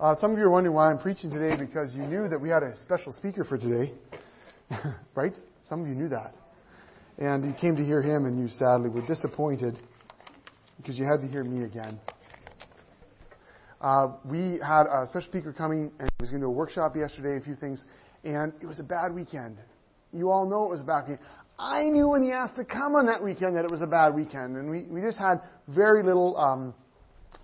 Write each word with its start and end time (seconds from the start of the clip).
Uh, 0.00 0.12
some 0.16 0.32
of 0.32 0.38
you 0.38 0.44
are 0.44 0.50
wondering 0.50 0.74
why 0.74 0.90
I'm 0.90 0.98
preaching 0.98 1.30
today 1.30 1.56
because 1.56 1.94
you 1.94 2.02
knew 2.02 2.26
that 2.26 2.40
we 2.40 2.48
had 2.48 2.64
a 2.64 2.76
special 2.78 3.12
speaker 3.12 3.44
for 3.44 3.56
today, 3.56 3.92
right? 5.14 5.38
Some 5.62 5.82
of 5.82 5.86
you 5.86 5.94
knew 5.94 6.08
that. 6.08 6.34
And 7.16 7.44
you 7.44 7.52
came 7.52 7.76
to 7.76 7.84
hear 7.84 8.02
him 8.02 8.24
and 8.24 8.36
you 8.36 8.48
sadly 8.48 8.88
were 8.88 9.06
disappointed 9.06 9.78
because 10.78 10.98
you 10.98 11.04
had 11.04 11.20
to 11.20 11.28
hear 11.28 11.44
me 11.44 11.64
again. 11.64 12.00
Uh, 13.80 14.08
we 14.24 14.58
had 14.66 14.86
a 14.90 15.06
special 15.06 15.28
speaker 15.28 15.52
coming 15.52 15.92
and 16.00 16.10
he 16.18 16.22
was 16.22 16.30
going 16.30 16.40
to 16.40 16.46
do 16.48 16.50
a 16.50 16.54
workshop 16.54 16.96
yesterday, 16.96 17.36
a 17.36 17.40
few 17.40 17.54
things, 17.54 17.86
and 18.24 18.52
it 18.60 18.66
was 18.66 18.80
a 18.80 18.84
bad 18.84 19.14
weekend. 19.14 19.58
You 20.10 20.28
all 20.28 20.50
know 20.50 20.64
it 20.64 20.70
was 20.70 20.80
a 20.80 20.84
bad 20.84 21.02
weekend. 21.02 21.20
I 21.56 21.84
knew 21.84 22.08
when 22.08 22.22
he 22.24 22.32
asked 22.32 22.56
to 22.56 22.64
come 22.64 22.96
on 22.96 23.06
that 23.06 23.22
weekend 23.22 23.54
that 23.54 23.64
it 23.64 23.70
was 23.70 23.82
a 23.82 23.86
bad 23.86 24.12
weekend, 24.12 24.56
and 24.56 24.68
we, 24.68 24.86
we 24.90 25.02
just 25.02 25.20
had 25.20 25.36
very 25.68 26.02
little 26.02 26.36
um, 26.36 26.74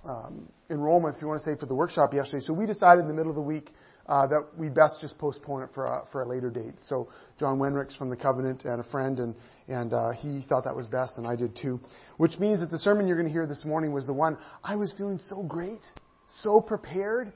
um, 0.05 0.49
enrollment, 0.71 1.17
if 1.17 1.23
you 1.23 1.29
want 1.29 1.41
to 1.41 1.45
say, 1.45 1.59
for 1.59 1.67
the 1.67 1.75
workshop 1.75 2.15
yesterday. 2.15 2.45
So 2.45 2.53
we 2.53 2.67
decided 2.67 3.03
in 3.03 3.09
the 3.09 3.15
middle 3.15 3.31
of 3.31 3.37
the 3.37 3.43
week 3.43 3.71
uh, 4.07 4.27
that 4.27 4.47
we 4.57 4.69
best 4.69 5.01
just 5.01 5.19
postpone 5.19 5.63
it 5.63 5.71
for 5.75 5.87
a, 5.87 6.05
for 6.11 6.23
a 6.23 6.29
later 6.29 6.51
date. 6.51 6.75
So 6.81 7.09
John 7.39 7.59
Wenricks 7.59 7.97
from 7.97 8.11
the 8.11 8.17
Covenant 8.17 8.65
and 8.65 8.81
a 8.81 8.91
friend, 8.91 9.19
and 9.21 9.35
and 9.69 9.93
uh, 9.93 10.11
he 10.11 10.43
thought 10.49 10.65
that 10.65 10.75
was 10.75 10.87
best, 10.87 11.17
and 11.17 11.27
I 11.27 11.37
did 11.37 11.55
too. 11.55 11.81
Which 12.17 12.39
means 12.39 12.61
that 12.61 12.71
the 12.71 12.79
sermon 12.79 13.07
you're 13.07 13.17
going 13.17 13.29
to 13.29 13.33
hear 13.33 13.47
this 13.47 13.65
morning 13.65 13.93
was 13.93 14.07
the 14.07 14.13
one 14.13 14.37
I 14.65 14.75
was 14.77 14.93
feeling 14.99 15.19
so 15.19 15.43
great, 15.43 15.87
so 16.29 16.61
prepared. 16.61 17.33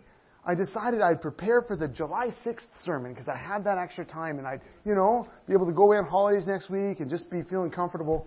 I 0.46 0.54
decided 0.54 1.00
I'd 1.00 1.22
prepare 1.22 1.62
for 1.62 1.74
the 1.74 1.88
July 1.88 2.28
6th 2.44 2.66
sermon 2.84 3.12
because 3.12 3.28
I 3.28 3.36
had 3.36 3.64
that 3.64 3.78
extra 3.78 4.04
time 4.04 4.38
and 4.38 4.46
I'd, 4.46 4.60
you 4.84 4.94
know, 4.94 5.26
be 5.46 5.54
able 5.54 5.66
to 5.66 5.72
go 5.72 5.84
away 5.84 5.96
on 5.96 6.04
holidays 6.04 6.46
next 6.46 6.68
week 6.68 7.00
and 7.00 7.08
just 7.08 7.30
be 7.30 7.42
feeling 7.42 7.70
comfortable. 7.70 8.26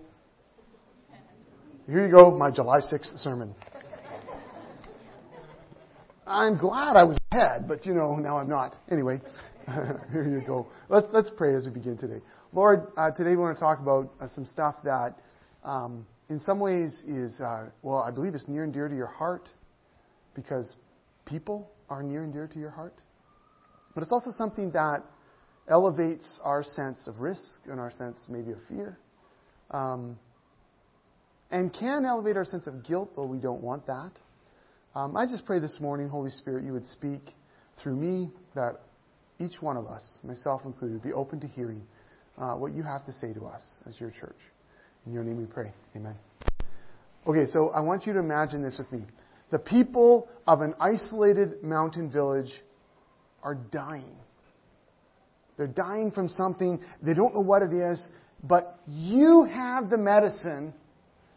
Here 1.86 2.04
you 2.04 2.10
go, 2.10 2.36
my 2.36 2.50
July 2.50 2.80
6th 2.80 3.18
sermon. 3.18 3.54
I'm 6.28 6.58
glad 6.58 6.96
I 6.96 7.04
was 7.04 7.16
ahead, 7.32 7.66
but 7.66 7.86
you 7.86 7.94
know, 7.94 8.16
now 8.16 8.36
I'm 8.36 8.50
not. 8.50 8.76
Anyway, 8.90 9.20
here 10.12 10.28
you 10.28 10.46
go. 10.46 10.66
Let's, 10.90 11.06
let's 11.10 11.30
pray 11.34 11.54
as 11.54 11.64
we 11.64 11.70
begin 11.70 11.96
today. 11.96 12.20
Lord, 12.52 12.92
uh, 12.98 13.10
today 13.12 13.30
we 13.30 13.38
want 13.38 13.56
to 13.56 13.60
talk 13.60 13.80
about 13.80 14.12
uh, 14.20 14.28
some 14.28 14.44
stuff 14.44 14.76
that, 14.84 15.14
um, 15.64 16.06
in 16.28 16.38
some 16.38 16.60
ways, 16.60 17.02
is, 17.06 17.40
uh, 17.40 17.70
well, 17.82 17.98
I 17.98 18.10
believe 18.10 18.34
it's 18.34 18.46
near 18.46 18.64
and 18.64 18.74
dear 18.74 18.88
to 18.88 18.94
your 18.94 19.06
heart 19.06 19.48
because 20.34 20.76
people 21.24 21.70
are 21.88 22.02
near 22.02 22.24
and 22.24 22.32
dear 22.32 22.46
to 22.46 22.58
your 22.58 22.70
heart. 22.70 23.00
But 23.94 24.02
it's 24.02 24.12
also 24.12 24.30
something 24.30 24.72
that 24.72 25.02
elevates 25.66 26.40
our 26.44 26.62
sense 26.62 27.08
of 27.08 27.20
risk 27.20 27.60
and 27.70 27.80
our 27.80 27.90
sense 27.90 28.26
maybe 28.28 28.52
of 28.52 28.58
fear. 28.68 28.98
Um, 29.70 30.18
and 31.50 31.72
can 31.72 32.04
elevate 32.04 32.36
our 32.36 32.44
sense 32.44 32.66
of 32.66 32.86
guilt, 32.86 33.12
though 33.16 33.24
we 33.24 33.40
don't 33.40 33.62
want 33.62 33.86
that. 33.86 34.12
Um, 34.94 35.16
I 35.16 35.26
just 35.26 35.44
pray 35.44 35.58
this 35.58 35.78
morning, 35.80 36.08
Holy 36.08 36.30
Spirit, 36.30 36.64
you 36.64 36.72
would 36.72 36.86
speak 36.86 37.20
through 37.82 37.96
me, 37.96 38.30
that 38.54 38.80
each 39.38 39.60
one 39.60 39.76
of 39.76 39.86
us, 39.86 40.18
myself 40.24 40.62
included, 40.64 41.02
be 41.02 41.12
open 41.12 41.40
to 41.40 41.46
hearing 41.46 41.82
uh, 42.38 42.54
what 42.54 42.72
you 42.72 42.82
have 42.82 43.04
to 43.04 43.12
say 43.12 43.34
to 43.34 43.44
us 43.44 43.82
as 43.86 44.00
your 44.00 44.10
church. 44.10 44.38
In 45.06 45.12
your 45.12 45.24
name 45.24 45.36
we 45.36 45.44
pray. 45.44 45.72
Amen. 45.94 46.14
Okay, 47.26 47.44
so 47.44 47.68
I 47.68 47.80
want 47.80 48.06
you 48.06 48.14
to 48.14 48.18
imagine 48.18 48.62
this 48.62 48.78
with 48.78 48.90
me. 48.90 49.06
The 49.50 49.58
people 49.58 50.28
of 50.46 50.62
an 50.62 50.74
isolated 50.80 51.62
mountain 51.62 52.10
village 52.10 52.52
are 53.42 53.54
dying. 53.54 54.16
They're 55.58 55.66
dying 55.66 56.12
from 56.12 56.30
something. 56.30 56.80
They 57.02 57.12
don't 57.12 57.34
know 57.34 57.42
what 57.42 57.62
it 57.62 57.74
is, 57.74 58.08
but 58.42 58.80
you 58.86 59.44
have 59.44 59.90
the 59.90 59.98
medicine 59.98 60.72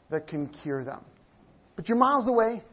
that 0.10 0.28
can 0.28 0.48
cure 0.48 0.86
them. 0.86 1.04
But 1.76 1.90
you're 1.90 1.98
miles 1.98 2.30
away 2.30 2.64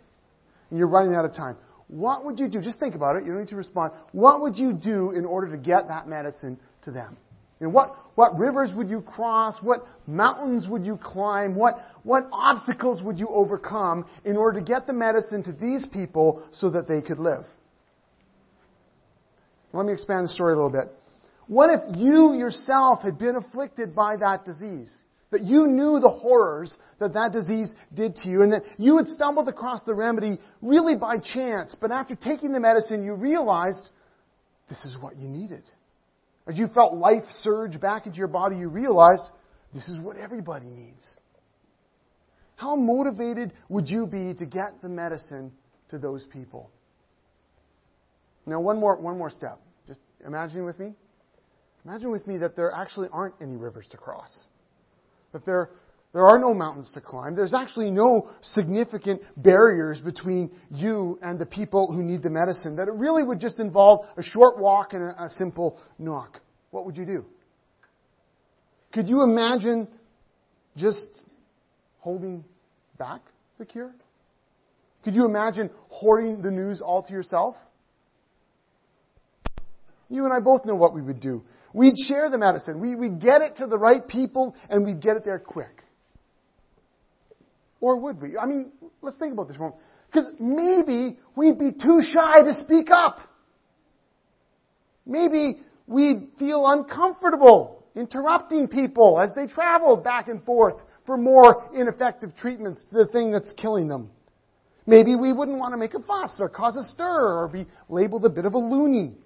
and 0.71 0.79
you're 0.79 0.89
running 0.89 1.15
out 1.15 1.25
of 1.25 1.33
time. 1.33 1.57
What 1.89 2.25
would 2.27 2.39
you 2.39 2.49
do? 2.49 2.61
Just 2.61 2.79
think 2.79 2.95
about 2.95 3.17
it. 3.17 3.25
You 3.25 3.33
don't 3.33 3.41
need 3.41 3.49
to 3.49 3.57
respond. 3.57 3.93
What 4.13 4.43
would 4.43 4.59
you 4.59 4.73
do 4.73 5.13
in 5.13 5.25
order 5.25 5.51
to 5.51 5.57
get 5.57 5.89
that 5.89 6.07
medicine 6.07 6.59
to 6.83 6.91
them? 6.91 7.17
What, 7.61 7.97
what 8.15 8.39
rivers 8.39 8.73
would 8.77 8.89
you 8.89 9.01
cross? 9.01 9.59
What 9.61 9.85
mountains 10.07 10.69
would 10.69 10.87
you 10.87 10.97
climb? 10.97 11.57
What, 11.57 11.79
what 12.05 12.29
obstacles 12.31 13.03
would 13.03 13.19
you 13.19 13.27
overcome 13.29 14.07
in 14.25 14.37
order 14.37 14.61
to 14.61 14.65
get 14.65 14.87
the 14.87 14.93
medicine 14.93 15.43
to 15.45 15.53
these 15.53 15.85
people 15.85 16.47
so 16.53 16.71
that 16.71 16.87
they 16.87 17.03
could 17.03 17.19
live? 17.19 17.45
Let 19.73 19.87
me 19.87 19.93
expand 19.93 20.25
the 20.25 20.29
story 20.29 20.53
a 20.53 20.57
little 20.57 20.71
bit. 20.71 20.93
What 21.49 21.71
if 21.71 21.97
you 21.97 22.35
yourself 22.35 23.03
had 23.03 23.19
been 23.19 23.35
afflicted 23.35 23.95
by 23.95 24.19
that 24.19 24.45
disease? 24.45 25.03
That 25.31 25.43
you 25.43 25.67
knew 25.67 26.01
the 26.01 26.09
horrors 26.09 26.77
that 27.01 27.13
that 27.13 27.33
disease 27.33 27.75
did 27.95 28.17
to 28.17 28.29
you 28.29 28.43
and 28.43 28.53
that 28.53 28.63
you 28.79 28.97
had 28.97 29.07
stumbled 29.07 29.49
across 29.49 29.83
the 29.83 29.95
remedy 29.95 30.39
really 30.63 30.97
by 30.97 31.19
chance, 31.19 31.75
but 31.79 31.91
after 31.91 32.17
taking 32.17 32.53
the 32.53 32.61
medicine 32.61 33.05
you 33.05 33.15
realized 33.15 33.91
this 34.69 34.85
is 34.85 34.99
what 34.99 35.17
you 35.17 35.29
needed. 35.29 35.63
As 36.47 36.59
you 36.59 36.67
felt 36.67 36.95
life 36.95 37.25
surge 37.31 37.79
back 37.79 38.07
into 38.07 38.17
your 38.17 38.29
body, 38.29 38.57
you 38.57 38.69
realized 38.69 39.23
this 39.75 39.89
is 39.89 40.01
what 40.01 40.17
everybody 40.17 40.71
needs. 40.71 41.17
How 42.57 42.75
motivated 42.75 43.53
would 43.69 43.89
you 43.89 44.07
be 44.07 44.35
to 44.35 44.47
get 44.47 44.81
the 44.83 44.89
medicine 44.89 45.53
to 45.91 45.99
those 45.99 46.27
people? 46.27 46.71
Now, 48.47 48.61
one 48.61 48.81
more, 48.81 48.99
one 48.99 49.19
more 49.19 49.31
step. 49.31 49.61
Just 49.87 50.01
imagine 50.27 50.65
with 50.65 50.79
me. 50.79 50.95
Imagine 51.85 52.11
with 52.11 52.27
me 52.27 52.39
that 52.39 52.57
there 52.57 52.73
actually 52.75 53.09
aren't 53.13 53.35
any 53.41 53.57
rivers 53.57 53.87
to 53.89 53.97
cross. 53.97 54.45
That 55.33 55.45
there, 55.45 55.71
there 56.13 56.27
are 56.27 56.39
no 56.39 56.55
mountains 56.55 56.93
to 56.95 57.01
climb. 57.01 57.35
There's 57.35 57.55
actually 57.55 57.91
no 57.91 58.31
significant 58.41 59.23
barriers 59.37 60.01
between 60.01 60.51
you 60.71 61.19
and 61.23 61.39
the 61.39 61.47
people 61.47 61.93
who 61.93 62.03
need 62.03 62.23
the 62.23 62.31
medicine. 62.31 62.77
That 62.77 62.89
it 62.89 62.95
really 62.95 63.23
would 63.23 63.41
just 63.41 63.59
involve 63.59 64.07
a 64.17 64.23
short 64.23 64.59
walk 64.59 64.93
and 64.95 65.03
a, 65.03 65.25
a 65.25 65.29
simple 65.29 65.79
knock. 65.99 66.41
What 66.71 66.87
would 66.87 66.97
you 66.97 67.05
do? 67.05 67.25
Could 68.93 69.09
you 69.09 69.23
imagine 69.23 69.89
just 70.77 71.23
holding 71.99 72.45
back 72.99 73.21
the 73.59 73.67
cure? 73.67 73.93
Could 75.05 75.15
you 75.15 75.27
imagine 75.27 75.71
hoarding 75.89 76.43
the 76.43 76.51
news 76.51 76.81
all 76.81 77.03
to 77.03 77.13
yourself? 77.13 77.57
You 80.11 80.25
and 80.25 80.33
I 80.33 80.41
both 80.41 80.65
know 80.65 80.75
what 80.75 80.95
we 80.95 81.03
would 81.03 81.21
do. 81.21 81.43
We'd 81.73 81.99
share 81.99 82.31
the 82.31 82.39
medicine. 82.39 82.81
We, 82.81 82.95
would 82.95 83.21
get 83.21 83.43
it 83.43 83.57
to 83.57 83.67
the 83.67 83.79
right 83.79 84.07
people 84.07 84.55
and 84.71 84.85
we'd 84.85 85.01
get 85.01 85.17
it 85.17 85.25
there 85.25 85.39
quick. 85.39 85.83
Or 87.81 88.01
would 88.01 88.21
we? 88.21 88.37
I 88.41 88.47
mean, 88.47 88.73
let's 89.03 89.19
think 89.19 89.33
about 89.33 89.49
this 89.49 89.57
for 89.57 89.65
a 89.65 89.67
moment. 89.67 89.83
Because 90.11 90.33
maybe 90.41 91.19
we'd 91.37 91.59
be 91.59 91.73
too 91.73 92.01
shy 92.03 92.43
to 92.43 92.55
speak 92.55 92.91
up. 92.91 93.21
Maybe 95.07 95.61
we'd 95.87 96.29
feel 96.39 96.67
uncomfortable 96.67 97.85
interrupting 97.95 98.69
people 98.69 99.21
as 99.21 99.35
they 99.35 99.47
travel 99.47 99.97
back 99.97 100.29
and 100.29 100.43
forth 100.45 100.81
for 101.05 101.17
more 101.17 101.71
ineffective 101.75 102.37
treatments 102.37 102.85
to 102.85 102.95
the 102.95 103.07
thing 103.07 103.33
that's 103.33 103.53
killing 103.53 103.89
them. 103.89 104.11
Maybe 104.87 105.17
we 105.17 105.33
wouldn't 105.33 105.59
want 105.59 105.73
to 105.75 105.79
make 105.79 105.95
a 105.95 106.01
fuss 106.01 106.39
or 106.41 106.49
cause 106.49 106.77
a 106.77 106.85
stir 106.85 107.43
or 107.43 107.49
be 107.49 107.67
labeled 107.89 108.25
a 108.25 108.31
bit 108.31 108.47
of 108.47 108.55
a 108.55 108.59
loony. 108.59 109.17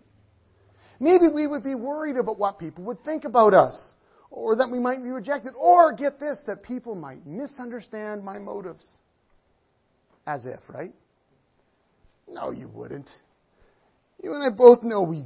Maybe 1.03 1.27
we 1.27 1.49
would 1.49 1.65
be 1.65 1.75
worried 1.75 2.17
about 2.17 2.39
what 2.39 2.61
people 2.61 2.85
would 2.85 3.05
think 3.05 3.25
about 3.25 3.55
us, 3.55 3.95
or 4.31 4.55
that 4.55 4.71
we 4.71 4.79
might 4.79 5.03
be 5.03 5.09
rejected, 5.11 5.53
or 5.59 5.93
get 5.93 6.21
this, 6.21 6.45
that 6.47 6.63
people 6.63 6.95
might 6.95 7.27
misunderstand 7.27 8.23
my 8.23 8.39
motives. 8.39 9.01
As 10.29 10.47
if, 10.47 10.61
right? 10.69 10.95
No, 12.29 12.53
you 12.53 12.69
wouldn't. 12.69 13.11
You 14.23 14.33
and 14.33 14.47
I 14.47 14.57
both 14.57 14.85
know 14.85 15.03
we 15.03 15.25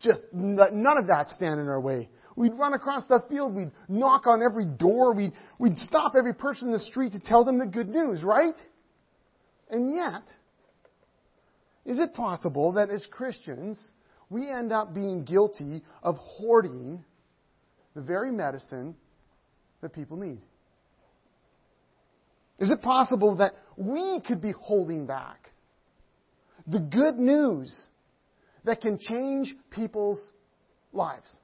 just, 0.00 0.24
none 0.32 0.96
of 0.96 1.08
that 1.08 1.28
stand 1.28 1.60
in 1.60 1.68
our 1.68 1.82
way. 1.82 2.08
We'd 2.34 2.54
run 2.54 2.72
across 2.72 3.04
the 3.04 3.22
field, 3.28 3.54
we'd 3.54 3.72
knock 3.90 4.26
on 4.26 4.40
every 4.42 4.64
door, 4.64 5.12
we'd, 5.12 5.34
we'd 5.58 5.76
stop 5.76 6.14
every 6.16 6.32
person 6.32 6.68
in 6.68 6.72
the 6.72 6.80
street 6.80 7.12
to 7.12 7.20
tell 7.20 7.44
them 7.44 7.58
the 7.58 7.66
good 7.66 7.90
news, 7.90 8.22
right? 8.22 8.56
And 9.68 9.94
yet, 9.94 10.22
is 11.84 11.98
it 11.98 12.14
possible 12.14 12.72
that 12.72 12.88
as 12.88 13.04
Christians, 13.04 13.90
we 14.30 14.48
end 14.48 14.72
up 14.72 14.94
being 14.94 15.24
guilty 15.24 15.82
of 16.02 16.16
hoarding 16.16 17.04
the 17.94 18.00
very 18.00 18.30
medicine 18.30 18.94
that 19.82 19.92
people 19.92 20.16
need? 20.16 20.40
Is 22.58 22.70
it 22.70 22.80
possible 22.80 23.36
that 23.36 23.54
we 23.76 24.20
could 24.20 24.40
be 24.40 24.52
holding 24.52 25.06
back 25.06 25.50
the 26.66 26.78
good 26.78 27.18
news 27.18 27.86
that 28.64 28.80
can 28.80 28.98
change 28.98 29.56
people's 29.70 30.30
lives? 30.92 31.38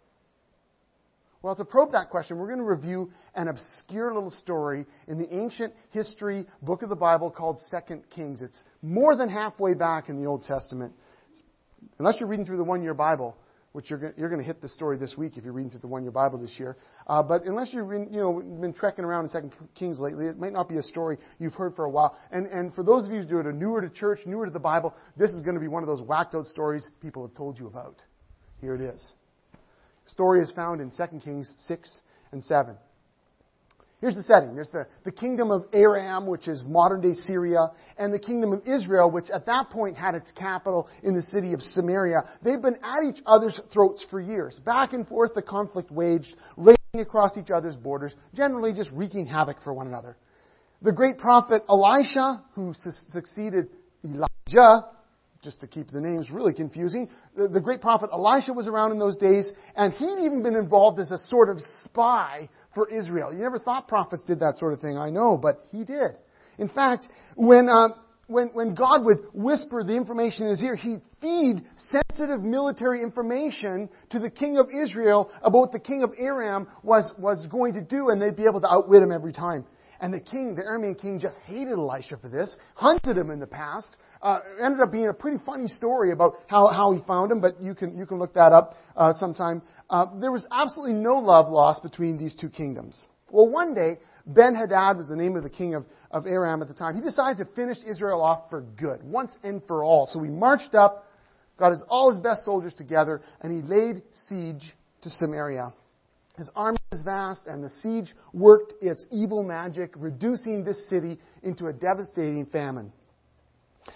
Well, 1.43 1.55
to 1.57 1.65
probe 1.65 1.93
that 1.93 2.11
question, 2.11 2.39
we're 2.39 2.49
going 2.49 2.59
to 2.59 2.65
review 2.65 3.13
an 3.35 3.49
obscure 3.49 4.13
little 4.13 4.31
story 4.31 4.85
in 5.07 5.19
the 5.19 5.33
ancient 5.35 5.73
history 5.91 6.45
book 6.61 6.83
of 6.83 6.89
the 6.89 6.97
Bible 6.97 7.31
called 7.31 7.61
Second 7.71 8.03
Kings. 8.11 8.43
It's 8.43 8.65
more 8.83 9.17
than 9.17 9.29
halfway 9.29 9.75
back 9.75 10.09
in 10.09 10.21
the 10.21 10.27
Old 10.27 10.43
Testament 10.43 10.93
unless 11.99 12.21
you're 12.21 12.29
reading 12.29 12.47
through 12.47 12.59
the 12.59 12.65
one 12.65 12.83
year 12.83 12.95
Bible, 12.95 13.37
which 13.77 13.91
you're 13.91 14.15
you're 14.17 14.31
going 14.31 14.41
to 14.41 14.47
hit 14.47 14.63
the 14.63 14.69
story 14.69 14.97
this 14.97 15.19
week 15.19 15.37
if 15.37 15.45
you're 15.45 15.53
reading 15.53 15.69
through 15.69 15.81
the 15.81 15.87
one-year 15.87 16.11
Bible 16.11 16.39
this 16.39 16.59
year. 16.59 16.79
Uh, 17.07 17.23
but 17.23 17.45
unless 17.45 17.75
you've 17.75 17.91
been, 17.91 18.09
you 18.11 18.21
know, 18.21 18.41
been 18.41 18.73
trekking 18.73 19.05
around 19.05 19.25
in 19.25 19.29
Second 19.29 19.53
Kings 19.75 20.01
lately, 20.01 20.25
it 20.25 20.39
might 20.39 20.55
not 20.55 20.67
be 20.67 20.79
a 20.79 20.83
story 20.83 21.19
you've 21.39 21.53
heard 21.53 21.77
for 21.77 21.85
a 21.85 21.91
while. 21.91 22.17
And, 22.33 22.47
and 22.47 22.73
for 22.73 22.83
those 22.83 23.05
of 23.05 23.13
you 23.13 23.21
who 23.21 23.37
are 23.37 23.53
newer 23.53 23.83
to 23.83 23.91
church, 23.91 24.21
newer 24.25 24.47
to 24.47 24.51
the 24.51 24.59
Bible, 24.59 24.95
this 25.19 25.35
is 25.35 25.43
going 25.43 25.57
to 25.57 25.61
be 25.61 25.69
one 25.69 25.83
of 25.83 25.89
those 25.89 26.01
whacked 26.01 26.35
out 26.35 26.47
stories 26.47 26.89
people 27.03 27.27
have 27.27 27.37
told 27.37 27.59
you 27.59 27.67
about. 27.67 28.03
Here 28.63 28.75
it 28.75 28.81
is. 28.81 29.13
story 30.07 30.41
is 30.41 30.51
found 30.53 30.81
in 30.81 30.91
2 30.91 31.21
Kings 31.21 31.53
6 31.59 32.03
and 32.33 32.43
7. 32.43 32.77
Here's 34.01 34.15
the 34.15 34.23
setting. 34.23 34.55
There's 34.55 34.69
the, 34.69 34.87
the 35.05 35.13
kingdom 35.13 35.51
of 35.51 35.65
Aram, 35.73 36.27
which 36.27 36.49
is 36.49 36.67
modern 36.69 37.01
day 37.01 37.15
Syria, 37.15 37.71
and 37.97 38.13
the 38.13 38.19
kingdom 38.19 38.53
of 38.53 38.63
Israel, 38.67 39.11
which 39.11 39.31
at 39.31 39.47
that 39.47 39.71
point 39.71 39.97
had 39.97 40.15
its 40.15 40.31
capital 40.33 40.89
in 41.03 41.15
the 41.15 41.23
city 41.23 41.55
of 41.55 41.63
Samaria. 41.63 42.25
They've 42.43 42.61
been 42.61 42.79
at 42.83 43.05
each 43.09 43.23
other's 43.25 43.59
throats 43.73 44.05
for 44.11 44.21
years. 44.21 44.59
Back 44.59 44.93
and 44.93 45.09
forth 45.09 45.33
the 45.35 45.41
conflict 45.41 45.91
waged, 45.91 46.37
raging 46.59 46.77
across 46.95 47.39
each 47.39 47.51
other's 47.51 47.77
borders, 47.77 48.15
generally 48.35 48.75
just 48.75 48.91
wreaking 48.93 49.27
havoc 49.27 49.63
for 49.63 49.73
one 49.73 49.87
another. 49.87 50.17
The 50.83 50.93
great 50.93 51.17
prophet 51.17 51.63
Elisha, 51.67 52.45
who 52.55 52.75
su- 52.75 52.91
succeeded 53.09 53.69
Elijah, 54.05 54.89
just 55.47 55.61
to 55.61 55.69
keep 55.69 55.93
the 55.93 56.01
names 56.01 56.29
really 56.29 56.53
confusing, 56.53 57.09
the, 57.37 57.47
the, 57.47 57.61
great 57.61 57.81
prophet 57.81 58.11
Elisha 58.13 58.53
was 58.53 58.67
around 58.67 58.91
in 58.91 58.99
those 58.99 59.17
days, 59.17 59.53
and 59.77 59.93
he'd 59.93 60.19
even 60.25 60.43
been 60.43 60.57
involved 60.57 60.99
as 60.99 61.13
a 61.13 61.19
sort 61.19 61.49
of 61.49 61.61
spy 61.85 62.49
for 62.75 62.89
Israel. 62.89 63.33
You 63.33 63.39
never 63.39 63.61
thought 63.61 63.87
prophets 63.87 64.25
did 64.25 64.41
that 64.41 64.59
sort 64.59 64.73
of 64.73 64.81
thing, 64.81 64.99
I 64.99 65.11
know, 65.11 65.37
but 65.37 65.65
he 65.71 65.85
did. 65.85 66.17
In 66.59 66.69
fact, 66.69 67.07
when, 67.37 67.69
uh, 67.69 67.91
when, 68.27 68.49
when 68.55 68.75
God 68.75 69.05
would 69.05 69.19
whisper 69.33 69.85
the 69.85 69.95
information 69.95 70.47
in 70.47 70.51
his 70.51 70.63
ear, 70.65 70.75
he'd 70.75 71.03
feed 71.21 71.63
sensitive 71.77 72.43
military 72.43 73.01
information 73.01 73.89
to 74.11 74.19
the 74.19 74.31
king 74.31 74.59
of 74.59 74.71
Israel 74.75 75.31
about 75.43 75.59
what 75.59 75.73
the 75.73 75.79
king 75.79 76.03
of 76.03 76.13
Aram 76.19 76.67
was, 76.83 77.15
was 77.19 77.47
going 77.47 77.75
to 77.75 77.83
do, 77.83 78.09
and 78.09 78.21
they'd 78.21 78.37
be 78.37 78.47
able 78.47 78.63
to 78.63 78.69
outwit 78.69 79.01
him 79.01 79.13
every 79.13 79.33
time. 79.33 79.65
And 80.01 80.13
the 80.13 80.21
king, 80.21 80.55
the 80.55 80.63
Aramean 80.63 81.01
king, 81.01 81.19
just 81.19 81.39
hated 81.47 81.75
Elisha 81.75 82.17
for 82.19 82.29
this, 82.29 82.57
hunted 82.75 83.17
him 83.17 83.31
in 83.31 83.41
the 83.41 83.47
past. 83.47 83.97
Uh, 84.23 84.41
ended 84.61 84.81
up 84.81 84.93
being 84.93 85.09
a 85.09 85.15
pretty 85.15 85.39
funny 85.45 85.69
story 85.69 86.11
about 86.13 86.35
how, 86.47 86.67
how 86.69 86.93
he 86.93 87.01
found 87.07 87.31
him, 87.31 87.41
but 87.41 87.61
you 87.61 87.75
can, 87.75 87.97
you 87.97 88.07
can 88.07 88.19
look 88.19 88.35
that 88.35 88.53
up 88.53 88.75
uh, 88.97 89.13
sometime. 89.15 89.63
Uh, 89.89 90.07
there 90.21 90.33
was 90.33 90.47
absolutely 90.51 90.95
no 90.95 91.19
love 91.19 91.49
lost 91.49 91.83
between 91.83 92.19
these 92.19 92.35
two 92.35 92.49
kingdoms. 92.49 93.07
Well, 93.31 93.49
one 93.49 93.75
day, 93.75 93.99
Ben 94.27 94.55
Hadad 94.55 94.97
was 94.97 95.09
the 95.09 95.17
name 95.17 95.37
of 95.37 95.43
the 95.43 95.51
king 95.51 95.75
of, 95.75 95.85
of 96.11 96.27
Aram 96.27 96.63
at 96.63 96.69
the 96.69 96.75
time. 96.75 96.95
He 96.95 97.01
decided 97.01 97.39
to 97.39 97.55
finish 97.55 97.79
Israel 97.89 98.23
off 98.23 98.51
for 98.51 98.63
good, 98.63 99.03
once 99.03 99.37
and 99.43 99.63
for 99.67 99.85
all. 99.85 100.07
So 100.07 100.23
he 100.23 100.31
marched 100.31 100.75
up, 100.75 101.07
got 101.59 101.71
his, 101.71 101.83
all 101.89 102.11
his 102.11 102.19
best 102.19 102.45
soldiers 102.45 102.75
together, 102.75 103.23
and 103.41 103.53
he 103.53 103.69
laid 103.69 104.03
siege 104.29 104.75
to 105.03 105.11
Samaria. 105.11 105.73
His 106.37 106.51
army 106.55 106.79
was 106.93 107.03
vast, 107.03 107.47
and 107.47 107.65
the 107.65 107.71
siege 107.71 108.15
worked 108.33 108.75
its 108.83 109.07
evil 109.11 109.43
magic, 109.43 109.93
reducing 109.97 110.65
this 110.65 110.89
city 110.89 111.19
into 111.43 111.67
a 111.67 111.73
devastating 111.73 112.47
famine. 112.47 112.93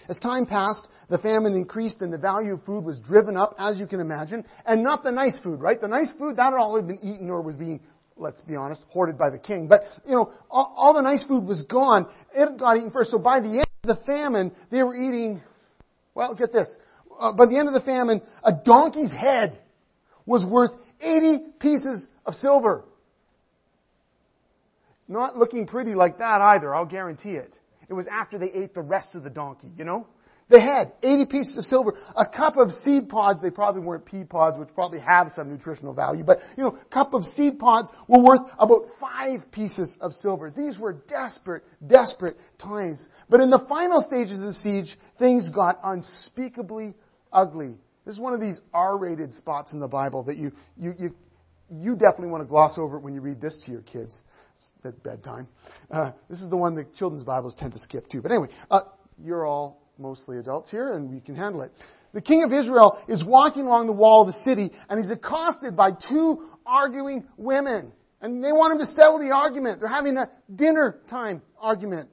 As 0.08 0.18
time 0.18 0.46
passed, 0.46 0.86
the 1.08 1.18
famine 1.18 1.54
increased 1.54 2.00
and 2.00 2.12
the 2.12 2.18
value 2.18 2.54
of 2.54 2.62
food 2.64 2.84
was 2.84 2.98
driven 2.98 3.36
up, 3.36 3.54
as 3.58 3.78
you 3.78 3.86
can 3.86 4.00
imagine, 4.00 4.44
and 4.64 4.82
not 4.82 5.02
the 5.02 5.10
nice 5.10 5.38
food, 5.40 5.60
right? 5.60 5.80
The 5.80 5.88
nice 5.88 6.12
food, 6.12 6.36
that 6.36 6.52
had 6.52 6.54
all 6.54 6.80
been 6.80 6.98
eaten 7.02 7.28
or 7.28 7.42
was 7.42 7.56
being, 7.56 7.80
let's 8.16 8.40
be 8.40 8.56
honest, 8.56 8.84
hoarded 8.88 9.18
by 9.18 9.30
the 9.30 9.38
king. 9.38 9.66
But, 9.66 9.82
you 10.06 10.14
know, 10.14 10.32
all, 10.50 10.72
all 10.76 10.94
the 10.94 11.02
nice 11.02 11.24
food 11.24 11.44
was 11.44 11.62
gone. 11.62 12.06
It 12.34 12.58
got 12.58 12.76
eaten 12.76 12.90
first. 12.90 13.10
So 13.10 13.18
by 13.18 13.40
the 13.40 13.48
end 13.48 13.66
of 13.84 13.98
the 13.98 14.04
famine, 14.04 14.52
they 14.70 14.82
were 14.82 14.94
eating, 14.94 15.42
well, 16.14 16.34
get 16.34 16.52
this. 16.52 16.74
Uh, 17.18 17.32
by 17.32 17.46
the 17.46 17.58
end 17.58 17.68
of 17.68 17.74
the 17.74 17.82
famine, 17.82 18.22
a 18.44 18.52
donkey's 18.52 19.10
head 19.10 19.58
was 20.24 20.44
worth 20.44 20.70
80 21.00 21.38
pieces 21.58 22.08
of 22.26 22.34
silver. 22.34 22.84
Not 25.08 25.36
looking 25.36 25.66
pretty 25.66 25.94
like 25.94 26.18
that 26.18 26.40
either, 26.40 26.74
I'll 26.74 26.86
guarantee 26.86 27.32
it. 27.32 27.56
It 27.88 27.94
was 27.94 28.06
after 28.06 28.38
they 28.38 28.52
ate 28.52 28.74
the 28.74 28.82
rest 28.82 29.16
of 29.16 29.24
the 29.24 29.30
donkey, 29.30 29.68
you 29.76 29.84
know? 29.84 30.06
The 30.48 30.60
head, 30.60 30.92
80 31.02 31.26
pieces 31.26 31.58
of 31.58 31.64
silver, 31.64 31.96
a 32.16 32.26
cup 32.26 32.56
of 32.56 32.72
seed 32.72 33.08
pods, 33.08 33.40
they 33.40 33.50
probably 33.50 33.82
weren't 33.82 34.04
pea 34.04 34.24
pods, 34.24 34.56
which 34.56 34.68
probably 34.74 34.98
have 34.98 35.30
some 35.30 35.48
nutritional 35.48 35.94
value, 35.94 36.24
but, 36.24 36.40
you 36.56 36.64
know, 36.64 36.76
a 36.76 36.84
cup 36.86 37.14
of 37.14 37.24
seed 37.24 37.60
pods 37.60 37.90
were 38.08 38.22
worth 38.22 38.40
about 38.58 38.86
five 39.00 39.50
pieces 39.52 39.96
of 40.00 40.12
silver. 40.12 40.50
These 40.50 40.76
were 40.76 40.92
desperate, 40.92 41.62
desperate 41.86 42.36
times. 42.58 43.08
But 43.28 43.40
in 43.40 43.50
the 43.50 43.64
final 43.68 44.02
stages 44.02 44.40
of 44.40 44.46
the 44.46 44.54
siege, 44.54 44.98
things 45.20 45.48
got 45.48 45.78
unspeakably 45.84 46.94
ugly. 47.32 47.76
This 48.04 48.14
is 48.14 48.20
one 48.20 48.32
of 48.32 48.40
these 48.40 48.60
R-rated 48.72 49.32
spots 49.34 49.72
in 49.72 49.80
the 49.80 49.88
Bible 49.88 50.24
that 50.24 50.36
you, 50.36 50.52
you, 50.76 50.94
you, 50.98 51.14
you 51.70 51.92
definitely 51.94 52.28
want 52.28 52.42
to 52.42 52.48
gloss 52.48 52.78
over 52.78 52.98
when 52.98 53.14
you 53.14 53.20
read 53.20 53.40
this 53.40 53.62
to 53.66 53.72
your 53.72 53.82
kids 53.82 54.22
at 54.84 55.02
bedtime. 55.02 55.48
Uh, 55.90 56.12
this 56.28 56.40
is 56.40 56.50
the 56.50 56.56
one 56.56 56.74
that 56.76 56.94
children's 56.94 57.24
Bibles 57.24 57.54
tend 57.54 57.72
to 57.72 57.78
skip 57.78 58.08
too. 58.08 58.22
But 58.22 58.32
anyway, 58.32 58.48
uh, 58.70 58.80
you're 59.22 59.46
all 59.46 59.82
mostly 59.98 60.38
adults 60.38 60.70
here, 60.70 60.94
and 60.94 61.10
we 61.10 61.20
can 61.20 61.36
handle 61.36 61.62
it. 61.62 61.72
The 62.12 62.22
king 62.22 62.42
of 62.42 62.52
Israel 62.52 63.00
is 63.08 63.24
walking 63.24 63.66
along 63.66 63.86
the 63.86 63.92
wall 63.92 64.22
of 64.22 64.28
the 64.28 64.40
city, 64.40 64.70
and 64.88 65.00
he's 65.00 65.10
accosted 65.10 65.76
by 65.76 65.90
two 65.92 66.48
arguing 66.66 67.24
women. 67.36 67.92
And 68.20 68.44
they 68.44 68.52
want 68.52 68.72
him 68.72 68.86
to 68.86 68.92
settle 68.92 69.18
the 69.18 69.30
argument. 69.30 69.80
They're 69.80 69.88
having 69.88 70.16
a 70.16 70.28
dinner 70.54 71.00
time 71.08 71.42
argument. 71.58 72.10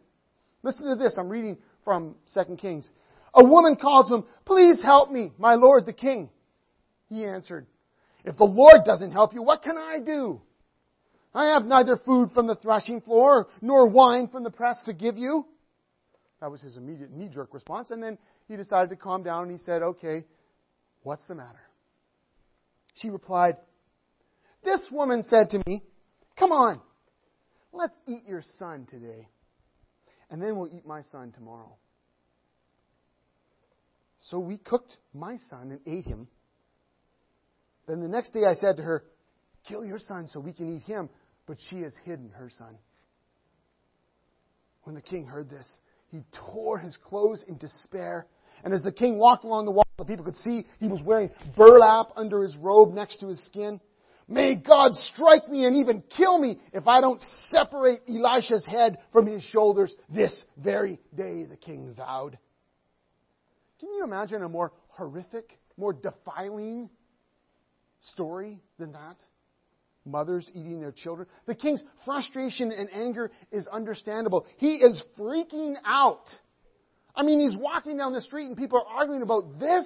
Listen 0.63 0.89
to 0.89 0.95
this. 0.95 1.17
I'm 1.17 1.29
reading 1.29 1.57
from 1.83 2.15
2 2.33 2.55
Kings. 2.57 2.89
A 3.37 3.45
woman 3.45 3.75
called 3.75 4.07
to 4.07 4.15
him, 4.15 4.25
Please 4.45 4.81
help 4.81 5.11
me, 5.11 5.31
my 5.37 5.53
lord 5.53 5.85
the 5.85 5.93
king. 5.93 6.29
He 7.07 7.23
answered, 7.23 7.67
If 8.25 8.35
the 8.35 8.45
Lord 8.45 8.77
doesn't 8.83 9.11
help 9.11 9.33
you, 9.35 9.43
what 9.43 9.61
can 9.61 9.77
I 9.77 9.99
do? 9.99 10.41
I 11.35 11.53
have 11.53 11.63
neither 11.63 11.97
food 11.97 12.31
from 12.31 12.47
the 12.47 12.55
threshing 12.55 12.99
floor 12.99 13.47
nor 13.61 13.85
wine 13.87 14.27
from 14.27 14.43
the 14.43 14.49
press 14.49 14.81
to 14.85 14.93
give 14.93 15.17
you. 15.17 15.45
That 16.41 16.49
was 16.49 16.63
his 16.63 16.77
immediate 16.77 17.11
knee 17.11 17.29
jerk 17.29 17.53
response. 17.53 17.91
And 17.91 18.01
then 18.01 18.17
he 18.47 18.55
decided 18.55 18.89
to 18.89 18.95
calm 18.95 19.21
down 19.21 19.43
and 19.43 19.51
he 19.51 19.57
said, 19.59 19.83
Okay, 19.83 20.25
what's 21.03 21.25
the 21.27 21.35
matter? 21.35 21.61
She 22.95 23.11
replied, 23.11 23.57
This 24.63 24.89
woman 24.91 25.23
said 25.23 25.51
to 25.51 25.61
me, 25.67 25.83
Come 26.37 26.51
on, 26.51 26.81
let's 27.71 27.95
eat 28.07 28.23
your 28.27 28.41
son 28.57 28.87
today, 28.89 29.27
and 30.31 30.41
then 30.41 30.57
we'll 30.57 30.75
eat 30.75 30.85
my 30.87 31.01
son 31.03 31.31
tomorrow. 31.31 31.75
So 34.29 34.39
we 34.39 34.57
cooked 34.57 34.97
my 35.13 35.37
son 35.49 35.71
and 35.71 35.79
ate 35.85 36.05
him. 36.05 36.27
Then 37.87 38.01
the 38.01 38.09
next 38.09 38.33
day 38.33 38.43
I 38.47 38.55
said 38.55 38.77
to 38.77 38.83
her, 38.83 39.03
Kill 39.65 39.85
your 39.85 39.99
son 39.99 40.27
so 40.27 40.39
we 40.39 40.53
can 40.53 40.75
eat 40.75 40.83
him. 40.83 41.09
But 41.45 41.57
she 41.69 41.81
has 41.81 41.95
hidden 42.03 42.31
her 42.31 42.49
son. 42.49 42.77
When 44.83 44.95
the 44.95 45.01
king 45.01 45.25
heard 45.25 45.49
this, 45.49 45.79
he 46.09 46.23
tore 46.51 46.77
his 46.77 46.97
clothes 46.97 47.43
in 47.47 47.57
despair. 47.57 48.27
And 48.63 48.73
as 48.73 48.81
the 48.81 48.91
king 48.91 49.17
walked 49.17 49.45
along 49.45 49.65
the 49.65 49.71
wall, 49.71 49.85
the 49.97 50.05
people 50.05 50.25
could 50.25 50.35
see 50.35 50.65
he 50.79 50.87
was 50.87 51.01
wearing 51.01 51.29
burlap 51.55 52.07
under 52.17 52.41
his 52.41 52.55
robe 52.57 52.93
next 52.93 53.19
to 53.19 53.27
his 53.27 53.43
skin. 53.45 53.79
May 54.27 54.55
God 54.55 54.93
strike 54.93 55.47
me 55.47 55.65
and 55.65 55.77
even 55.77 56.03
kill 56.17 56.37
me 56.37 56.59
if 56.73 56.85
I 56.85 56.99
don't 56.99 57.21
separate 57.47 58.01
Elisha's 58.09 58.65
head 58.65 58.97
from 59.13 59.25
his 59.25 59.43
shoulders 59.43 59.95
this 60.09 60.45
very 60.57 60.99
day, 61.15 61.45
the 61.45 61.55
king 61.55 61.93
vowed. 61.95 62.37
Can 63.79 63.89
you 63.93 64.03
imagine 64.03 64.41
a 64.41 64.49
more 64.49 64.73
horrific, 64.89 65.59
more 65.77 65.93
defiling 65.93 66.89
story 67.99 68.59
than 68.79 68.93
that? 68.93 69.17
Mothers 70.05 70.49
eating 70.53 70.79
their 70.79 70.91
children. 70.91 71.27
The 71.45 71.55
king's 71.55 71.83
frustration 72.05 72.71
and 72.71 72.89
anger 72.93 73.29
is 73.51 73.67
understandable. 73.67 74.45
He 74.57 74.75
is 74.75 75.03
freaking 75.19 75.75
out. 75.85 76.27
I 77.15 77.23
mean, 77.23 77.39
he's 77.39 77.57
walking 77.57 77.97
down 77.97 78.13
the 78.13 78.21
street 78.21 78.45
and 78.45 78.55
people 78.55 78.79
are 78.79 78.99
arguing 78.99 79.21
about 79.21 79.59
this. 79.59 79.85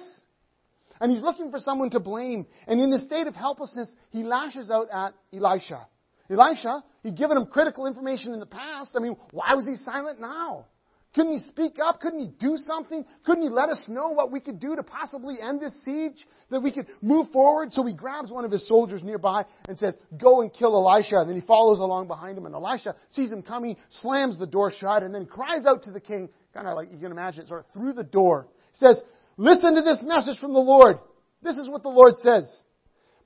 And 1.00 1.10
he's 1.10 1.22
looking 1.22 1.50
for 1.50 1.58
someone 1.58 1.90
to 1.90 2.00
blame. 2.00 2.46
And 2.68 2.80
in 2.80 2.92
a 2.92 2.98
state 3.00 3.26
of 3.26 3.34
helplessness, 3.34 3.92
he 4.10 4.22
lashes 4.22 4.70
out 4.70 4.86
at 4.92 5.14
Elisha. 5.32 5.88
Elisha, 6.30 6.84
he'd 7.02 7.16
given 7.16 7.36
him 7.36 7.46
critical 7.46 7.86
information 7.86 8.32
in 8.32 8.38
the 8.38 8.46
past. 8.46 8.94
I 8.96 9.00
mean, 9.00 9.16
why 9.32 9.54
was 9.54 9.66
he 9.66 9.74
silent 9.74 10.20
now? 10.20 10.66
Couldn't 11.14 11.32
he 11.32 11.38
speak 11.40 11.76
up? 11.84 12.00
Couldn't 12.00 12.20
he 12.20 12.30
do 12.38 12.56
something? 12.56 13.04
Couldn't 13.24 13.42
he 13.42 13.50
let 13.50 13.68
us 13.68 13.86
know 13.86 14.10
what 14.10 14.32
we 14.32 14.40
could 14.40 14.58
do 14.58 14.74
to 14.74 14.82
possibly 14.82 15.36
end 15.42 15.60
this 15.60 15.74
siege? 15.84 16.26
That 16.50 16.60
we 16.60 16.72
could 16.72 16.86
move 17.02 17.30
forward? 17.30 17.72
So 17.72 17.84
he 17.84 17.92
grabs 17.92 18.30
one 18.30 18.46
of 18.46 18.50
his 18.50 18.66
soldiers 18.66 19.02
nearby 19.02 19.44
and 19.68 19.78
says, 19.78 19.94
go 20.16 20.40
and 20.40 20.50
kill 20.50 20.74
Elisha. 20.74 21.16
And 21.16 21.28
then 21.28 21.38
he 21.38 21.46
follows 21.46 21.80
along 21.80 22.06
behind 22.06 22.38
him 22.38 22.46
and 22.46 22.54
Elisha 22.54 22.96
sees 23.10 23.30
him 23.30 23.42
coming, 23.42 23.76
slams 23.90 24.38
the 24.38 24.46
door 24.46 24.70
shut 24.70 25.02
and 25.02 25.14
then 25.14 25.26
cries 25.26 25.66
out 25.66 25.82
to 25.82 25.90
the 25.90 26.00
king, 26.00 26.30
kind 26.54 26.66
of 26.66 26.76
like 26.76 26.90
you 26.90 26.98
can 26.98 27.12
imagine 27.12 27.42
it, 27.42 27.48
sort 27.48 27.66
of 27.66 27.72
through 27.74 27.92
the 27.92 28.04
door. 28.04 28.48
Says, 28.72 29.02
listen 29.36 29.74
to 29.74 29.82
this 29.82 30.02
message 30.02 30.38
from 30.38 30.54
the 30.54 30.60
Lord. 30.60 30.96
This 31.42 31.58
is 31.58 31.68
what 31.68 31.82
the 31.82 31.90
Lord 31.90 32.16
says. 32.18 32.50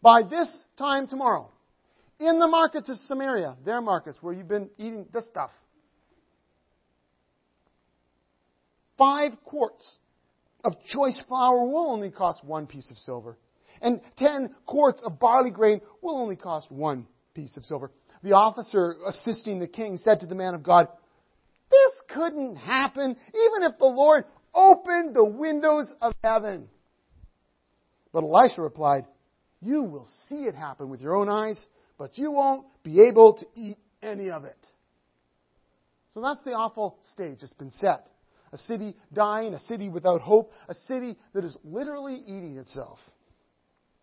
By 0.02 0.22
this 0.24 0.64
time 0.76 1.06
tomorrow, 1.06 1.52
in 2.18 2.40
the 2.40 2.48
markets 2.48 2.88
of 2.88 2.96
Samaria, 2.98 3.58
their 3.64 3.80
markets 3.80 4.18
where 4.22 4.34
you've 4.34 4.48
been 4.48 4.70
eating 4.78 5.06
this 5.12 5.26
stuff, 5.26 5.50
five 8.98 9.32
quarts 9.44 9.98
of 10.64 10.74
choice 10.84 11.20
flour 11.28 11.64
will 11.64 11.90
only 11.90 12.10
cost 12.10 12.44
one 12.44 12.66
piece 12.66 12.90
of 12.90 12.98
silver. 12.98 13.38
and 13.82 14.00
ten 14.16 14.54
quarts 14.64 15.02
of 15.02 15.18
barley 15.18 15.50
grain 15.50 15.80
will 16.00 16.16
only 16.16 16.36
cost 16.36 16.70
one 16.70 17.06
piece 17.34 17.56
of 17.58 17.64
silver. 17.66 17.90
The 18.22 18.32
officer 18.32 18.96
assisting 19.06 19.60
the 19.60 19.68
king 19.68 19.98
said 19.98 20.20
to 20.20 20.26
the 20.26 20.34
man 20.34 20.54
of 20.54 20.62
God, 20.62 20.88
This 21.70 22.02
couldn't 22.08 22.56
happen 22.56 23.10
even 23.10 23.62
if 23.70 23.78
the 23.78 23.86
Lord 23.86 24.24
opened 24.54 25.14
the 25.14 25.24
windows 25.24 25.94
of 26.00 26.14
heaven. 26.24 26.68
But 28.12 28.24
Elisha 28.24 28.62
replied, 28.62 29.04
You 29.60 29.82
will 29.82 30.06
see 30.28 30.44
it 30.46 30.54
happen 30.54 30.88
with 30.88 31.02
your 31.02 31.14
own 31.14 31.28
eyes, 31.28 31.62
but 31.98 32.16
you 32.16 32.32
won't 32.32 32.66
be 32.82 33.02
able 33.02 33.34
to 33.34 33.46
eat 33.54 33.76
any 34.02 34.30
of 34.30 34.44
it. 34.44 34.66
So 36.14 36.22
that's 36.22 36.42
the 36.42 36.52
awful 36.52 36.98
stage 37.12 37.40
that's 37.40 37.52
been 37.52 37.72
set. 37.72 38.08
A 38.56 38.58
city 38.58 38.96
dying, 39.12 39.52
a 39.52 39.58
city 39.58 39.90
without 39.90 40.22
hope, 40.22 40.50
a 40.66 40.72
city 40.72 41.18
that 41.34 41.44
is 41.44 41.54
literally 41.62 42.14
eating 42.14 42.56
itself. 42.56 42.98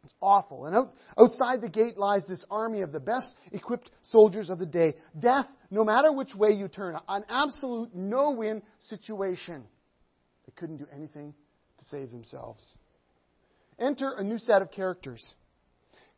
It's 0.04 0.14
awful. 0.22 0.68
And 0.68 0.76
out, 0.76 0.94
outside 1.18 1.60
the 1.62 1.70
gate 1.70 1.98
lies 1.98 2.24
this 2.28 2.46
army 2.52 2.82
of 2.82 2.92
the 2.92 3.00
best 3.00 3.34
equipped 3.52 3.90
soldiers 4.04 4.52
of 4.52 4.60
the 4.60 4.68
day. 4.68 4.94
Death, 5.18 5.48
no 5.72 5.84
matter 5.84 6.14
which 6.14 6.36
way 6.36 6.52
you 6.52 6.68
turn, 6.68 6.96
an 7.08 7.26
absolute 7.30 7.96
no 7.96 8.30
win 8.30 8.62
situation. 8.78 9.64
They 10.46 10.54
couldn't 10.56 10.78
do 10.78 10.88
anything 10.96 11.34
to 11.80 11.86
save 11.86 12.12
themselves. 12.12 12.64
Enter 13.80 14.12
a 14.12 14.24
new 14.24 14.38
set 14.38 14.62
of 14.62 14.70
characters. 14.70 15.34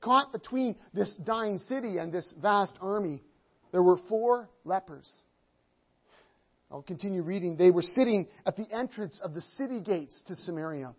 Caught 0.02 0.34
between 0.34 0.76
this 0.94 1.16
dying 1.24 1.58
city 1.58 2.00
and 2.00 2.12
this 2.12 2.34
vast 2.42 2.76
army, 2.82 3.24
there 3.72 3.82
were 3.82 3.98
four 4.10 4.50
lepers. 4.66 5.10
I'll 6.72 6.82
continue 6.82 7.22
reading. 7.22 7.58
They 7.58 7.72
were 7.72 7.82
sitting 7.82 8.28
at 8.46 8.56
the 8.56 8.68
entrance 8.72 9.20
of 9.24 9.34
the 9.34 9.42
city 9.42 9.82
gates 9.82 10.22
to 10.28 10.36
Samaria. 10.36 10.94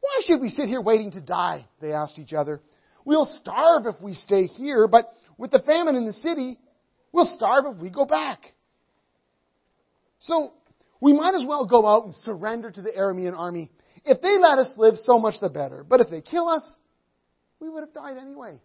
Why 0.00 0.20
should 0.24 0.40
we 0.40 0.50
sit 0.50 0.68
here 0.68 0.80
waiting 0.80 1.12
to 1.12 1.20
die? 1.20 1.66
They 1.80 1.92
asked 1.92 2.18
each 2.18 2.32
other. 2.32 2.60
We'll 3.04 3.26
starve 3.26 3.86
if 3.86 4.00
we 4.00 4.14
stay 4.14 4.46
here, 4.46 4.88
but 4.88 5.14
with 5.38 5.50
the 5.50 5.60
famine 5.60 5.94
in 5.96 6.04
the 6.04 6.12
city, 6.12 6.58
we'll 7.12 7.26
starve 7.26 7.64
if 7.66 7.80
we 7.80 7.90
go 7.90 8.04
back. 8.04 8.40
So, 10.18 10.52
we 11.00 11.12
might 11.12 11.34
as 11.34 11.44
well 11.46 11.66
go 11.66 11.86
out 11.86 12.04
and 12.04 12.14
surrender 12.14 12.70
to 12.70 12.82
the 12.82 12.90
Aramean 12.90 13.36
army. 13.36 13.70
If 14.04 14.20
they 14.20 14.38
let 14.38 14.58
us 14.58 14.74
live, 14.76 14.96
so 14.96 15.18
much 15.18 15.40
the 15.40 15.50
better. 15.50 15.84
But 15.84 16.00
if 16.00 16.10
they 16.10 16.20
kill 16.20 16.48
us, 16.48 16.78
we 17.60 17.68
would 17.68 17.80
have 17.80 17.92
died 17.92 18.16
anyway. 18.16 18.60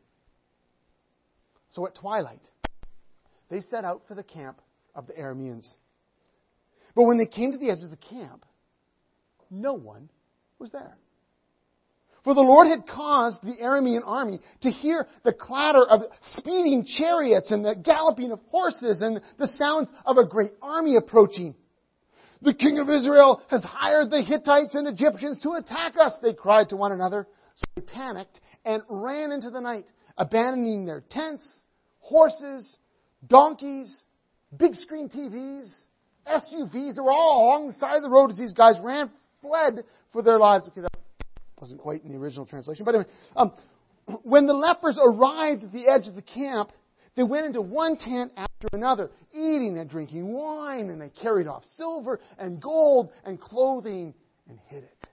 So 1.70 1.86
at 1.86 1.96
twilight, 1.96 2.42
they 3.50 3.62
set 3.62 3.84
out 3.84 4.04
for 4.08 4.16
the 4.16 4.24
camp 4.24 4.62
of 5.00 5.08
the 5.08 5.14
Arameans. 5.14 5.68
But 6.94 7.04
when 7.04 7.18
they 7.18 7.26
came 7.26 7.54
to 7.54 7.58
the 7.58 7.72
edge 7.72 7.84
of 7.84 7.90
the 7.90 7.98
camp, 7.98 8.46
no 9.50 9.74
one 9.74 10.10
was 10.60 10.72
there. 10.72 10.98
For 12.26 12.34
the 12.34 12.42
Lord 12.42 12.68
had 12.68 12.86
caused 12.86 13.42
the 13.42 13.56
Aramean 13.64 14.02
army 14.06 14.42
to 14.62 14.70
hear 14.70 15.08
the 15.24 15.32
clatter 15.32 15.86
of 15.86 16.02
speeding 16.22 16.86
chariots 16.86 17.52
and 17.52 17.64
the 17.64 17.76
galloping 17.76 18.32
of 18.34 18.42
horses 18.52 19.02
and 19.02 19.22
the 19.38 19.48
sounds 19.48 19.90
of 20.06 20.18
a 20.18 20.26
great 20.26 20.52
army 20.62 20.98
approaching. 20.98 21.56
The 22.42 22.54
king 22.54 22.78
of 22.78 22.90
Israel 22.90 23.42
has 23.50 23.64
hired 23.64 24.10
the 24.10 24.22
Hittites 24.22 24.76
and 24.76 24.88
Egyptians 24.88 25.42
to 25.44 25.54
attack 25.54 25.94
us, 25.98 26.20
they 26.22 26.34
cried 26.34 26.70
to 26.70 26.76
one 26.76 26.92
another. 26.92 27.26
So 27.56 27.64
they 27.76 27.82
panicked 27.82 28.42
and 28.66 28.84
ran 28.90 29.32
into 29.32 29.50
the 29.50 29.62
night, 29.62 29.90
abandoning 30.18 30.86
their 30.86 31.02
tents, 31.10 31.62
horses, 32.00 32.78
donkeys, 33.26 34.04
big 34.58 34.76
screen 34.76 35.10
TVs, 35.10 35.84
SUVs. 36.28 36.96
They 36.96 37.02
were 37.02 37.12
all 37.12 37.48
along 37.48 37.68
the 37.68 37.74
side 37.74 37.98
of 37.98 38.04
the 38.04 38.10
road 38.10 38.32
as 38.32 38.38
these 38.38 38.54
guys 38.54 38.76
ran, 38.84 39.10
fled 39.42 39.84
for 40.12 40.22
their 40.22 40.40
lives. 40.40 40.68
Okay, 40.68 40.82
that 40.82 40.92
wasn't 41.60 41.82
quite 41.82 42.04
in 42.04 42.12
the 42.12 42.18
original 42.18 42.46
translation. 42.46 42.86
But 42.86 42.96
anyway, 42.96 43.10
um, 43.36 43.54
when 44.24 44.46
the 44.46 44.54
lepers 44.54 45.00
arrived 45.02 45.64
at 45.64 45.72
the 45.72 45.88
edge 45.88 46.08
of 46.08 46.16
the 46.16 46.22
camp, 46.22 46.72
they 47.16 47.24
went 47.24 47.46
into 47.46 47.62
one 47.62 47.98
tent 47.98 48.32
after 48.38 48.68
another, 48.72 49.10
eating 49.34 49.78
and 49.78 49.90
drinking 49.90 50.32
wine, 50.32 50.90
and 50.90 51.02
they 51.02 51.10
carried 51.10 51.48
off 51.48 51.64
silver 51.76 52.20
and 52.38 52.62
gold 52.62 53.12
and 53.26 53.40
clothing 53.40 54.14
and 54.48 54.60
hid 54.68 54.84
it. 54.84 55.08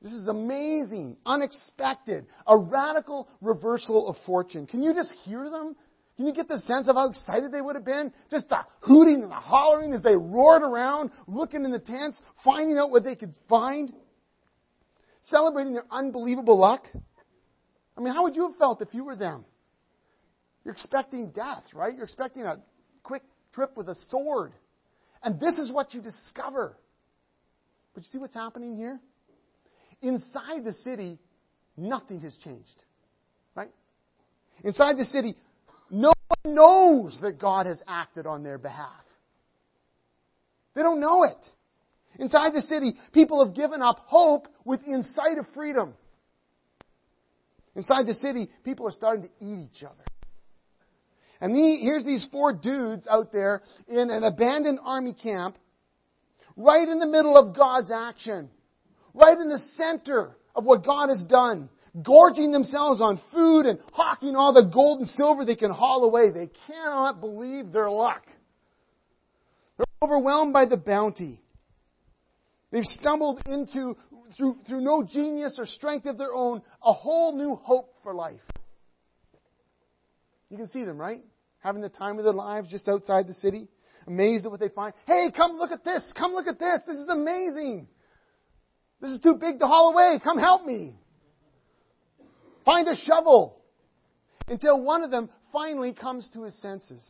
This 0.00 0.12
is 0.12 0.26
amazing, 0.26 1.16
unexpected, 1.24 2.26
a 2.46 2.58
radical 2.58 3.26
reversal 3.40 4.06
of 4.06 4.16
fortune. 4.26 4.66
Can 4.66 4.82
you 4.82 4.92
just 4.92 5.12
hear 5.24 5.48
them? 5.48 5.76
Can 6.16 6.26
you 6.26 6.32
get 6.32 6.46
the 6.46 6.58
sense 6.60 6.88
of 6.88 6.94
how 6.94 7.08
excited 7.08 7.50
they 7.50 7.60
would 7.60 7.74
have 7.74 7.84
been? 7.84 8.12
Just 8.30 8.48
the 8.48 8.58
hooting 8.80 9.22
and 9.22 9.30
the 9.30 9.36
hollering 9.36 9.92
as 9.92 10.02
they 10.02 10.14
roared 10.14 10.62
around, 10.62 11.10
looking 11.26 11.64
in 11.64 11.72
the 11.72 11.80
tents, 11.80 12.22
finding 12.44 12.78
out 12.78 12.90
what 12.90 13.02
they 13.02 13.16
could 13.16 13.34
find, 13.48 13.92
celebrating 15.22 15.72
their 15.72 15.86
unbelievable 15.90 16.56
luck. 16.56 16.86
I 17.96 18.00
mean, 18.00 18.14
how 18.14 18.24
would 18.24 18.36
you 18.36 18.48
have 18.48 18.56
felt 18.56 18.80
if 18.80 18.94
you 18.94 19.04
were 19.04 19.16
them? 19.16 19.44
You're 20.64 20.74
expecting 20.74 21.30
death, 21.30 21.64
right? 21.74 21.92
You're 21.92 22.04
expecting 22.04 22.42
a 22.42 22.58
quick 23.02 23.22
trip 23.52 23.76
with 23.76 23.88
a 23.88 23.96
sword. 24.08 24.52
And 25.22 25.40
this 25.40 25.58
is 25.58 25.72
what 25.72 25.94
you 25.94 26.00
discover. 26.00 26.76
But 27.94 28.04
you 28.04 28.08
see 28.10 28.18
what's 28.18 28.34
happening 28.34 28.76
here? 28.76 29.00
Inside 30.00 30.64
the 30.64 30.72
city, 30.72 31.18
nothing 31.76 32.20
has 32.20 32.36
changed. 32.36 32.84
Right? 33.54 33.70
Inside 34.62 34.96
the 34.96 35.04
city, 35.04 35.36
knows 36.44 37.18
that 37.22 37.38
God 37.38 37.66
has 37.66 37.82
acted 37.86 38.26
on 38.26 38.42
their 38.42 38.58
behalf. 38.58 38.90
They 40.74 40.82
don't 40.82 41.00
know 41.00 41.24
it. 41.24 41.36
Inside 42.18 42.52
the 42.52 42.62
city, 42.62 42.94
people 43.12 43.44
have 43.44 43.54
given 43.54 43.82
up 43.82 44.04
hope 44.06 44.48
within 44.64 45.02
sight 45.02 45.38
of 45.38 45.46
freedom. 45.54 45.94
Inside 47.74 48.06
the 48.06 48.14
city, 48.14 48.48
people 48.64 48.86
are 48.86 48.92
starting 48.92 49.24
to 49.24 49.30
eat 49.40 49.68
each 49.70 49.82
other. 49.82 50.04
And 51.40 51.54
the, 51.54 51.76
here's 51.80 52.04
these 52.04 52.26
four 52.30 52.52
dudes 52.52 53.06
out 53.10 53.32
there 53.32 53.62
in 53.88 54.10
an 54.10 54.22
abandoned 54.22 54.78
army 54.84 55.12
camp, 55.12 55.58
right 56.56 56.88
in 56.88 57.00
the 57.00 57.06
middle 57.06 57.36
of 57.36 57.56
God's 57.56 57.90
action, 57.90 58.48
right 59.12 59.36
in 59.36 59.48
the 59.48 59.58
center 59.74 60.36
of 60.54 60.64
what 60.64 60.84
God 60.84 61.08
has 61.08 61.26
done 61.26 61.68
gorging 62.02 62.52
themselves 62.52 63.00
on 63.00 63.20
food 63.32 63.66
and 63.66 63.78
hawking 63.92 64.34
all 64.34 64.52
the 64.52 64.62
gold 64.64 65.00
and 65.00 65.08
silver 65.08 65.44
they 65.44 65.56
can 65.56 65.70
haul 65.70 66.04
away. 66.04 66.30
They 66.30 66.50
cannot 66.66 67.20
believe 67.20 67.72
their 67.72 67.90
luck. 67.90 68.24
They're 69.76 69.86
overwhelmed 70.02 70.52
by 70.52 70.66
the 70.66 70.76
bounty. 70.76 71.40
They've 72.70 72.84
stumbled 72.84 73.40
into, 73.46 73.96
through, 74.36 74.58
through 74.66 74.80
no 74.80 75.04
genius 75.04 75.56
or 75.58 75.66
strength 75.66 76.06
of 76.06 76.18
their 76.18 76.34
own, 76.34 76.62
a 76.82 76.92
whole 76.92 77.36
new 77.36 77.54
hope 77.54 77.94
for 78.02 78.14
life. 78.14 78.40
You 80.50 80.56
can 80.56 80.68
see 80.68 80.84
them, 80.84 80.98
right? 80.98 81.22
Having 81.60 81.82
the 81.82 81.88
time 81.88 82.18
of 82.18 82.24
their 82.24 82.34
lives 82.34 82.68
just 82.68 82.88
outside 82.88 83.28
the 83.28 83.34
city, 83.34 83.68
amazed 84.06 84.44
at 84.44 84.50
what 84.50 84.60
they 84.60 84.68
find. 84.68 84.92
Hey, 85.06 85.30
come 85.34 85.52
look 85.52 85.70
at 85.70 85.84
this! 85.84 86.12
Come 86.16 86.32
look 86.32 86.48
at 86.48 86.58
this! 86.58 86.80
This 86.86 86.96
is 86.96 87.08
amazing! 87.08 87.86
This 89.00 89.10
is 89.10 89.20
too 89.20 89.34
big 89.34 89.60
to 89.60 89.66
haul 89.66 89.92
away! 89.92 90.18
Come 90.22 90.38
help 90.38 90.64
me! 90.66 90.96
Find 92.64 92.88
a 92.88 92.96
shovel. 92.96 93.60
Until 94.48 94.80
one 94.80 95.02
of 95.02 95.10
them 95.10 95.30
finally 95.52 95.92
comes 95.92 96.28
to 96.34 96.42
his 96.42 96.60
senses. 96.60 97.02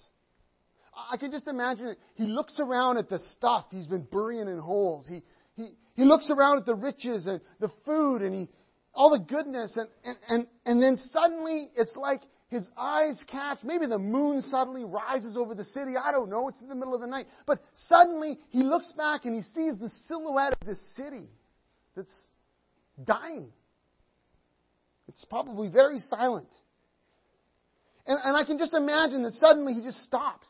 I 1.11 1.17
can 1.17 1.31
just 1.31 1.49
imagine 1.49 1.89
it. 1.89 1.99
He 2.15 2.25
looks 2.25 2.59
around 2.61 2.99
at 2.99 3.09
the 3.09 3.19
stuff 3.19 3.67
he's 3.71 3.87
been 3.87 4.07
burying 4.11 4.49
in 4.49 4.59
holes. 4.59 5.09
He, 5.09 5.23
he, 5.57 5.71
he 5.95 6.05
looks 6.05 6.31
around 6.31 6.59
at 6.59 6.67
the 6.67 6.75
riches 6.75 7.27
and 7.27 7.41
the 7.59 7.71
food 7.85 8.23
and 8.23 8.35
he, 8.35 8.49
all 8.95 9.11
the 9.11 9.19
goodness 9.19 9.77
and, 9.77 9.89
and, 10.05 10.17
and, 10.29 10.47
and 10.65 10.83
then 10.83 10.97
suddenly 10.97 11.69
it's 11.75 11.97
like 11.97 12.21
his 12.49 12.69
eyes 12.77 13.23
catch, 13.27 13.65
maybe 13.65 13.87
the 13.87 13.99
moon 13.99 14.41
suddenly 14.41 14.85
rises 14.85 15.37
over 15.37 15.57
the 15.57 15.65
city. 15.65 15.95
I 16.01 16.13
don't 16.13 16.31
know. 16.31 16.49
It's 16.49 16.61
in 16.61 16.69
the 16.69 16.77
middle 16.77 16.95
of 16.95 17.01
the 17.01 17.09
night. 17.09 17.27
But 17.47 17.61
suddenly 17.73 18.39
he 18.51 18.63
looks 18.63 18.93
back 18.93 19.25
and 19.25 19.35
he 19.35 19.43
sees 19.55 19.77
the 19.77 19.89
silhouette 20.07 20.53
of 20.53 20.67
this 20.67 20.81
city 20.95 21.29
that's 21.97 22.29
dying. 23.03 23.51
It's 25.09 25.25
probably 25.25 25.69
very 25.69 25.99
silent. 25.99 26.49
And, 28.07 28.19
and 28.23 28.37
I 28.37 28.45
can 28.45 28.59
just 28.59 28.75
imagine 28.75 29.23
that 29.23 29.35
suddenly 29.35 29.75
he 29.75 29.83
just 29.83 30.03
stops 30.03 30.49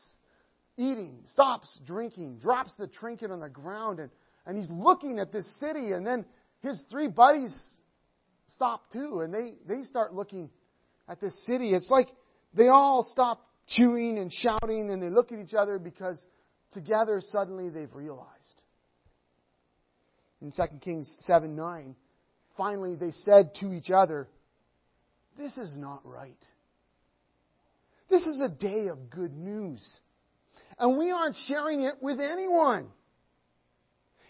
eating, 0.76 1.20
stops 1.26 1.80
drinking, 1.86 2.38
drops 2.38 2.74
the 2.76 2.88
trinket 2.88 3.30
on 3.30 3.40
the 3.40 3.48
ground, 3.48 4.00
and, 4.00 4.10
and 4.46 4.56
he's 4.56 4.70
looking 4.70 5.18
at 5.18 5.32
this 5.32 5.46
city. 5.60 5.92
And 5.92 6.06
then 6.06 6.24
his 6.62 6.82
three 6.90 7.08
buddies 7.08 7.78
stop 8.46 8.90
too, 8.92 9.20
and 9.20 9.32
they, 9.32 9.54
they 9.66 9.84
start 9.84 10.14
looking 10.14 10.50
at 11.08 11.20
this 11.20 11.46
city. 11.46 11.74
It's 11.74 11.90
like 11.90 12.08
they 12.54 12.68
all 12.68 13.06
stop 13.10 13.46
chewing 13.66 14.18
and 14.18 14.32
shouting, 14.32 14.90
and 14.90 15.02
they 15.02 15.10
look 15.10 15.32
at 15.32 15.38
each 15.38 15.54
other 15.54 15.78
because 15.78 16.24
together 16.72 17.20
suddenly 17.20 17.70
they've 17.70 17.94
realized. 17.94 18.30
In 20.42 20.52
2 20.52 20.62
Kings 20.80 21.16
7 21.20 21.54
9, 21.54 21.94
finally 22.56 22.96
they 22.96 23.12
said 23.12 23.54
to 23.60 23.72
each 23.72 23.90
other, 23.90 24.28
this 25.36 25.56
is 25.58 25.76
not 25.76 26.00
right. 26.04 26.44
This 28.08 28.26
is 28.26 28.40
a 28.40 28.48
day 28.48 28.88
of 28.88 29.10
good 29.10 29.32
news. 29.36 29.82
And 30.78 30.98
we 30.98 31.10
aren't 31.10 31.36
sharing 31.36 31.82
it 31.82 31.94
with 32.00 32.20
anyone. 32.20 32.88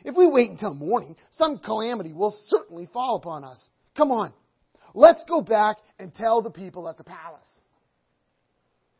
If 0.04 0.16
we 0.16 0.26
wait 0.26 0.50
until 0.50 0.74
morning, 0.74 1.16
some 1.32 1.58
calamity 1.58 2.12
will 2.12 2.36
certainly 2.48 2.88
fall 2.92 3.16
upon 3.16 3.44
us. 3.44 3.68
Come 3.96 4.10
on. 4.10 4.32
Let's 4.94 5.24
go 5.24 5.40
back 5.40 5.78
and 5.98 6.14
tell 6.14 6.42
the 6.42 6.50
people 6.50 6.88
at 6.88 6.98
the 6.98 7.04
palace. 7.04 7.60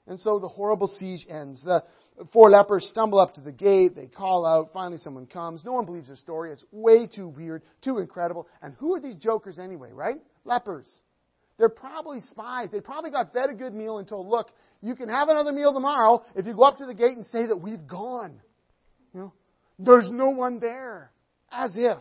And 0.07 0.19
so 0.19 0.39
the 0.39 0.49
horrible 0.49 0.89
siege 0.89 1.27
ends. 1.29 1.63
The 1.63 1.85
four 2.33 2.51
lepers 2.51 2.87
stumble 2.89 3.19
up 3.19 3.35
to 3.35 3.41
the 3.41 3.53
gate. 3.53 3.95
They 3.95 4.07
call 4.07 4.45
out. 4.45 4.73
Finally, 4.73 4.99
someone 4.99 5.27
comes. 5.27 5.65
No 5.65 5.73
one 5.73 5.87
believes 5.87 6.09
their 6.09 6.17
story. 6.17 6.53
It's 6.53 6.65
way 6.73 7.07
too 7.07 7.29
weird, 7.29 7.63
too 7.83 7.99
incredible. 7.99 8.49
And 8.61 8.75
who 8.75 8.95
are 8.95 9.01
these 9.01 9.17
jokers 9.17 9.59
anyway, 9.59 9.91
right? 9.93 10.21
Lepers. 10.45 10.91
They're 11.59 11.69
probably 11.69 12.21
spies. 12.21 12.69
They 12.73 12.81
probably 12.81 13.11
got 13.11 13.33
fed 13.33 13.51
a 13.51 13.55
good 13.55 13.75
meal 13.75 13.99
and 13.99 14.09
told, 14.09 14.27
look, 14.27 14.51
you 14.83 14.95
can 14.95 15.09
have 15.09 15.29
another 15.29 15.53
meal 15.53 15.73
tomorrow 15.73 16.25
if 16.35 16.47
you 16.47 16.55
go 16.55 16.65
up 16.65 16.79
to 16.79 16.87
the 16.87 16.95
gate 16.95 17.17
and 17.17 17.25
say 17.27 17.47
that 17.47 17.57
we've 17.57 17.87
gone. 17.87 18.41
You 19.13 19.21
know, 19.21 19.33
there's 19.79 20.09
no 20.11 20.31
one 20.31 20.59
there. 20.59 21.11
As 21.51 21.75
if. 21.77 21.99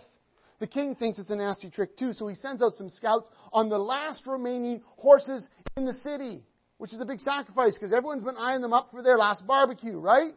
The 0.59 0.67
king 0.67 0.95
thinks 0.95 1.19
it's 1.19 1.29
a 1.29 1.35
nasty 1.35 1.69
trick 1.69 1.97
too, 1.97 2.13
so 2.13 2.27
he 2.27 2.35
sends 2.35 2.61
out 2.61 2.73
some 2.73 2.89
scouts 2.89 3.29
on 3.51 3.69
the 3.69 3.77
last 3.77 4.25
remaining 4.25 4.81
horses 4.97 5.49
in 5.75 5.85
the 5.85 5.93
city, 5.93 6.43
which 6.77 6.93
is 6.93 6.99
a 7.01 7.05
big 7.05 7.19
sacrifice 7.19 7.73
because 7.73 7.91
everyone's 7.91 8.23
been 8.23 8.37
eyeing 8.37 8.61
them 8.61 8.73
up 8.73 8.89
for 8.91 9.03
their 9.03 9.17
last 9.17 9.45
barbecue, 9.45 9.97
right? 9.99 10.33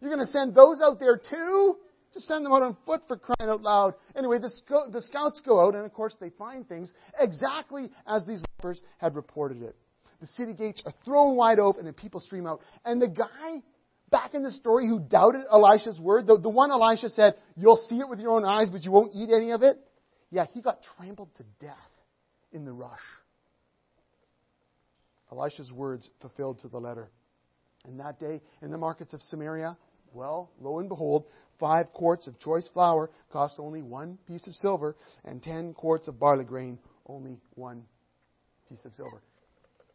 You're 0.00 0.10
going 0.10 0.24
to 0.24 0.32
send 0.32 0.54
those 0.54 0.80
out 0.82 0.98
there 0.98 1.16
too? 1.16 1.76
Just 2.14 2.26
send 2.26 2.44
them 2.44 2.52
out 2.52 2.62
on 2.62 2.76
foot 2.86 3.02
for 3.08 3.16
crying 3.16 3.50
out 3.50 3.62
loud. 3.62 3.94
Anyway, 4.16 4.38
the, 4.38 4.48
sc- 4.48 4.92
the 4.92 5.02
scouts 5.02 5.40
go 5.44 5.60
out, 5.60 5.74
and 5.74 5.84
of 5.84 5.92
course, 5.92 6.16
they 6.20 6.30
find 6.30 6.66
things 6.66 6.92
exactly 7.18 7.90
as 8.06 8.24
these 8.24 8.42
lepers 8.58 8.82
had 8.98 9.14
reported 9.14 9.62
it. 9.62 9.76
The 10.20 10.26
city 10.28 10.54
gates 10.54 10.82
are 10.86 10.94
thrown 11.04 11.36
wide 11.36 11.58
open, 11.58 11.86
and 11.86 11.96
people 11.96 12.20
stream 12.20 12.46
out. 12.46 12.60
And 12.84 13.00
the 13.02 13.08
guy 13.08 13.62
back 14.10 14.34
in 14.34 14.42
the 14.42 14.50
story 14.50 14.86
who 14.86 14.98
doubted 14.98 15.42
Elisha's 15.50 16.00
word, 16.00 16.26
the, 16.26 16.38
the 16.38 16.48
one 16.48 16.70
Elisha 16.70 17.10
said, 17.10 17.34
You'll 17.54 17.84
see 17.88 17.98
it 17.98 18.08
with 18.08 18.20
your 18.20 18.30
own 18.30 18.44
eyes, 18.44 18.70
but 18.70 18.82
you 18.82 18.90
won't 18.90 19.14
eat 19.14 19.30
any 19.30 19.50
of 19.50 19.62
it. 19.62 19.76
Yeah, 20.30 20.46
he 20.52 20.62
got 20.62 20.78
trampled 20.96 21.34
to 21.36 21.44
death 21.60 21.76
in 22.52 22.64
the 22.64 22.72
rush. 22.72 22.98
Elisha's 25.30 25.72
words 25.72 26.08
fulfilled 26.20 26.60
to 26.60 26.68
the 26.68 26.78
letter. 26.78 27.10
And 27.84 28.00
that 28.00 28.18
day, 28.18 28.40
in 28.62 28.70
the 28.70 28.78
markets 28.78 29.12
of 29.12 29.22
Samaria, 29.22 29.76
well, 30.12 30.50
lo 30.60 30.78
and 30.78 30.88
behold, 30.88 31.26
five 31.58 31.92
quarts 31.92 32.26
of 32.26 32.38
choice 32.38 32.68
flour 32.72 33.10
cost 33.32 33.56
only 33.58 33.82
one 33.82 34.18
piece 34.26 34.46
of 34.46 34.54
silver, 34.54 34.96
and 35.24 35.42
ten 35.42 35.74
quarts 35.74 36.08
of 36.08 36.18
barley 36.18 36.44
grain 36.44 36.78
only 37.06 37.38
one 37.54 37.84
piece 38.68 38.84
of 38.84 38.94
silver. 38.94 39.22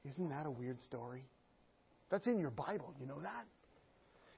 Isn't 0.05 0.29
that 0.29 0.45
a 0.45 0.51
weird 0.51 0.79
story? 0.81 1.23
That's 2.09 2.27
in 2.27 2.39
your 2.39 2.49
Bible. 2.49 2.93
You 2.99 3.07
know 3.07 3.21
that? 3.21 3.45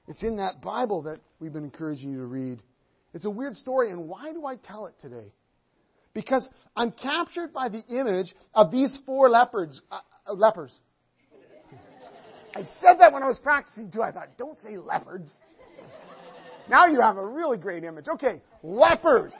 It's 0.06 0.22
in 0.22 0.36
that 0.36 0.60
Bible 0.60 1.02
that 1.02 1.20
we've 1.40 1.52
been 1.52 1.64
encouraging 1.64 2.10
you 2.10 2.18
to 2.18 2.26
read. 2.26 2.62
It's 3.14 3.24
a 3.24 3.30
weird 3.30 3.56
story, 3.56 3.90
and 3.90 4.08
why 4.08 4.32
do 4.32 4.44
I 4.44 4.56
tell 4.56 4.86
it 4.86 4.94
today? 5.00 5.32
Because 6.12 6.48
I'm 6.76 6.92
captured 6.92 7.52
by 7.52 7.68
the 7.68 7.82
image 7.88 8.34
of 8.54 8.70
these 8.70 8.96
four 9.06 9.28
leopards, 9.28 9.80
uh, 9.90 10.00
uh, 10.26 10.32
lepers. 10.32 10.76
I 12.56 12.62
said 12.80 12.98
that 12.98 13.12
when 13.12 13.22
I 13.22 13.26
was 13.26 13.38
practicing 13.38 13.90
too. 13.90 14.02
I 14.02 14.12
thought, 14.12 14.36
don't 14.36 14.60
say 14.60 14.76
leopards. 14.76 15.32
Now 16.68 16.86
you 16.86 17.00
have 17.00 17.16
a 17.16 17.26
really 17.26 17.58
great 17.58 17.84
image. 17.84 18.06
Okay, 18.08 18.42
lepers. 18.62 19.34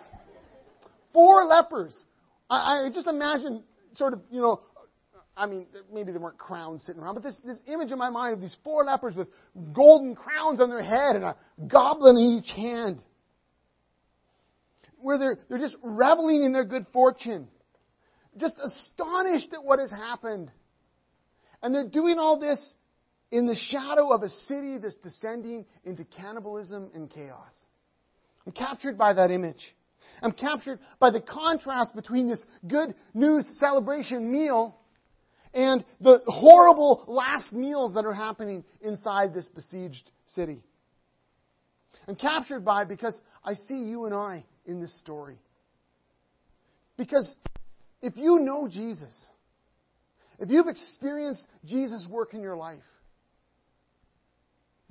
Four 1.12 1.44
lepers. 1.44 2.04
I, 2.50 2.86
I 2.86 2.90
just 2.92 3.06
imagine 3.06 3.62
sort 3.94 4.12
of, 4.12 4.20
you 4.30 4.40
know, 4.40 4.60
I 5.36 5.46
mean, 5.46 5.66
maybe 5.92 6.12
there 6.12 6.20
weren't 6.20 6.38
crowns 6.38 6.84
sitting 6.84 7.02
around, 7.02 7.14
but 7.14 7.24
this, 7.24 7.36
this 7.44 7.58
image 7.66 7.90
in 7.90 7.98
my 7.98 8.10
mind 8.10 8.34
of 8.34 8.40
these 8.40 8.56
four 8.62 8.84
lepers 8.84 9.16
with 9.16 9.28
golden 9.72 10.14
crowns 10.14 10.60
on 10.60 10.68
their 10.68 10.82
head 10.82 11.16
and 11.16 11.24
a 11.24 11.36
goblin 11.66 12.16
in 12.16 12.22
each 12.22 12.50
hand. 12.50 13.02
Where 14.98 15.18
they're, 15.18 15.38
they're 15.48 15.58
just 15.58 15.76
reveling 15.82 16.44
in 16.44 16.52
their 16.52 16.64
good 16.64 16.86
fortune. 16.92 17.48
Just 18.36 18.56
astonished 18.62 19.52
at 19.52 19.64
what 19.64 19.78
has 19.78 19.90
happened. 19.90 20.50
And 21.62 21.74
they're 21.74 21.88
doing 21.88 22.18
all 22.18 22.38
this 22.38 22.74
in 23.30 23.46
the 23.46 23.56
shadow 23.56 24.12
of 24.12 24.22
a 24.22 24.28
city 24.28 24.78
that's 24.78 24.96
descending 24.96 25.64
into 25.84 26.04
cannibalism 26.04 26.90
and 26.94 27.10
chaos. 27.10 27.52
I'm 28.46 28.52
captured 28.52 28.98
by 28.98 29.14
that 29.14 29.30
image. 29.30 29.74
I'm 30.22 30.32
captured 30.32 30.78
by 30.98 31.10
the 31.10 31.20
contrast 31.20 31.94
between 31.94 32.28
this 32.28 32.42
good 32.66 32.94
news 33.12 33.44
celebration 33.58 34.30
meal 34.30 34.78
and 35.52 35.84
the 36.00 36.20
horrible 36.26 37.04
last 37.08 37.52
meals 37.52 37.94
that 37.94 38.04
are 38.04 38.14
happening 38.14 38.64
inside 38.80 39.32
this 39.34 39.48
besieged 39.48 40.10
city. 40.26 40.62
I'm 42.06 42.16
captured 42.16 42.64
by 42.64 42.84
because 42.84 43.18
I 43.44 43.54
see 43.54 43.84
you 43.84 44.04
and 44.04 44.14
I 44.14 44.44
in 44.66 44.80
this 44.80 44.96
story. 44.98 45.38
Because 46.96 47.34
if 48.02 48.16
you 48.16 48.40
know 48.40 48.68
Jesus, 48.68 49.30
if 50.38 50.50
you've 50.50 50.68
experienced 50.68 51.46
Jesus' 51.64 52.06
work 52.08 52.34
in 52.34 52.42
your 52.42 52.56
life, 52.56 52.82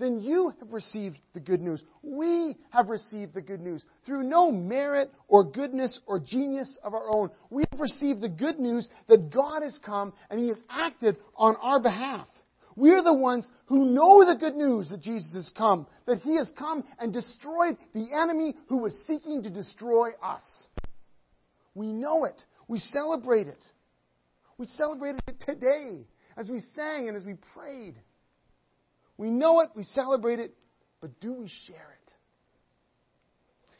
then 0.04 0.20
you 0.20 0.54
have 0.60 0.74
received 0.74 1.18
the 1.34 1.40
good 1.40 1.62
news. 1.62 1.82
We 2.02 2.58
have 2.72 2.90
received 2.90 3.34
the 3.34 3.42
good 3.42 3.62
news. 3.62 3.86
Through 4.06 4.24
no 4.24 4.52
merit 4.52 5.10
or 5.28 5.46
goodness 5.46 6.00
or 6.06 6.20
genius 6.20 6.78
of 6.84 6.94
our 6.94 7.10
own, 7.10 7.30
we 7.50 7.64
have 7.72 7.80
received 7.80 8.22
the 8.22 8.30
good 8.30 8.60
news 8.60 8.90
that 9.08 9.30
God 9.32 9.64
has 9.64 9.80
come 9.80 10.14
and 10.30 10.40
He 10.40 10.50
has 10.50 10.62
acted 10.70 11.18
on 11.36 11.56
our 11.62 11.80
behalf. 11.80 12.28
We 12.76 12.92
are 12.92 13.04
the 13.04 13.14
ones 13.14 13.50
who 13.68 13.86
know 13.86 14.26
the 14.26 14.38
good 14.38 14.56
news 14.56 14.90
that 14.90 15.02
Jesus 15.02 15.34
has 15.36 15.52
come, 15.56 15.88
that 16.06 16.20
He 16.20 16.36
has 16.36 16.52
come 16.58 16.84
and 17.00 17.14
destroyed 17.14 17.78
the 17.94 18.10
enemy 18.14 18.56
who 18.68 18.80
was 18.80 18.94
seeking 19.08 19.44
to 19.44 19.50
destroy 19.50 20.10
us. 20.22 20.44
We 21.76 21.92
know 21.92 22.26
it. 22.26 22.44
We 22.68 22.80
celebrate 22.80 23.48
it. 23.48 23.64
We 24.58 24.66
celebrated 24.66 25.22
it 25.28 25.40
today 25.46 26.06
as 26.36 26.50
we 26.50 26.60
sang 26.76 27.08
and 27.08 27.16
as 27.16 27.24
we 27.24 27.36
prayed. 27.54 27.96
We 29.18 29.30
know 29.30 29.62
it, 29.62 29.70
we 29.76 29.84
celebrate 29.84 30.40
it, 30.40 30.54
but 31.02 31.20
do 31.20 31.34
we 31.34 31.48
share 31.68 31.76
it? 32.02 32.14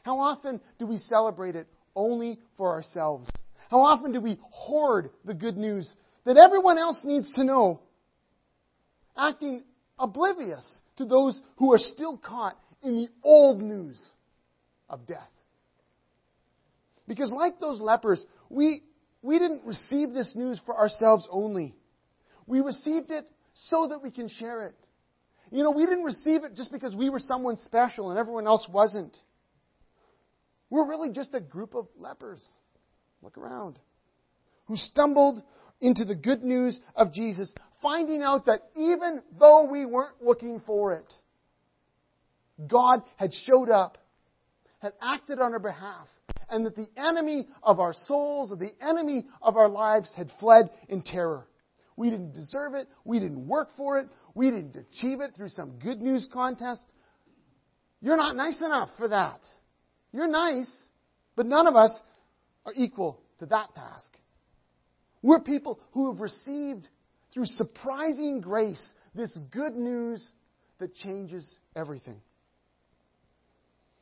How 0.04 0.20
often 0.20 0.62
do 0.80 0.86
we 0.86 0.98
celebrate 0.98 1.56
it 1.56 1.68
only 1.96 2.40
for 2.58 2.74
ourselves? 2.74 3.30
How 3.70 3.82
often 3.82 4.12
do 4.12 4.20
we 4.22 4.38
hoard 4.52 5.10
the 5.26 5.34
good 5.34 5.58
news 5.58 5.92
that 6.26 6.38
everyone 6.38 6.78
else 6.78 7.02
needs 7.04 7.32
to 7.34 7.44
know, 7.44 7.82
acting 9.18 9.64
oblivious 9.98 10.82
to 10.98 11.06
those 11.06 11.42
who 11.58 11.74
are 11.74 11.80
still 11.80 12.18
caught 12.18 12.58
in 12.82 12.98
the 12.98 13.08
old 13.24 13.62
news 13.62 14.12
of 14.90 15.08
death? 15.08 15.30
Because, 17.08 17.34
like 17.34 17.60
those 17.60 17.82
lepers, 17.82 18.24
we, 18.50 18.82
we 19.22 19.40
didn't 19.40 19.66
receive 19.66 20.12
this 20.12 20.36
news 20.36 20.60
for 20.66 20.78
ourselves 20.78 21.28
only. 21.32 21.76
We 22.46 22.62
received 22.62 23.12
it 23.12 23.26
so 23.54 23.88
that 23.90 24.02
we 24.04 24.12
can 24.12 24.30
share 24.30 24.68
it. 24.68 24.76
You 25.54 25.62
know, 25.62 25.70
we 25.70 25.86
didn't 25.86 26.04
receive 26.04 26.44
it 26.46 26.56
just 26.56 26.72
because 26.72 26.96
we 26.96 27.12
were 27.12 27.20
someone 27.20 27.58
special 27.58 28.10
and 28.10 28.18
everyone 28.18 28.48
else 28.48 28.68
wasn't. 28.68 29.16
We're 30.72 30.90
really 30.90 31.12
just 31.12 31.36
a 31.36 31.40
group 31.40 31.76
of 31.76 31.88
lepers. 31.96 32.44
Look 33.22 33.38
around. 33.38 33.78
Who 34.66 34.78
stumbled 34.78 35.44
into 35.80 36.06
the 36.06 36.16
good 36.16 36.44
news 36.44 36.80
of 36.96 37.14
Jesus, 37.14 37.54
finding 37.84 38.24
out 38.24 38.48
that 38.48 38.62
even 38.76 39.22
though 39.40 39.70
we 39.72 39.86
weren't 39.86 40.24
looking 40.24 40.60
for 40.66 40.94
it, 40.94 41.14
God 42.66 43.04
had 43.18 43.32
showed 43.32 43.70
up, 43.70 44.00
had 44.80 44.94
acted 45.04 45.38
on 45.38 45.54
our 45.54 45.60
behalf, 45.60 46.08
and 46.50 46.66
that 46.66 46.76
the 46.76 46.88
enemy 46.98 47.48
of 47.62 47.80
our 47.80 47.94
souls, 47.94 48.50
the 48.50 48.72
enemy 48.82 49.26
of 49.40 49.56
our 49.56 49.70
lives, 49.70 50.12
had 50.18 50.32
fled 50.40 50.72
in 50.90 51.04
terror. 51.04 51.46
We 51.96 52.10
didn't 52.10 52.34
deserve 52.34 52.74
it. 52.74 52.88
We 53.06 53.20
didn't 53.20 53.48
work 53.48 53.70
for 53.78 54.00
it. 54.00 54.08
We 54.36 54.50
didn't 54.50 54.76
achieve 54.76 55.22
it 55.22 55.36
through 55.36 55.50
some 55.50 55.80
good 55.80 56.02
news 56.02 56.28
contest. 56.32 56.86
You're 58.02 58.18
not 58.18 58.36
nice 58.36 58.62
enough 58.62 58.90
for 58.98 59.08
that. 59.08 59.40
You're 60.12 60.28
nice, 60.28 60.72
but 61.36 61.46
none 61.46 61.68
of 61.68 61.76
us 61.76 61.98
are 62.66 62.74
equal 62.76 63.22
to 63.40 63.46
that 63.48 63.74
task. 63.76 64.18
We're 65.22 65.40
people 65.40 65.80
who 65.92 66.12
have 66.12 66.20
received, 66.20 66.88
through 67.34 67.46
surprising 67.46 68.42
grace, 68.42 68.94
this 69.16 69.38
good 69.52 69.76
news 69.76 70.32
that 70.80 70.94
changes 70.96 71.56
everything. 71.76 72.20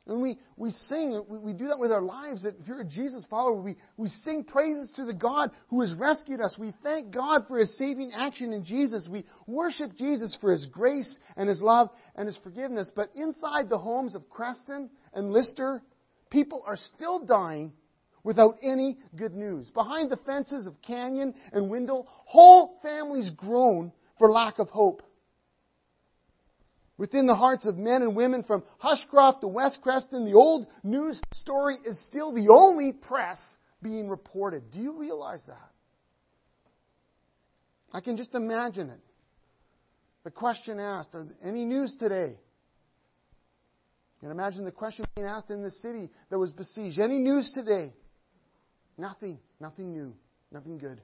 And 0.06 0.20
we, 0.20 0.38
we 0.56 0.70
sing, 0.70 1.22
we, 1.28 1.38
we 1.38 1.52
do 1.52 1.68
that 1.68 1.78
with 1.78 1.92
our 1.92 2.02
lives. 2.02 2.44
If 2.44 2.54
you're 2.66 2.80
a 2.80 2.84
Jesus 2.84 3.24
follower, 3.30 3.60
we, 3.60 3.76
we 3.96 4.08
sing 4.08 4.42
praises 4.42 4.90
to 4.96 5.04
the 5.04 5.12
God 5.12 5.50
who 5.68 5.80
has 5.80 5.94
rescued 5.94 6.40
us. 6.40 6.58
We 6.58 6.72
thank 6.82 7.12
God 7.12 7.42
for 7.46 7.58
His 7.58 7.76
saving 7.78 8.12
action 8.12 8.52
in 8.52 8.64
Jesus. 8.64 9.08
We 9.08 9.24
worship 9.46 9.96
Jesus 9.96 10.36
for 10.40 10.50
His 10.50 10.66
grace 10.66 11.20
and 11.36 11.48
His 11.48 11.62
love 11.62 11.90
and 12.16 12.26
His 12.26 12.36
forgiveness. 12.38 12.90
But 12.94 13.10
inside 13.14 13.68
the 13.68 13.78
homes 13.78 14.16
of 14.16 14.28
Creston 14.28 14.90
and 15.14 15.32
Lister, 15.32 15.80
people 16.30 16.64
are 16.66 16.76
still 16.76 17.24
dying 17.24 17.72
without 18.24 18.56
any 18.60 18.98
good 19.14 19.34
news. 19.34 19.70
Behind 19.70 20.10
the 20.10 20.16
fences 20.18 20.66
of 20.66 20.82
Canyon 20.82 21.32
and 21.52 21.70
Wynndel, 21.70 22.06
whole 22.08 22.80
families 22.82 23.30
groan 23.30 23.92
for 24.18 24.30
lack 24.30 24.58
of 24.58 24.68
hope 24.68 25.02
within 26.98 27.26
the 27.26 27.34
hearts 27.34 27.66
of 27.66 27.76
men 27.76 28.02
and 28.02 28.14
women 28.14 28.42
from 28.42 28.62
Huscroft 28.78 29.40
to 29.42 29.48
West 29.48 29.80
Creston, 29.82 30.24
the 30.24 30.34
old 30.34 30.66
news 30.82 31.20
story 31.32 31.76
is 31.84 31.98
still 32.04 32.32
the 32.32 32.48
only 32.50 32.92
press 32.92 33.40
being 33.82 34.08
reported. 34.08 34.70
Do 34.70 34.78
you 34.78 34.98
realize 34.98 35.42
that? 35.46 35.70
I 37.92 38.00
can 38.00 38.16
just 38.16 38.34
imagine 38.34 38.90
it. 38.90 39.00
The 40.24 40.30
question 40.30 40.78
asked, 40.78 41.14
are 41.14 41.26
any 41.44 41.64
news 41.64 41.96
today? 41.98 42.36
You 44.22 44.28
can 44.28 44.30
imagine 44.30 44.64
the 44.64 44.70
question 44.70 45.04
being 45.16 45.26
asked 45.26 45.50
in 45.50 45.62
the 45.62 45.70
city 45.70 46.08
that 46.30 46.38
was 46.38 46.52
besieged. 46.52 47.00
Any 47.00 47.18
news 47.18 47.50
today? 47.52 47.92
Nothing. 48.96 49.38
Nothing 49.60 49.92
new. 49.92 50.14
Nothing 50.52 50.78
good. 50.78 51.00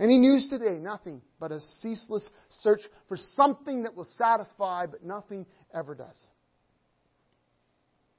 Any 0.00 0.18
news 0.18 0.48
today? 0.48 0.78
Nothing. 0.78 1.22
But 1.38 1.52
a 1.52 1.60
ceaseless 1.80 2.28
search 2.62 2.80
for 3.08 3.16
something 3.16 3.84
that 3.84 3.94
will 3.94 4.04
satisfy, 4.04 4.86
but 4.86 5.04
nothing 5.04 5.46
ever 5.72 5.94
does. 5.94 6.30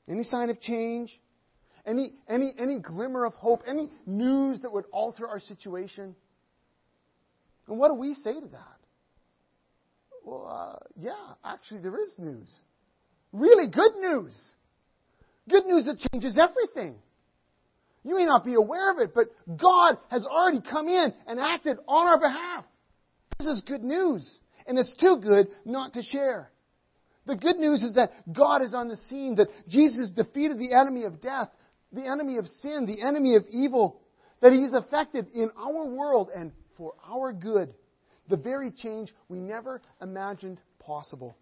Any 0.07 0.23
sign 0.23 0.49
of 0.49 0.61
change? 0.61 1.19
Any, 1.85 2.13
any, 2.27 2.53
any 2.57 2.79
glimmer 2.79 3.25
of 3.25 3.33
hope? 3.33 3.63
Any 3.67 3.89
news 4.05 4.61
that 4.61 4.71
would 4.71 4.85
alter 4.91 5.27
our 5.27 5.39
situation? 5.39 6.15
And 7.67 7.77
what 7.77 7.89
do 7.89 7.95
we 7.95 8.13
say 8.15 8.33
to 8.33 8.47
that? 8.47 8.77
Well, 10.23 10.47
uh, 10.47 10.85
yeah, 10.95 11.33
actually, 11.43 11.81
there 11.81 11.99
is 12.01 12.15
news. 12.17 12.51
Really 13.31 13.69
good 13.69 13.95
news. 13.99 14.53
Good 15.47 15.65
news 15.65 15.85
that 15.85 15.99
changes 16.11 16.39
everything. 16.39 16.95
You 18.05 18.15
may 18.15 18.25
not 18.25 18.45
be 18.45 18.53
aware 18.53 18.91
of 18.91 18.99
it, 18.99 19.13
but 19.15 19.29
God 19.57 19.97
has 20.09 20.27
already 20.27 20.61
come 20.61 20.87
in 20.87 21.11
and 21.25 21.39
acted 21.39 21.77
on 21.87 22.05
our 22.05 22.19
behalf. 22.19 22.63
This 23.39 23.47
is 23.47 23.63
good 23.63 23.83
news. 23.83 24.39
And 24.67 24.77
it's 24.77 24.95
too 24.95 25.17
good 25.17 25.47
not 25.65 25.93
to 25.93 26.03
share. 26.03 26.51
The 27.25 27.35
good 27.35 27.57
news 27.57 27.81
is 27.81 27.93
that 27.93 28.11
God 28.31 28.61
is 28.61 28.75
on 28.75 28.89
the 28.89 28.97
scene, 28.97 29.35
that 29.37 29.47
Jesus 29.67 30.11
defeated 30.11 30.59
the 30.59 30.73
enemy 30.79 31.03
of 31.05 31.19
death, 31.19 31.49
the 31.91 32.05
enemy 32.05 32.37
of 32.37 32.47
sin, 32.47 32.85
the 32.85 33.03
enemy 33.05 33.35
of 33.35 33.45
evil, 33.49 33.99
that 34.39 34.53
He's 34.53 34.73
affected 34.75 35.27
in 35.33 35.49
our 35.57 35.87
world 35.87 36.29
and 36.35 36.51
for 36.77 36.93
our 37.09 37.33
good, 37.33 37.73
the 38.29 38.37
very 38.37 38.69
change 38.69 39.11
we 39.29 39.39
never 39.39 39.81
imagined 39.99 40.61
possible. 40.77 41.35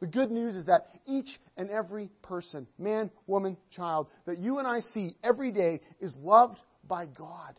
The 0.00 0.06
good 0.06 0.30
news 0.30 0.54
is 0.56 0.66
that 0.66 0.88
each 1.06 1.38
and 1.56 1.70
every 1.70 2.10
person, 2.22 2.66
man, 2.78 3.10
woman, 3.26 3.56
child, 3.70 4.08
that 4.26 4.38
you 4.38 4.58
and 4.58 4.66
I 4.66 4.80
see 4.80 5.16
every 5.24 5.52
day 5.52 5.80
is 6.00 6.14
loved 6.20 6.58
by 6.86 7.06
God. 7.06 7.54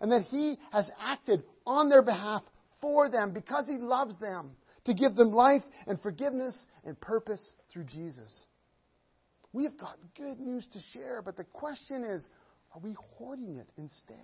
And 0.00 0.12
that 0.12 0.22
He 0.22 0.58
has 0.72 0.90
acted 1.00 1.42
on 1.66 1.88
their 1.88 2.02
behalf 2.02 2.42
for 2.80 3.10
them 3.10 3.32
because 3.32 3.66
He 3.66 3.76
loves 3.76 4.18
them 4.18 4.52
to 4.84 4.94
give 4.94 5.16
them 5.16 5.32
life 5.32 5.62
and 5.86 6.00
forgiveness 6.00 6.66
and 6.84 6.98
purpose 6.98 7.52
through 7.70 7.84
Jesus. 7.84 8.46
We 9.52 9.64
have 9.64 9.76
got 9.76 9.98
good 10.16 10.40
news 10.40 10.66
to 10.72 10.80
share, 10.92 11.20
but 11.22 11.36
the 11.36 11.44
question 11.44 12.04
is 12.04 12.26
are 12.74 12.80
we 12.80 12.96
hoarding 13.16 13.56
it 13.56 13.68
instead? 13.76 14.16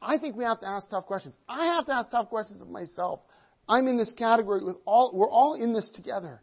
I 0.00 0.18
think 0.18 0.36
we 0.36 0.44
have 0.44 0.60
to 0.60 0.68
ask 0.68 0.88
tough 0.90 1.06
questions. 1.06 1.34
I 1.48 1.66
have 1.74 1.86
to 1.86 1.92
ask 1.92 2.10
tough 2.10 2.28
questions 2.28 2.62
of 2.62 2.68
myself. 2.68 3.20
I'm 3.68 3.86
in 3.88 3.96
this 3.96 4.12
category 4.12 4.64
with 4.64 4.76
all, 4.86 5.12
we're 5.14 5.30
all 5.30 5.54
in 5.54 5.72
this 5.72 5.90
together. 5.90 6.40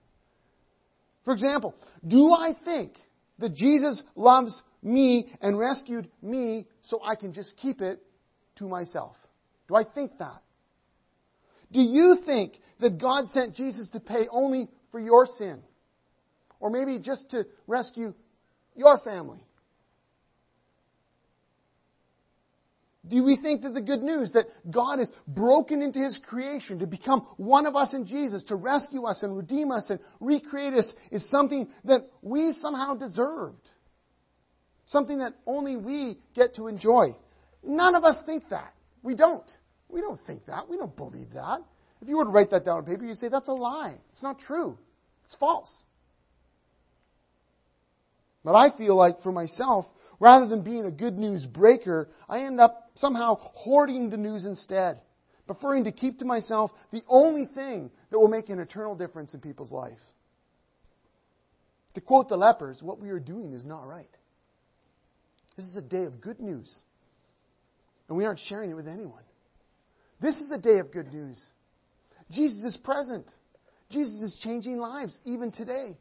For 1.24 1.34
example, 1.34 1.74
do 2.08 2.32
I 2.32 2.54
think 2.66 2.94
that 3.40 3.56
Jesus 3.56 4.02
loves 4.16 4.62
me 4.84 5.28
and 5.42 5.58
rescued 5.58 6.08
me 6.22 6.68
so 6.84 7.02
I 7.04 7.16
can 7.16 7.34
just 7.34 7.58
keep 7.58 7.82
it 7.82 8.00
to 8.58 8.68
myself? 8.68 9.16
Do 9.68 9.76
I 9.76 9.84
think 9.84 10.18
that? 10.20 10.42
Do 11.72 11.82
you 11.82 12.18
think 12.26 12.60
that 12.80 13.00
God 13.00 13.30
sent 13.30 13.56
Jesus 13.56 13.90
to 13.90 14.00
pay 14.00 14.28
only 14.32 14.70
for 14.92 15.00
your 15.00 15.26
sin? 15.26 15.62
Or 16.60 16.70
maybe 16.70 17.00
just 17.00 17.32
to 17.32 17.46
rescue 17.68 18.14
your 18.76 19.00
family? 19.00 19.44
Do 23.08 23.24
we 23.24 23.36
think 23.36 23.62
that 23.62 23.74
the 23.74 23.82
good 23.82 24.02
news 24.02 24.32
that 24.32 24.48
God 24.70 25.00
has 25.00 25.12
broken 25.28 25.82
into 25.82 26.00
His 26.00 26.18
creation 26.18 26.80
to 26.80 26.88
become 26.88 27.22
one 27.38 27.66
of 27.68 27.76
us 27.76 27.94
in 27.94 28.08
Jesus, 28.08 28.44
to 28.46 28.56
rescue 28.56 29.04
us 29.04 29.22
and 29.22 29.38
redeem 29.38 29.72
us 29.72 29.90
and 29.90 30.00
recreate 30.20 30.74
us, 30.74 30.92
is 31.12 31.30
something 31.30 31.68
that 31.84 32.10
we 32.22 32.54
somehow 32.54 32.96
deserved? 32.96 33.70
Something 34.88 35.20
that 35.20 35.34
only 35.46 35.78
we 35.78 36.18
get 36.34 36.56
to 36.56 36.68
enjoy? 36.68 37.16
None 37.64 37.96
of 37.96 38.04
us 38.04 38.18
think 38.26 38.50
that. 38.50 38.74
We 39.04 39.16
don't. 39.16 39.50
We 39.90 40.02
don't 40.02 40.20
think 40.26 40.46
that. 40.48 40.68
We 40.68 40.78
don't 40.78 40.96
believe 40.96 41.34
that. 41.34 41.60
If 42.02 42.08
you 42.08 42.18
were 42.18 42.26
to 42.26 42.30
write 42.30 42.52
that 42.52 42.66
down 42.66 42.78
on 42.78 42.86
paper, 42.86 43.06
you'd 43.06 43.18
say 43.18 43.30
that's 43.30 43.48
a 43.48 43.54
lie. 43.54 43.96
It's 44.12 44.24
not 44.24 44.40
true. 44.40 44.78
It's 45.26 45.36
false. 45.36 45.72
But 48.44 48.56
I 48.56 48.76
feel 48.76 48.96
like 48.96 49.24
for 49.24 49.32
myself, 49.32 49.86
rather 50.20 50.48
than 50.48 50.62
being 50.62 50.86
a 50.86 50.92
good 50.92 51.18
news 51.18 51.46
breaker, 51.46 52.10
I 52.30 52.42
end 52.42 52.60
up 52.60 52.85
somehow 52.96 53.36
hoarding 53.54 54.10
the 54.10 54.18
news 54.18 54.46
instead, 54.46 55.00
preferring 55.48 55.84
to 55.84 55.92
keep 55.92 56.20
to 56.20 56.26
myself 56.26 56.72
the 56.92 57.04
only 57.08 57.46
thing 57.46 57.92
that 58.10 58.20
will 58.20 58.28
make 58.28 58.50
an 58.50 58.60
eternal 58.60 58.96
difference 58.96 59.34
in 59.34 59.42
people's 59.42 59.72
lives. 59.72 60.02
To 61.96 62.02
quote 62.02 62.28
the 62.28 62.38
lepers, 62.38 62.82
what 62.82 63.00
we 63.00 63.10
are 63.10 63.20
doing 63.20 63.54
is 63.54 63.64
not 63.64 63.88
right. 63.88 64.10
This 65.56 65.66
is 65.66 65.78
a 65.78 65.82
day 65.82 66.04
of 66.04 66.20
good 66.20 66.40
news, 66.40 66.82
and 68.10 68.18
we 68.18 68.26
aren't 68.26 68.40
sharing 68.40 68.70
it 68.70 68.76
with 68.76 68.88
anyone. 68.88 69.24
This 70.22 70.38
is 70.38 70.52
a 70.52 70.58
day 70.58 70.80
of 70.80 70.92
good 70.92 71.14
news. 71.14 71.42
Jesus 72.32 72.64
is 72.64 72.78
present. 72.78 73.30
Jesus 73.90 74.22
is 74.22 74.40
changing 74.42 74.78
lives 74.78 75.18
even 75.26 75.52
today. 75.52 75.96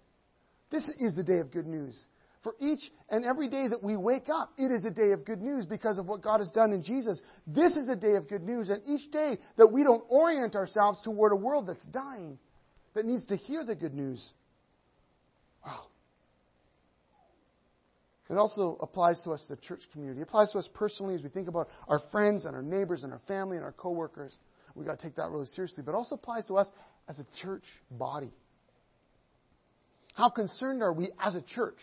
This 0.70 0.88
is 0.88 1.14
the 1.14 1.22
day 1.22 1.38
of 1.38 1.52
good 1.52 1.66
news. 1.66 2.06
For 2.44 2.54
each 2.60 2.92
and 3.08 3.24
every 3.24 3.48
day 3.48 3.68
that 3.68 3.82
we 3.82 3.96
wake 3.96 4.28
up, 4.28 4.52
it 4.58 4.70
is 4.70 4.84
a 4.84 4.90
day 4.90 5.12
of 5.12 5.24
good 5.24 5.40
news 5.40 5.64
because 5.64 5.96
of 5.96 6.06
what 6.06 6.20
God 6.20 6.40
has 6.40 6.50
done 6.50 6.72
in 6.72 6.82
Jesus. 6.82 7.20
This 7.46 7.74
is 7.74 7.88
a 7.88 7.96
day 7.96 8.16
of 8.16 8.28
good 8.28 8.42
news. 8.42 8.68
And 8.68 8.82
each 8.86 9.10
day 9.10 9.38
that 9.56 9.72
we 9.72 9.82
don't 9.82 10.04
orient 10.10 10.54
ourselves 10.54 11.00
toward 11.02 11.32
a 11.32 11.36
world 11.36 11.66
that's 11.66 11.84
dying, 11.86 12.38
that 12.92 13.06
needs 13.06 13.24
to 13.26 13.36
hear 13.36 13.64
the 13.64 13.74
good 13.74 13.94
news. 13.94 14.30
Wow. 15.64 15.86
It 18.28 18.34
also 18.34 18.76
applies 18.82 19.22
to 19.22 19.30
us, 19.30 19.42
the 19.48 19.56
church 19.56 19.80
community. 19.92 20.20
It 20.20 20.24
applies 20.24 20.50
to 20.52 20.58
us 20.58 20.68
personally 20.74 21.14
as 21.14 21.22
we 21.22 21.30
think 21.30 21.48
about 21.48 21.70
our 21.88 22.02
friends 22.12 22.44
and 22.44 22.54
our 22.54 22.62
neighbors 22.62 23.04
and 23.04 23.12
our 23.12 23.22
family 23.26 23.56
and 23.56 23.64
our 23.64 23.72
coworkers. 23.72 24.36
We've 24.74 24.86
got 24.86 24.98
to 24.98 25.06
take 25.06 25.16
that 25.16 25.30
really 25.30 25.46
seriously. 25.46 25.82
But 25.82 25.92
it 25.92 25.96
also 25.96 26.16
applies 26.16 26.44
to 26.48 26.58
us 26.58 26.70
as 27.08 27.18
a 27.18 27.26
church 27.40 27.64
body. 27.90 28.34
How 30.12 30.28
concerned 30.28 30.82
are 30.82 30.92
we 30.92 31.08
as 31.18 31.36
a 31.36 31.42
church 31.42 31.78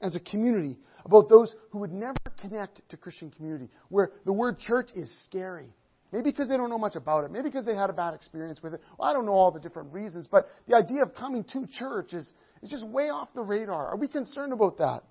as 0.00 0.14
a 0.14 0.20
community 0.20 0.78
about 1.04 1.28
those 1.28 1.54
who 1.70 1.78
would 1.78 1.92
never 1.92 2.18
connect 2.40 2.82
to 2.90 2.96
Christian 2.96 3.30
community, 3.30 3.68
where 3.88 4.12
the 4.24 4.32
word 4.32 4.58
church 4.58 4.90
is 4.94 5.10
scary. 5.24 5.72
Maybe 6.12 6.30
because 6.30 6.48
they 6.48 6.56
don't 6.56 6.70
know 6.70 6.78
much 6.78 6.96
about 6.96 7.24
it. 7.24 7.30
Maybe 7.30 7.44
because 7.44 7.66
they 7.66 7.74
had 7.74 7.90
a 7.90 7.92
bad 7.92 8.14
experience 8.14 8.62
with 8.62 8.74
it. 8.74 8.80
Well, 8.98 9.08
I 9.08 9.12
don't 9.12 9.26
know 9.26 9.32
all 9.32 9.50
the 9.50 9.60
different 9.60 9.92
reasons, 9.92 10.26
but 10.26 10.48
the 10.66 10.74
idea 10.74 11.02
of 11.02 11.14
coming 11.14 11.44
to 11.52 11.66
church 11.66 12.14
is, 12.14 12.32
is 12.62 12.70
just 12.70 12.86
way 12.86 13.10
off 13.10 13.28
the 13.34 13.42
radar. 13.42 13.88
Are 13.88 13.96
we 13.96 14.08
concerned 14.08 14.52
about 14.52 14.78
that? 14.78 15.02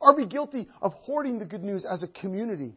Are 0.00 0.14
we 0.14 0.26
guilty 0.26 0.68
of 0.82 0.92
hoarding 0.94 1.38
the 1.38 1.46
good 1.46 1.62
news 1.62 1.86
as 1.90 2.02
a 2.02 2.08
community? 2.08 2.74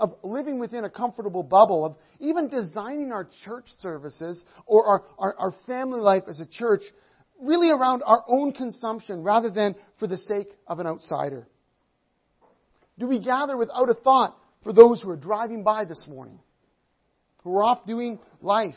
Of 0.00 0.16
living 0.24 0.58
within 0.58 0.82
a 0.82 0.90
comfortable 0.90 1.44
bubble, 1.44 1.84
of 1.84 1.96
even 2.18 2.48
designing 2.48 3.12
our 3.12 3.28
church 3.44 3.66
services 3.78 4.44
or 4.66 4.84
our, 4.86 5.04
our, 5.18 5.36
our 5.38 5.54
family 5.68 6.00
life 6.00 6.24
as 6.26 6.40
a 6.40 6.46
church 6.46 6.82
really 7.46 7.70
around 7.70 8.02
our 8.04 8.24
own 8.28 8.52
consumption 8.52 9.22
rather 9.22 9.50
than 9.50 9.74
for 9.98 10.06
the 10.06 10.18
sake 10.18 10.48
of 10.66 10.78
an 10.78 10.86
outsider? 10.86 11.46
Do 12.98 13.06
we 13.06 13.18
gather 13.18 13.56
without 13.56 13.88
a 13.88 13.94
thought 13.94 14.36
for 14.62 14.72
those 14.72 15.02
who 15.02 15.10
are 15.10 15.16
driving 15.16 15.62
by 15.62 15.84
this 15.84 16.06
morning, 16.08 16.38
who 17.42 17.54
are 17.56 17.64
off 17.64 17.86
doing 17.86 18.18
life? 18.40 18.74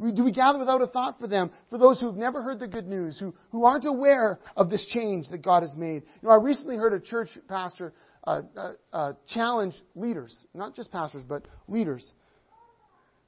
Do 0.00 0.24
we 0.24 0.32
gather 0.32 0.58
without 0.58 0.82
a 0.82 0.88
thought 0.88 1.20
for 1.20 1.28
them, 1.28 1.52
for 1.70 1.78
those 1.78 2.00
who've 2.00 2.16
never 2.16 2.42
heard 2.42 2.58
the 2.58 2.66
good 2.66 2.88
news, 2.88 3.18
who, 3.20 3.34
who 3.52 3.64
aren't 3.64 3.84
aware 3.84 4.40
of 4.56 4.68
this 4.68 4.84
change 4.86 5.28
that 5.28 5.42
God 5.42 5.62
has 5.62 5.76
made? 5.76 6.02
You 6.20 6.28
know, 6.28 6.30
I 6.30 6.42
recently 6.42 6.76
heard 6.76 6.92
a 6.92 6.98
church 6.98 7.28
pastor 7.48 7.92
uh, 8.24 8.42
uh, 8.56 8.72
uh, 8.92 9.12
challenge 9.28 9.74
leaders, 9.94 10.46
not 10.54 10.74
just 10.74 10.90
pastors, 10.90 11.22
but 11.28 11.46
leaders, 11.68 12.12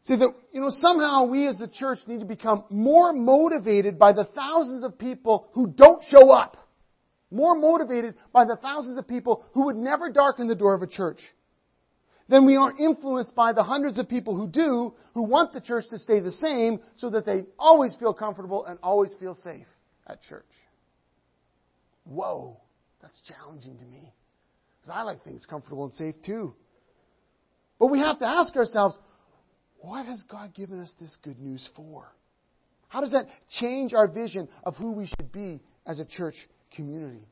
See 0.04 0.16
that, 0.16 0.34
you 0.52 0.60
know, 0.60 0.68
somehow 0.68 1.24
we 1.24 1.46
as 1.46 1.56
the 1.56 1.66
church 1.66 1.98
need 2.06 2.20
to 2.20 2.26
become 2.26 2.64
more 2.68 3.12
motivated 3.12 3.98
by 3.98 4.12
the 4.12 4.24
thousands 4.24 4.84
of 4.84 4.98
people 4.98 5.48
who 5.52 5.66
don't 5.66 6.04
show 6.04 6.30
up. 6.30 6.58
More 7.30 7.56
motivated 7.56 8.14
by 8.32 8.44
the 8.44 8.56
thousands 8.56 8.98
of 8.98 9.08
people 9.08 9.46
who 9.52 9.64
would 9.64 9.76
never 9.76 10.10
darken 10.10 10.46
the 10.46 10.54
door 10.54 10.74
of 10.74 10.82
a 10.82 10.86
church. 10.86 11.20
Than 12.28 12.46
we 12.46 12.56
are 12.56 12.72
influenced 12.78 13.34
by 13.34 13.54
the 13.54 13.62
hundreds 13.62 13.98
of 13.98 14.08
people 14.08 14.36
who 14.36 14.46
do, 14.46 14.94
who 15.14 15.24
want 15.24 15.52
the 15.52 15.60
church 15.60 15.84
to 15.90 15.98
stay 15.98 16.20
the 16.20 16.32
same 16.32 16.80
so 16.96 17.10
that 17.10 17.24
they 17.24 17.44
always 17.58 17.94
feel 17.96 18.14
comfortable 18.14 18.64
and 18.66 18.78
always 18.82 19.14
feel 19.18 19.34
safe 19.34 19.66
at 20.06 20.22
church. 20.22 20.44
Whoa, 22.04 22.58
that's 23.00 23.20
challenging 23.22 23.78
to 23.78 23.84
me. 23.84 24.12
Because 24.80 24.94
I 24.94 25.02
like 25.02 25.24
things 25.24 25.46
comfortable 25.46 25.84
and 25.84 25.94
safe 25.94 26.14
too. 26.24 26.54
But 27.78 27.90
we 27.90 27.98
have 27.98 28.18
to 28.18 28.26
ask 28.26 28.54
ourselves, 28.54 28.96
what 29.85 30.07
has 30.07 30.23
God 30.31 30.55
given 30.55 30.81
us 30.81 30.92
this 30.99 31.14
good 31.23 31.38
news 31.38 31.68
for? 31.77 32.11
How 32.88 33.03
does 33.03 33.11
that 33.11 33.27
change 33.61 33.92
our 33.92 34.09
vision 34.09 34.49
of 34.64 34.77
who 34.77 34.92
we 34.92 35.07
should 35.07 35.31
be 35.31 35.61
as 35.87 36.01
a 36.01 36.07
church 36.07 36.37
community? 36.75 37.27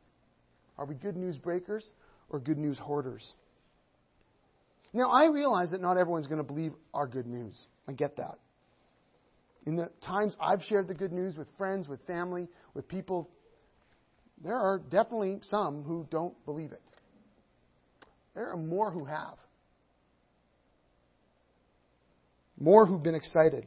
Are 0.77 0.85
we 0.85 0.95
good 0.95 1.17
news 1.17 1.38
breakers 1.38 1.91
or 2.29 2.38
good 2.38 2.59
news 2.59 2.79
hoarders? 2.79 3.35
Now, 4.93 5.11
I 5.11 5.29
realize 5.29 5.71
that 5.71 5.81
not 5.81 5.97
everyone's 5.97 6.27
going 6.27 6.45
to 6.45 6.45
believe 6.45 6.73
our 6.93 7.07
good 7.07 7.27
news. 7.27 7.67
I 7.88 7.93
get 7.93 8.17
that. 8.17 8.38
In 9.67 9.77
the 9.77 9.91
times 10.05 10.37
I've 10.38 10.62
shared 10.62 10.88
the 10.88 10.95
good 10.95 11.12
news 11.12 11.37
with 11.37 11.49
friends, 11.57 11.88
with 11.88 12.07
family, 12.07 12.49
with 12.75 12.87
people, 12.87 13.31
there 14.45 14.57
are 14.57 14.79
definitely 14.79 15.38
some 15.43 15.85
who 15.85 16.07
don't 16.11 16.35
believe 16.45 16.73
it. 16.73 16.83
There 18.35 18.51
are 18.51 18.57
more 18.57 18.91
who 18.91 19.07
have. 19.07 19.38
More 22.62 22.87
who've 22.87 23.03
been 23.03 23.16
excited. 23.16 23.66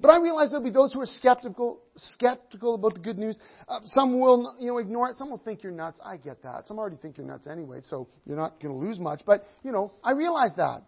But 0.00 0.10
I 0.10 0.20
realize 0.20 0.50
there'll 0.50 0.62
be 0.62 0.70
those 0.70 0.92
who 0.92 1.00
are 1.00 1.06
skeptical, 1.06 1.80
skeptical 1.96 2.74
about 2.74 2.92
the 2.92 3.00
good 3.00 3.16
news. 3.16 3.38
Uh, 3.66 3.80
some 3.86 4.20
will, 4.20 4.54
you 4.60 4.66
know, 4.66 4.76
ignore 4.76 5.08
it. 5.08 5.16
Some 5.16 5.30
will 5.30 5.38
think 5.38 5.62
you're 5.62 5.72
nuts. 5.72 5.98
I 6.04 6.18
get 6.18 6.42
that. 6.42 6.68
Some 6.68 6.78
already 6.78 6.96
think 6.96 7.16
you're 7.16 7.26
nuts 7.26 7.46
anyway, 7.46 7.78
so 7.80 8.06
you're 8.26 8.36
not 8.36 8.60
going 8.60 8.78
to 8.78 8.86
lose 8.86 9.00
much. 9.00 9.22
But, 9.24 9.46
you 9.62 9.72
know, 9.72 9.92
I 10.02 10.12
realize 10.12 10.50
that. 10.58 10.82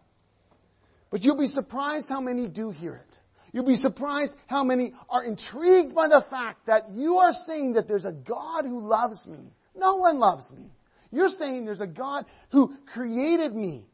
But 1.11 1.23
you'll 1.23 1.38
be 1.38 1.47
surprised 1.47 2.11
how 2.11 2.21
many 2.21 2.47
do 2.47 2.71
hear 2.71 2.95
it. 2.95 3.19
You'll 3.53 3.64
be 3.64 3.77
surprised 3.77 4.35
how 4.49 4.62
many 4.62 4.92
are 5.09 5.25
intrigued 5.25 5.95
by 5.95 6.09
the 6.09 6.23
fact 6.29 6.66
that 6.66 6.90
you 6.92 7.16
are 7.19 7.33
saying 7.47 7.75
that 7.75 7.88
there's 7.88 8.05
a 8.05 8.12
God 8.12 8.64
who 8.64 8.87
loves 8.87 9.27
me. 9.27 9.51
No 9.75 9.97
one 9.97 10.19
loves 10.19 10.51
me. 10.51 10.66
You're 11.11 11.31
saying 11.31 11.64
there's 11.64 11.81
a 11.81 11.87
God 11.87 12.27
who 12.51 12.75
created 12.92 13.55
me. 13.55 13.87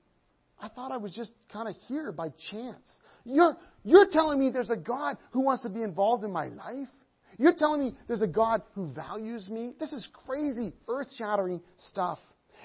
I 0.63 0.69
thought 0.69 0.93
I 0.93 0.97
was 0.97 1.13
just 1.13 1.33
kind 1.53 1.69
of 1.69 1.75
here 1.89 2.13
by 2.13 2.29
chance. 2.51 3.01
You're, 3.25 3.57
you're 3.83 4.07
telling 4.09 4.39
me 4.39 4.51
there's 4.51 4.71
a 4.71 4.77
God 4.77 5.17
who 5.33 5.41
wants 5.41 5.65
to 5.65 5.69
be 5.69 5.83
involved 5.83 6.23
in 6.23 6.31
my 6.31 6.47
life? 6.47 6.89
You're 7.37 7.55
telling 7.55 7.81
me 7.81 7.95
there's 8.07 8.23
a 8.23 8.29
God 8.29 8.63
who 8.75 8.87
values 8.93 9.49
me? 9.49 9.75
This 9.81 9.93
is 9.93 10.09
crazy, 10.25 10.73
earth 10.89 11.09
shattering 11.19 11.61
stuff. 11.79 12.21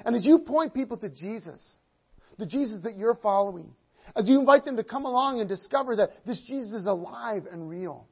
And 0.05 0.15
as 0.15 0.25
you 0.25 0.39
point 0.39 0.75
people 0.75 0.97
to 0.97 1.09
Jesus, 1.09 1.77
the 2.37 2.45
Jesus 2.45 2.81
that 2.83 2.97
you're 2.97 3.15
following, 3.15 3.73
as 4.15 4.29
you 4.29 4.39
invite 4.39 4.63
them 4.63 4.77
to 4.77 4.83
come 4.83 5.05
along 5.05 5.39
and 5.39 5.49
discover 5.49 5.95
that 5.95 6.11
this 6.25 6.39
Jesus 6.47 6.73
is 6.73 6.85
alive 6.85 7.47
and 7.51 7.67
real, 7.67 8.07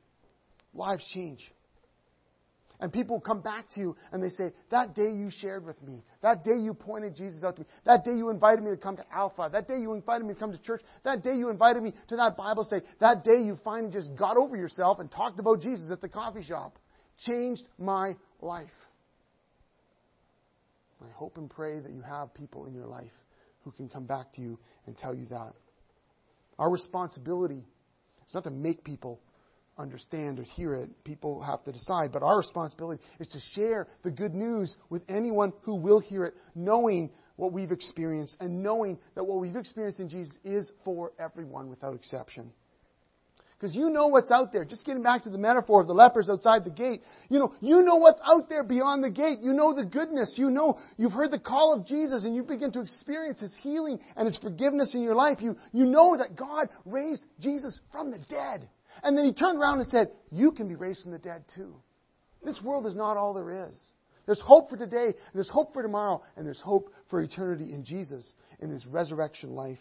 lives 0.73 1.05
change. 1.13 1.51
And 2.79 2.91
people 2.91 3.19
come 3.19 3.41
back 3.41 3.69
to 3.75 3.79
you 3.79 3.95
and 4.11 4.21
they 4.21 4.29
say, 4.29 4.51
That 4.69 4.95
day 4.95 5.11
you 5.11 5.29
shared 5.31 5.65
with 5.65 5.81
me, 5.81 6.03
that 6.21 6.43
day 6.43 6.57
you 6.57 6.73
pointed 6.73 7.15
Jesus 7.15 7.43
out 7.43 7.55
to 7.55 7.61
me, 7.61 7.67
that 7.85 8.03
day 8.03 8.11
you 8.15 8.29
invited 8.29 8.63
me 8.63 8.71
to 8.71 8.77
come 8.77 8.97
to 8.97 9.05
Alpha, 9.13 9.49
that 9.51 9.67
day 9.67 9.79
you 9.79 9.93
invited 9.93 10.25
me 10.25 10.33
to 10.33 10.39
come 10.39 10.51
to 10.51 10.61
church, 10.61 10.81
that 11.03 11.23
day 11.23 11.35
you 11.35 11.49
invited 11.49 11.81
me 11.81 11.93
to 12.09 12.15
that 12.17 12.35
Bible 12.35 12.63
study, 12.63 12.85
that 12.99 13.23
day 13.23 13.41
you 13.41 13.57
finally 13.63 13.91
just 13.91 14.15
got 14.15 14.37
over 14.37 14.57
yourself 14.57 14.99
and 14.99 15.09
talked 15.11 15.39
about 15.39 15.61
Jesus 15.61 15.89
at 15.89 16.01
the 16.01 16.09
coffee 16.09 16.43
shop, 16.43 16.77
changed 17.25 17.63
my 17.77 18.15
life. 18.41 18.67
I 21.01 21.11
hope 21.13 21.37
and 21.37 21.49
pray 21.49 21.79
that 21.79 21.91
you 21.91 22.01
have 22.01 22.33
people 22.33 22.65
in 22.65 22.73
your 22.73 22.87
life 22.87 23.11
who 23.63 23.71
can 23.71 23.89
come 23.89 24.05
back 24.05 24.33
to 24.33 24.41
you 24.41 24.59
and 24.85 24.97
tell 24.97 25.13
you 25.15 25.25
that. 25.27 25.53
Our 26.57 26.69
responsibility 26.69 27.63
is 28.27 28.33
not 28.33 28.45
to 28.45 28.51
make 28.51 28.83
people 28.83 29.19
understand 29.77 30.39
or 30.39 30.43
hear 30.43 30.73
it. 30.73 31.03
People 31.03 31.41
have 31.41 31.63
to 31.63 31.71
decide. 31.71 32.11
But 32.11 32.23
our 32.23 32.37
responsibility 32.37 33.01
is 33.19 33.27
to 33.29 33.39
share 33.53 33.87
the 34.03 34.11
good 34.11 34.33
news 34.33 34.75
with 34.89 35.03
anyone 35.09 35.53
who 35.63 35.75
will 35.75 35.99
hear 35.99 36.25
it, 36.25 36.33
knowing 36.55 37.09
what 37.35 37.51
we've 37.51 37.71
experienced 37.71 38.37
and 38.39 38.63
knowing 38.63 38.97
that 39.15 39.23
what 39.23 39.39
we've 39.39 39.55
experienced 39.55 39.99
in 39.99 40.09
Jesus 40.09 40.37
is 40.43 40.71
for 40.83 41.11
everyone 41.19 41.69
without 41.69 41.95
exception. 41.95 42.51
Because 43.57 43.75
you 43.75 43.89
know 43.89 44.07
what's 44.07 44.31
out 44.31 44.51
there. 44.51 44.65
Just 44.65 44.85
getting 44.85 45.01
back 45.01 45.23
to 45.23 45.29
the 45.29 45.37
metaphor 45.37 45.79
of 45.79 45.87
the 45.87 45.93
lepers 45.93 46.29
outside 46.29 46.65
the 46.65 46.71
gate. 46.71 47.01
You 47.29 47.39
know, 47.39 47.53
you 47.61 47.83
know 47.83 47.95
what's 47.95 48.19
out 48.25 48.49
there 48.49 48.63
beyond 48.63 49.01
the 49.01 49.09
gate. 49.09 49.39
You 49.41 49.53
know 49.53 49.73
the 49.73 49.85
goodness. 49.85 50.35
You 50.37 50.49
know, 50.49 50.77
you've 50.97 51.13
heard 51.13 51.31
the 51.31 51.39
call 51.39 51.73
of 51.73 51.87
Jesus 51.87 52.25
and 52.25 52.35
you 52.35 52.43
begin 52.43 52.71
to 52.73 52.81
experience 52.81 53.39
His 53.39 53.55
healing 53.63 53.99
and 54.17 54.25
His 54.25 54.37
forgiveness 54.37 54.93
in 54.93 55.01
your 55.01 55.15
life. 55.15 55.37
You, 55.41 55.55
you 55.71 55.85
know 55.85 56.17
that 56.17 56.35
God 56.35 56.67
raised 56.85 57.23
Jesus 57.39 57.79
from 57.93 58.11
the 58.11 58.19
dead. 58.29 58.67
And 59.05 59.15
then 59.15 59.25
he 59.25 59.33
turned 59.33 59.59
around 59.59 59.79
and 59.79 59.87
said, 59.87 60.09
You 60.31 60.51
can 60.51 60.67
be 60.67 60.75
raised 60.75 61.03
from 61.03 61.11
the 61.11 61.19
dead 61.19 61.45
too. 61.55 61.75
This 62.43 62.59
world 62.61 62.87
is 62.87 62.95
not 62.95 63.17
all 63.17 63.35
there 63.35 63.69
is. 63.69 63.81
There's 64.25 64.41
hope 64.41 64.71
for 64.71 64.77
today, 64.77 65.13
there's 65.35 65.49
hope 65.49 65.73
for 65.73 65.83
tomorrow, 65.83 66.23
and 66.35 66.45
there's 66.45 66.59
hope 66.59 66.91
for 67.11 67.21
eternity 67.21 67.71
in 67.71 67.85
Jesus, 67.85 68.33
in 68.59 68.71
his 68.71 68.85
resurrection 68.87 69.51
life. 69.51 69.77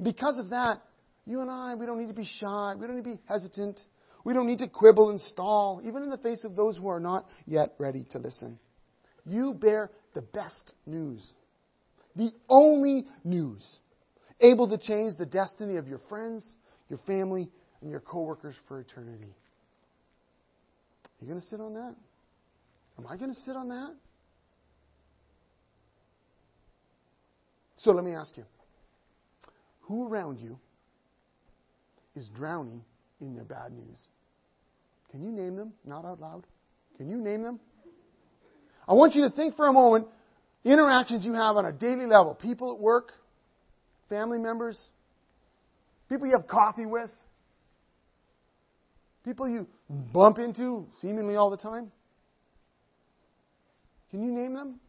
Because 0.00 0.38
of 0.38 0.50
that, 0.50 0.80
you 1.26 1.40
and 1.40 1.50
I, 1.50 1.74
we 1.74 1.84
don't 1.84 1.98
need 1.98 2.08
to 2.08 2.14
be 2.14 2.24
shy. 2.24 2.74
We 2.78 2.86
don't 2.86 2.96
need 2.96 3.04
to 3.04 3.16
be 3.16 3.20
hesitant. 3.28 3.80
We 4.22 4.34
don't 4.34 4.46
need 4.46 4.60
to 4.60 4.68
quibble 4.68 5.10
and 5.10 5.20
stall, 5.20 5.80
even 5.84 6.04
in 6.04 6.10
the 6.10 6.18
face 6.18 6.44
of 6.44 6.54
those 6.54 6.76
who 6.76 6.86
are 6.86 7.00
not 7.00 7.26
yet 7.46 7.74
ready 7.78 8.06
to 8.12 8.18
listen. 8.18 8.60
You 9.26 9.52
bear 9.52 9.90
the 10.14 10.22
best 10.22 10.74
news, 10.86 11.28
the 12.14 12.30
only 12.48 13.06
news, 13.24 13.78
able 14.40 14.68
to 14.68 14.78
change 14.78 15.16
the 15.16 15.26
destiny 15.26 15.76
of 15.76 15.88
your 15.88 16.00
friends, 16.08 16.48
your 16.88 17.00
family, 17.06 17.50
and 17.82 17.90
your 17.90 18.00
coworkers 18.00 18.54
for 18.68 18.80
eternity. 18.80 19.34
Are 21.04 21.24
you 21.24 21.28
going 21.28 21.40
to 21.40 21.46
sit 21.46 21.60
on 21.60 21.74
that? 21.74 21.94
Am 22.98 23.06
I 23.08 23.16
going 23.16 23.30
to 23.30 23.40
sit 23.40 23.56
on 23.56 23.68
that? 23.68 23.94
So 27.78 27.92
let 27.92 28.04
me 28.04 28.12
ask 28.12 28.36
you 28.36 28.44
who 29.82 30.06
around 30.06 30.38
you 30.38 30.58
is 32.14 32.28
drowning 32.34 32.82
in 33.20 33.34
their 33.34 33.44
bad 33.44 33.72
news? 33.72 34.00
Can 35.10 35.22
you 35.22 35.30
name 35.30 35.56
them? 35.56 35.72
Not 35.84 36.04
out 36.04 36.20
loud. 36.20 36.44
Can 36.96 37.08
you 37.08 37.16
name 37.16 37.42
them? 37.42 37.58
I 38.86 38.92
want 38.92 39.14
you 39.14 39.22
to 39.22 39.30
think 39.30 39.56
for 39.56 39.66
a 39.66 39.72
moment 39.72 40.06
interactions 40.64 41.24
you 41.24 41.32
have 41.32 41.56
on 41.56 41.64
a 41.64 41.72
daily 41.72 42.06
level 42.06 42.34
people 42.34 42.72
at 42.72 42.78
work, 42.78 43.12
family 44.08 44.38
members, 44.38 44.80
people 46.08 46.26
you 46.26 46.36
have 46.36 46.46
coffee 46.46 46.86
with, 46.86 47.10
People 49.24 49.48
you 49.48 49.66
bump 49.88 50.38
into 50.38 50.86
seemingly 51.00 51.36
all 51.36 51.50
the 51.50 51.56
time? 51.56 51.90
Can 54.10 54.22
you 54.22 54.32
name 54.32 54.54
them? 54.54 54.80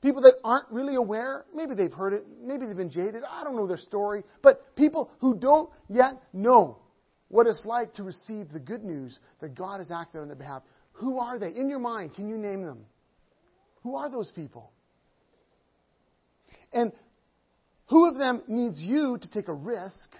People 0.00 0.22
that 0.22 0.34
aren't 0.44 0.70
really 0.70 0.94
aware, 0.94 1.44
maybe 1.52 1.74
they've 1.74 1.92
heard 1.92 2.12
it, 2.12 2.24
maybe 2.40 2.66
they've 2.66 2.76
been 2.76 2.90
jaded, 2.90 3.22
I 3.28 3.42
don't 3.42 3.56
know 3.56 3.66
their 3.66 3.78
story, 3.78 4.22
but 4.42 4.76
people 4.76 5.10
who 5.20 5.36
don't 5.36 5.70
yet 5.88 6.22
know 6.32 6.78
what 7.28 7.46
it's 7.48 7.64
like 7.66 7.94
to 7.94 8.04
receive 8.04 8.50
the 8.50 8.60
good 8.60 8.84
news 8.84 9.18
that 9.40 9.56
God 9.56 9.78
has 9.78 9.90
acted 9.90 10.20
on 10.20 10.28
their 10.28 10.36
behalf. 10.36 10.62
Who 10.92 11.18
are 11.18 11.38
they? 11.38 11.48
In 11.48 11.68
your 11.68 11.80
mind, 11.80 12.14
can 12.14 12.28
you 12.28 12.36
name 12.36 12.62
them? 12.62 12.84
Who 13.82 13.96
are 13.96 14.08
those 14.08 14.30
people? 14.30 14.70
And 16.72 16.92
who 17.86 18.08
of 18.08 18.18
them 18.18 18.42
needs 18.46 18.78
you 18.80 19.18
to 19.18 19.30
take 19.30 19.48
a 19.48 19.54
risk 19.54 20.14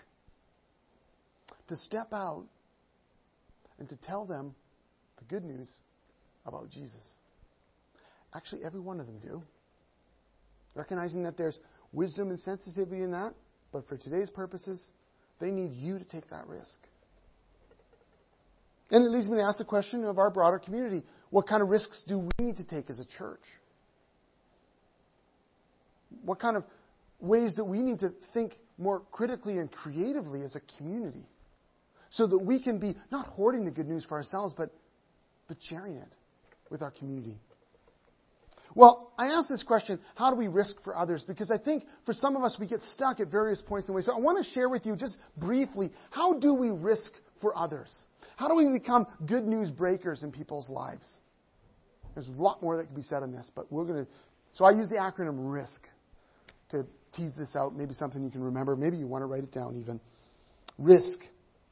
to 1.69 1.77
step 1.77 2.13
out 2.13 2.47
and 3.79 3.89
to 3.89 3.97
tell 3.97 4.25
them 4.25 4.55
the 5.19 5.25
good 5.25 5.45
news 5.45 5.71
about 6.47 6.71
Jesus. 6.71 7.13
Actually, 8.35 8.65
every 8.65 8.81
one 8.81 9.01
of 9.01 9.07
them 9.07 9.19
do. 9.21 9.43
Recognizing 10.75 11.23
that 11.25 11.37
there's 11.37 11.59
wisdom 11.93 12.31
and 12.31 12.39
sensitivity 12.39 13.03
in 13.03 13.13
that, 13.13 13.35
but 13.73 13.89
for 13.89 13.97
today's 13.97 14.31
purposes, 14.31 14.91
they 15.41 15.51
need 15.51 15.73
you 15.73 15.99
to 15.99 16.05
take 16.05 16.29
that 16.31 16.47
risk. 16.47 16.79
And 18.91 19.05
it 19.05 19.11
leads 19.11 19.29
me 19.29 19.37
to 19.39 19.43
ask 19.43 19.59
the 19.59 19.65
question 19.65 20.05
of 20.05 20.19
our 20.19 20.31
broader 20.31 20.59
community 20.59 21.05
what 21.31 21.47
kind 21.47 21.63
of 21.63 21.69
risks 21.69 22.05
do 22.09 22.19
we 22.19 22.45
need 22.45 22.57
to 22.57 22.65
take 22.65 22.89
as 22.89 22.99
a 22.99 23.05
church? 23.05 23.43
What 26.25 26.41
kind 26.41 26.57
of 26.57 26.65
ways 27.21 27.55
that 27.57 27.65
we 27.65 27.83
need 27.83 28.01
to 28.01 28.13
think 28.33 28.55
more 28.79 29.03
critically 29.13 29.59
and 29.59 29.71
creatively 29.71 30.43
as 30.43 30.57
a 30.57 30.61
community? 30.79 31.27
So 32.11 32.27
that 32.27 32.39
we 32.39 32.63
can 32.63 32.79
be 32.79 32.97
not 33.11 33.27
hoarding 33.27 33.65
the 33.65 33.71
good 33.71 33.89
news 33.89 34.05
for 34.05 34.17
ourselves, 34.17 34.55
but, 34.57 34.71
but 35.47 35.57
sharing 35.61 35.97
it 35.97 36.13
with 36.71 36.83
our 36.83 36.91
community. 36.91 37.39
Well, 38.75 39.13
I 39.19 39.27
ask 39.29 39.49
this 39.49 39.63
question 39.63 39.99
how 40.15 40.31
do 40.31 40.37
we 40.37 40.49
risk 40.49 40.77
for 40.85 40.97
others? 40.97 41.25
Because 41.27 41.51
I 41.51 41.59
think 41.59 41.85
for 42.05 42.13
some 42.13 42.37
of 42.37 42.43
us, 42.43 42.57
we 42.61 42.67
get 42.67 42.83
stuck 42.83 43.21
at 43.21 43.29
various 43.29 43.63
points 43.63 43.89
in 43.89 43.93
the 43.93 43.97
way. 43.97 44.03
So 44.03 44.13
I 44.13 44.19
want 44.19 44.45
to 44.45 44.51
share 44.53 44.69
with 44.69 44.87
you 44.87 44.95
just 44.95 45.17
briefly 45.37 45.91
how 46.11 46.39
do 46.39 46.55
we 46.55 46.71
risk 46.71 47.13
for 47.41 47.57
others? 47.57 47.93
How 48.37 48.49
do 48.49 48.55
we 48.55 48.69
become 48.69 49.07
good 49.27 49.47
news 49.47 49.71
breakers 49.71 50.23
in 50.23 50.33
people's 50.33 50.69
lives? 50.69 51.19
There's 52.15 52.29
a 52.29 52.33
lot 52.33 52.63
more 52.63 52.77
that 52.77 52.87
can 52.87 52.95
be 52.95 53.03
said 53.03 53.23
on 53.23 53.33
this, 53.33 53.51
but 53.55 53.71
we're 53.73 53.85
going 53.85 54.05
to. 54.05 54.11
So 54.53 54.65
I 54.65 54.73
use 54.73 54.89
the 54.89 54.97
acronym 54.97 55.53
RISK 55.53 55.81
to 56.71 56.87
tease 57.13 57.33
this 57.37 57.55
out. 57.57 57.77
Maybe 57.77 57.95
something 57.95 58.23
you 58.23 58.31
can 58.31 58.43
remember. 58.43 58.77
Maybe 58.77 58.97
you 58.97 59.07
want 59.07 59.23
to 59.23 59.27
write 59.27 59.45
it 59.45 59.53
down 59.53 59.77
even. 59.77 60.01
Risk. 60.79 61.21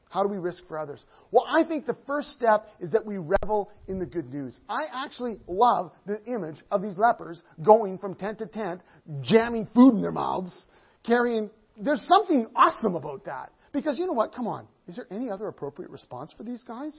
How 0.09 0.23
do 0.23 0.29
we 0.29 0.37
risk 0.37 0.67
for 0.67 0.77
others? 0.77 1.03
Well, 1.31 1.45
I 1.49 1.63
think 1.63 1.85
the 1.85 1.97
first 2.07 2.29
step 2.29 2.67
is 2.79 2.91
that 2.91 3.05
we 3.05 3.17
revel 3.17 3.69
in 3.87 3.99
the 3.99 4.05
good 4.05 4.33
news. 4.33 4.57
I 4.69 4.85
actually 4.91 5.39
love 5.47 5.91
the 6.05 6.23
image 6.25 6.63
of 6.71 6.81
these 6.81 6.97
lepers 6.97 7.41
going 7.61 7.97
from 7.97 8.15
tent 8.15 8.39
to 8.39 8.45
tent, 8.45 8.81
jamming 9.21 9.67
food 9.75 9.95
in 9.95 10.01
their 10.01 10.11
mouths, 10.11 10.67
carrying. 11.05 11.49
There's 11.79 12.01
something 12.07 12.47
awesome 12.55 12.95
about 12.95 13.25
that. 13.25 13.51
Because 13.73 13.99
you 13.99 14.07
know 14.07 14.13
what? 14.13 14.33
Come 14.33 14.47
on. 14.47 14.67
Is 14.87 14.95
there 14.95 15.07
any 15.11 15.29
other 15.29 15.47
appropriate 15.47 15.91
response 15.91 16.33
for 16.35 16.43
these 16.43 16.63
guys? 16.63 16.97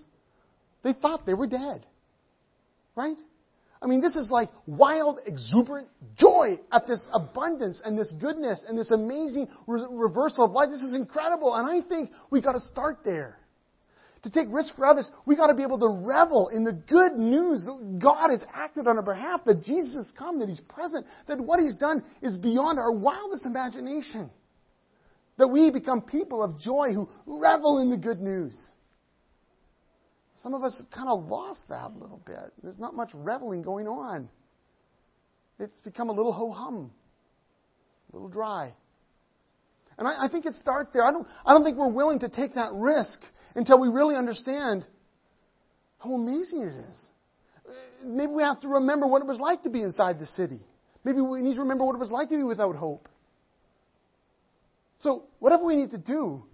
They 0.83 0.92
thought 0.92 1.27
they 1.27 1.35
were 1.35 1.47
dead. 1.47 1.87
Right? 2.94 3.16
I 3.81 3.87
mean, 3.87 4.01
this 4.01 4.17
is 4.17 4.31
like 4.31 4.51
wild, 4.67 5.21
exuberant 5.25 5.88
joy 6.17 6.59
at 6.73 6.87
this 6.87 7.07
abundance 7.12 7.81
and 7.85 7.97
this 7.97 8.12
goodness 8.21 8.64
and 8.67 8.77
this 8.77 8.91
amazing 8.91 9.49
re- 9.67 9.87
reversal 9.88 10.45
of 10.45 10.53
life. 10.53 10.69
This 10.71 10.83
is 10.83 10.95
incredible. 10.95 11.55
And 11.55 11.71
I 11.71 11.87
think 11.87 12.11
we 12.31 12.41
got 12.41 12.53
to 12.53 12.61
start 12.61 12.99
there. 13.05 13.38
To 14.23 14.31
take 14.31 14.49
risks 14.51 14.75
for 14.75 14.85
others, 14.85 15.09
we 15.27 15.37
got 15.37 15.47
to 15.47 15.55
be 15.55 15.62
able 15.62 15.79
to 15.79 15.88
revel 15.88 16.49
in 16.49 16.64
the 16.64 16.73
good 16.73 17.12
news 17.12 17.64
that 17.67 17.99
God 18.01 18.31
has 18.31 18.45
acted 18.53 18.88
on 18.88 18.97
our 18.97 19.03
behalf, 19.03 19.45
that 19.45 19.62
Jesus 19.62 19.95
has 19.95 20.12
come, 20.19 20.41
that 20.41 20.49
He's 20.49 20.61
present, 20.61 21.07
that 21.29 21.38
what 21.38 21.61
He's 21.61 21.77
done 21.77 22.03
is 22.21 22.37
beyond 22.37 22.81
our 22.81 22.91
wildest 22.91 23.47
imagination. 23.47 24.29
That 25.37 25.49
we 25.49 25.71
become 25.71 26.03
people 26.03 26.43
of 26.43 26.59
joy 26.59 26.95
who 26.95 27.09
revel 27.27 27.79
in 27.79 27.91
the 27.91 27.97
good 27.97 28.21
news. 28.21 28.59
Some 30.42 30.55
of 30.55 30.62
us 30.62 30.81
kind 30.94 31.09
of 31.09 31.27
lost 31.27 31.68
that 31.68 31.90
a 31.90 31.98
little 31.98 32.20
bit. 32.24 32.53
There's 32.62 32.79
not 32.79 32.94
much 32.94 33.11
reveling 33.12 33.62
going 33.62 33.88
on. 33.88 34.29
It's 35.59 35.81
become 35.81 36.09
a 36.09 36.12
little 36.12 36.33
ho 36.33 36.53
hum, 36.53 36.92
a 38.12 38.16
little 38.16 38.29
dry. 38.29 38.72
And 39.98 40.07
I, 40.07 40.27
I, 40.27 40.29
think 40.29 40.46
it 40.46 40.55
starts 40.55 40.90
there. 40.92 41.05
I 41.05 41.11
don't, 41.11 41.27
I 41.44 41.53
don't 41.53 41.64
think 41.64 41.77
we're 41.77 41.88
willing 41.88 42.20
to 42.20 42.29
take 42.29 42.55
that 42.55 42.70
risk 42.72 43.20
until 43.57 43.81
we 43.81 43.88
really 43.88 44.14
understand 44.14 44.87
how 45.98 46.14
amazing 46.14 46.62
it 46.62 46.88
is. 46.88 47.11
Maybe 48.05 48.31
we 48.31 48.44
have 48.44 48.61
to 48.61 48.68
remember 48.68 49.09
what 49.09 49.22
it 49.22 49.27
was 49.27 49.40
like 49.40 49.64
to 49.64 49.70
be 49.70 49.83
inside 49.83 50.20
the 50.20 50.27
city. 50.27 50.61
Maybe 51.05 51.20
we 51.20 51.42
need 51.42 51.55
to 51.55 51.61
remember 51.61 51.85
what 51.85 51.96
it 51.96 51.98
was 51.98 52.12
like 52.12 52.29
to 52.29 52.37
be 52.37 52.44
without 52.44 52.77
hope. 52.77 53.09
So, 55.01 55.24
whatever 55.40 55.64
we 55.64 55.74
need 55.74 55.90
to 55.92 55.98
do 55.98 56.44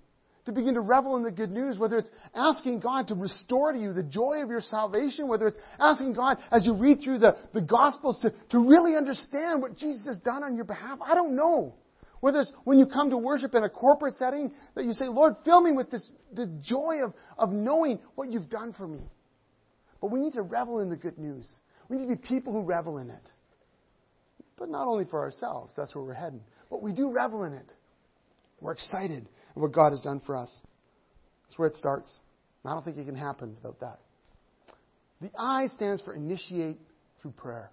to 0.46 0.52
begin 0.52 0.74
to 0.74 0.80
revel 0.80 1.16
in 1.16 1.22
the 1.22 1.30
good 1.30 1.50
news, 1.50 1.78
whether 1.78 1.96
it's 1.96 2.10
asking 2.34 2.80
God 2.80 3.08
to 3.08 3.14
restore 3.14 3.72
to 3.72 3.78
you 3.78 3.92
the 3.92 4.02
joy 4.02 4.42
of 4.42 4.50
your 4.50 4.60
salvation, 4.60 5.26
whether 5.26 5.46
it's 5.46 5.56
asking 5.78 6.12
God 6.12 6.38
as 6.50 6.66
you 6.66 6.74
read 6.74 7.00
through 7.02 7.18
the, 7.18 7.36
the 7.54 7.62
Gospels 7.62 8.20
to, 8.20 8.32
to 8.50 8.58
really 8.58 8.94
understand 8.96 9.62
what 9.62 9.76
Jesus 9.76 10.04
has 10.04 10.18
done 10.18 10.42
on 10.44 10.54
your 10.54 10.64
behalf. 10.64 10.98
I 11.04 11.14
don't 11.14 11.34
know. 11.34 11.74
Whether 12.20 12.40
it's 12.40 12.52
when 12.64 12.78
you 12.78 12.86
come 12.86 13.10
to 13.10 13.18
worship 13.18 13.54
in 13.54 13.64
a 13.64 13.68
corporate 13.68 14.16
setting 14.16 14.52
that 14.74 14.84
you 14.84 14.92
say, 14.92 15.06
Lord, 15.06 15.36
fill 15.44 15.60
me 15.60 15.72
with 15.72 15.90
this, 15.90 16.10
the 16.32 16.46
joy 16.62 17.00
of, 17.02 17.12
of 17.36 17.50
knowing 17.50 17.98
what 18.14 18.28
you've 18.28 18.48
done 18.48 18.72
for 18.72 18.86
me. 18.86 19.00
But 20.00 20.10
we 20.10 20.20
need 20.20 20.34
to 20.34 20.42
revel 20.42 20.80
in 20.80 20.90
the 20.90 20.96
good 20.96 21.18
news. 21.18 21.50
We 21.88 21.96
need 21.96 22.04
to 22.08 22.16
be 22.16 22.16
people 22.16 22.52
who 22.52 22.62
revel 22.62 22.98
in 22.98 23.10
it. 23.10 23.30
But 24.56 24.68
not 24.70 24.86
only 24.86 25.04
for 25.04 25.20
ourselves, 25.20 25.74
that's 25.76 25.94
where 25.94 26.04
we're 26.04 26.14
heading, 26.14 26.40
but 26.70 26.82
we 26.82 26.92
do 26.92 27.12
revel 27.12 27.44
in 27.44 27.52
it. 27.52 27.72
We're 28.60 28.72
excited 28.72 29.28
and 29.54 29.62
what 29.62 29.72
God 29.72 29.90
has 29.90 30.00
done 30.00 30.20
for 30.20 30.36
us. 30.36 30.54
That's 31.44 31.58
where 31.58 31.68
it 31.68 31.76
starts. 31.76 32.18
I 32.64 32.72
don't 32.72 32.84
think 32.84 32.96
it 32.96 33.04
can 33.04 33.16
happen 33.16 33.56
without 33.56 33.80
that. 33.80 34.00
The 35.20 35.30
I 35.38 35.66
stands 35.66 36.00
for 36.00 36.14
initiate 36.14 36.78
through 37.20 37.32
prayer. 37.32 37.70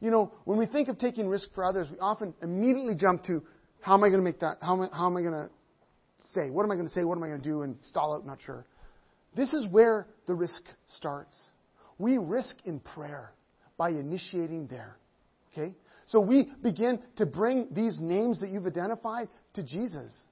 You 0.00 0.10
know, 0.10 0.32
when 0.44 0.58
we 0.58 0.66
think 0.66 0.88
of 0.88 0.98
taking 0.98 1.26
risk 1.26 1.48
for 1.54 1.64
others, 1.64 1.88
we 1.90 1.98
often 1.98 2.34
immediately 2.42 2.94
jump 2.94 3.24
to 3.24 3.42
how 3.80 3.94
am 3.94 4.04
I 4.04 4.08
going 4.08 4.20
to 4.20 4.24
make 4.24 4.40
that? 4.40 4.58
How 4.60 4.74
am 4.74 4.82
I, 4.82 4.96
how 4.96 5.06
am 5.06 5.16
I 5.16 5.22
going 5.22 5.32
to 5.32 5.50
say? 6.32 6.50
What 6.50 6.64
am 6.64 6.70
I 6.70 6.74
going 6.74 6.86
to 6.86 6.92
say? 6.92 7.04
What 7.04 7.16
am 7.16 7.24
I 7.24 7.28
going 7.28 7.40
to 7.40 7.48
do? 7.48 7.62
And 7.62 7.76
stall 7.82 8.14
out, 8.14 8.24
not 8.24 8.38
sure. 8.44 8.64
This 9.36 9.52
is 9.52 9.68
where 9.68 10.06
the 10.26 10.34
risk 10.34 10.62
starts. 10.88 11.50
We 11.98 12.18
risk 12.18 12.56
in 12.64 12.80
prayer 12.80 13.32
by 13.76 13.90
initiating 13.90 14.68
there. 14.68 14.96
Okay? 15.52 15.74
So 16.06 16.20
we 16.20 16.48
begin 16.62 17.00
to 17.16 17.26
bring 17.26 17.68
these 17.72 18.00
names 18.00 18.40
that 18.40 18.50
you've 18.50 18.66
identified 18.66 19.28
to 19.54 19.62
Jesus. 19.62 20.24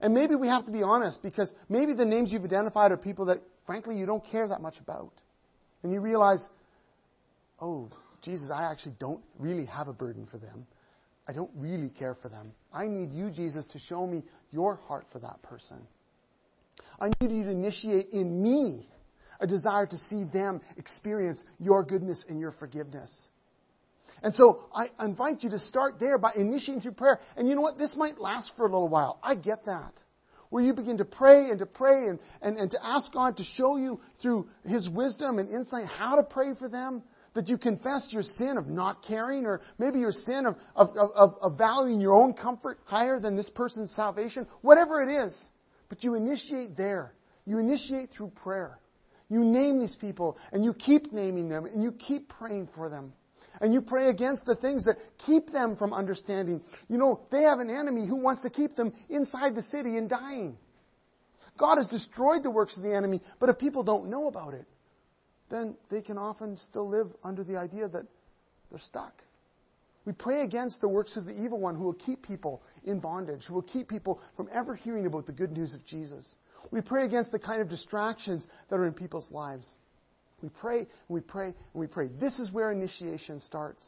And 0.00 0.12
maybe 0.12 0.34
we 0.34 0.48
have 0.48 0.66
to 0.66 0.72
be 0.72 0.82
honest 0.82 1.22
because 1.22 1.52
maybe 1.68 1.94
the 1.94 2.04
names 2.04 2.32
you've 2.32 2.44
identified 2.44 2.92
are 2.92 2.96
people 2.96 3.26
that, 3.26 3.38
frankly, 3.66 3.96
you 3.96 4.06
don't 4.06 4.24
care 4.24 4.48
that 4.48 4.60
much 4.60 4.78
about. 4.80 5.12
And 5.82 5.92
you 5.92 6.00
realize, 6.00 6.46
oh, 7.60 7.90
Jesus, 8.22 8.50
I 8.50 8.70
actually 8.70 8.94
don't 8.98 9.22
really 9.38 9.66
have 9.66 9.88
a 9.88 9.92
burden 9.92 10.26
for 10.26 10.38
them. 10.38 10.66
I 11.28 11.32
don't 11.32 11.50
really 11.56 11.88
care 11.88 12.16
for 12.20 12.28
them. 12.28 12.52
I 12.72 12.86
need 12.86 13.12
you, 13.12 13.30
Jesus, 13.30 13.64
to 13.66 13.78
show 13.78 14.06
me 14.06 14.24
your 14.50 14.76
heart 14.76 15.06
for 15.12 15.18
that 15.20 15.42
person. 15.42 15.86
I 17.00 17.08
need 17.20 17.30
you 17.30 17.44
to 17.44 17.50
initiate 17.50 18.10
in 18.10 18.42
me 18.42 18.88
a 19.40 19.46
desire 19.46 19.86
to 19.86 19.96
see 19.96 20.24
them 20.24 20.60
experience 20.76 21.44
your 21.58 21.82
goodness 21.82 22.24
and 22.28 22.38
your 22.40 22.52
forgiveness. 22.52 23.28
And 24.24 24.34
so 24.34 24.64
I 24.74 24.86
invite 25.04 25.42
you 25.42 25.50
to 25.50 25.58
start 25.58 26.00
there 26.00 26.16
by 26.16 26.32
initiating 26.34 26.80
through 26.80 26.92
prayer. 26.92 27.20
And 27.36 27.46
you 27.46 27.54
know 27.54 27.60
what? 27.60 27.76
This 27.76 27.94
might 27.94 28.18
last 28.18 28.52
for 28.56 28.62
a 28.62 28.64
little 28.64 28.88
while. 28.88 29.20
I 29.22 29.34
get 29.34 29.66
that. 29.66 29.92
Where 30.48 30.64
you 30.64 30.72
begin 30.72 30.96
to 30.96 31.04
pray 31.04 31.50
and 31.50 31.58
to 31.58 31.66
pray 31.66 32.08
and, 32.08 32.18
and, 32.40 32.56
and 32.56 32.70
to 32.70 32.78
ask 32.82 33.12
God 33.12 33.36
to 33.36 33.44
show 33.44 33.76
you 33.76 34.00
through 34.22 34.48
His 34.64 34.88
wisdom 34.88 35.38
and 35.38 35.50
insight 35.50 35.84
how 35.84 36.16
to 36.16 36.22
pray 36.22 36.54
for 36.58 36.70
them. 36.70 37.02
That 37.34 37.50
you 37.50 37.58
confess 37.58 38.08
your 38.12 38.22
sin 38.22 38.56
of 38.56 38.66
not 38.66 39.02
caring, 39.02 39.44
or 39.44 39.60
maybe 39.78 39.98
your 39.98 40.12
sin 40.12 40.46
of, 40.46 40.56
of, 40.74 40.96
of, 40.96 41.34
of 41.42 41.58
valuing 41.58 42.00
your 42.00 42.14
own 42.14 42.32
comfort 42.32 42.78
higher 42.84 43.20
than 43.20 43.36
this 43.36 43.50
person's 43.50 43.94
salvation. 43.94 44.46
Whatever 44.62 45.02
it 45.02 45.26
is. 45.26 45.44
But 45.90 46.02
you 46.02 46.14
initiate 46.14 46.78
there. 46.78 47.12
You 47.44 47.58
initiate 47.58 48.10
through 48.10 48.30
prayer. 48.42 48.78
You 49.28 49.40
name 49.40 49.80
these 49.80 49.96
people, 49.96 50.38
and 50.50 50.64
you 50.64 50.72
keep 50.72 51.12
naming 51.12 51.50
them, 51.50 51.66
and 51.66 51.82
you 51.82 51.92
keep 51.92 52.30
praying 52.30 52.70
for 52.74 52.88
them. 52.88 53.12
And 53.60 53.72
you 53.72 53.80
pray 53.80 54.08
against 54.08 54.44
the 54.44 54.56
things 54.56 54.84
that 54.84 54.96
keep 55.26 55.50
them 55.52 55.76
from 55.76 55.92
understanding. 55.92 56.60
You 56.88 56.98
know, 56.98 57.20
they 57.30 57.42
have 57.42 57.58
an 57.58 57.70
enemy 57.70 58.06
who 58.06 58.16
wants 58.16 58.42
to 58.42 58.50
keep 58.50 58.76
them 58.76 58.92
inside 59.08 59.54
the 59.54 59.62
city 59.62 59.96
and 59.96 60.08
dying. 60.08 60.56
God 61.58 61.76
has 61.76 61.86
destroyed 61.86 62.42
the 62.42 62.50
works 62.50 62.76
of 62.76 62.82
the 62.82 62.94
enemy, 62.94 63.20
but 63.38 63.48
if 63.48 63.58
people 63.58 63.84
don't 63.84 64.10
know 64.10 64.26
about 64.26 64.54
it, 64.54 64.66
then 65.50 65.76
they 65.90 66.02
can 66.02 66.18
often 66.18 66.56
still 66.56 66.88
live 66.88 67.08
under 67.22 67.44
the 67.44 67.56
idea 67.56 67.86
that 67.88 68.06
they're 68.70 68.78
stuck. 68.80 69.12
We 70.04 70.12
pray 70.12 70.42
against 70.42 70.80
the 70.80 70.88
works 70.88 71.16
of 71.16 71.24
the 71.24 71.32
evil 71.32 71.58
one 71.58 71.76
who 71.76 71.84
will 71.84 71.94
keep 71.94 72.22
people 72.22 72.62
in 72.84 73.00
bondage, 73.00 73.44
who 73.46 73.54
will 73.54 73.62
keep 73.62 73.88
people 73.88 74.20
from 74.36 74.48
ever 74.52 74.74
hearing 74.74 75.06
about 75.06 75.26
the 75.26 75.32
good 75.32 75.52
news 75.52 75.74
of 75.74 75.84
Jesus. 75.86 76.34
We 76.70 76.80
pray 76.80 77.04
against 77.04 77.32
the 77.32 77.38
kind 77.38 77.60
of 77.60 77.68
distractions 77.68 78.46
that 78.68 78.76
are 78.76 78.86
in 78.86 78.92
people's 78.92 79.30
lives. 79.30 79.66
We 80.44 80.50
pray 80.50 80.80
and 80.80 80.86
we 81.08 81.20
pray 81.22 81.46
and 81.46 81.54
we 81.72 81.86
pray. 81.86 82.10
This 82.20 82.38
is 82.38 82.52
where 82.52 82.70
initiation 82.70 83.40
starts. 83.40 83.82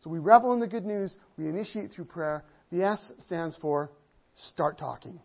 So 0.00 0.10
we 0.10 0.18
revel 0.18 0.52
in 0.52 0.58
the 0.58 0.66
good 0.66 0.84
news, 0.84 1.16
we 1.36 1.46
initiate 1.48 1.92
through 1.92 2.06
prayer. 2.06 2.42
The 2.72 2.82
S 2.82 3.12
stands 3.18 3.56
for 3.56 3.92
start 4.34 4.78
talking. 4.78 5.20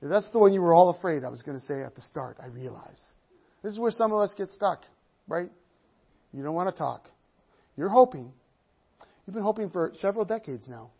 That's 0.00 0.30
the 0.30 0.38
one 0.38 0.52
you 0.52 0.62
were 0.62 0.72
all 0.72 0.90
afraid 0.90 1.24
I 1.24 1.30
was 1.30 1.42
going 1.42 1.58
to 1.58 1.66
say 1.66 1.82
at 1.82 1.96
the 1.96 2.00
start, 2.00 2.36
I 2.40 2.46
realize. 2.46 3.00
This 3.64 3.72
is 3.72 3.78
where 3.80 3.90
some 3.90 4.12
of 4.12 4.20
us 4.20 4.34
get 4.38 4.52
stuck, 4.52 4.84
right? 5.26 5.50
You 6.32 6.44
don't 6.44 6.54
want 6.54 6.72
to 6.72 6.78
talk. 6.78 7.08
You're 7.76 7.88
hoping, 7.88 8.32
you've 9.26 9.34
been 9.34 9.42
hoping 9.42 9.70
for 9.70 9.92
several 9.94 10.24
decades 10.24 10.68
now, 10.68 10.90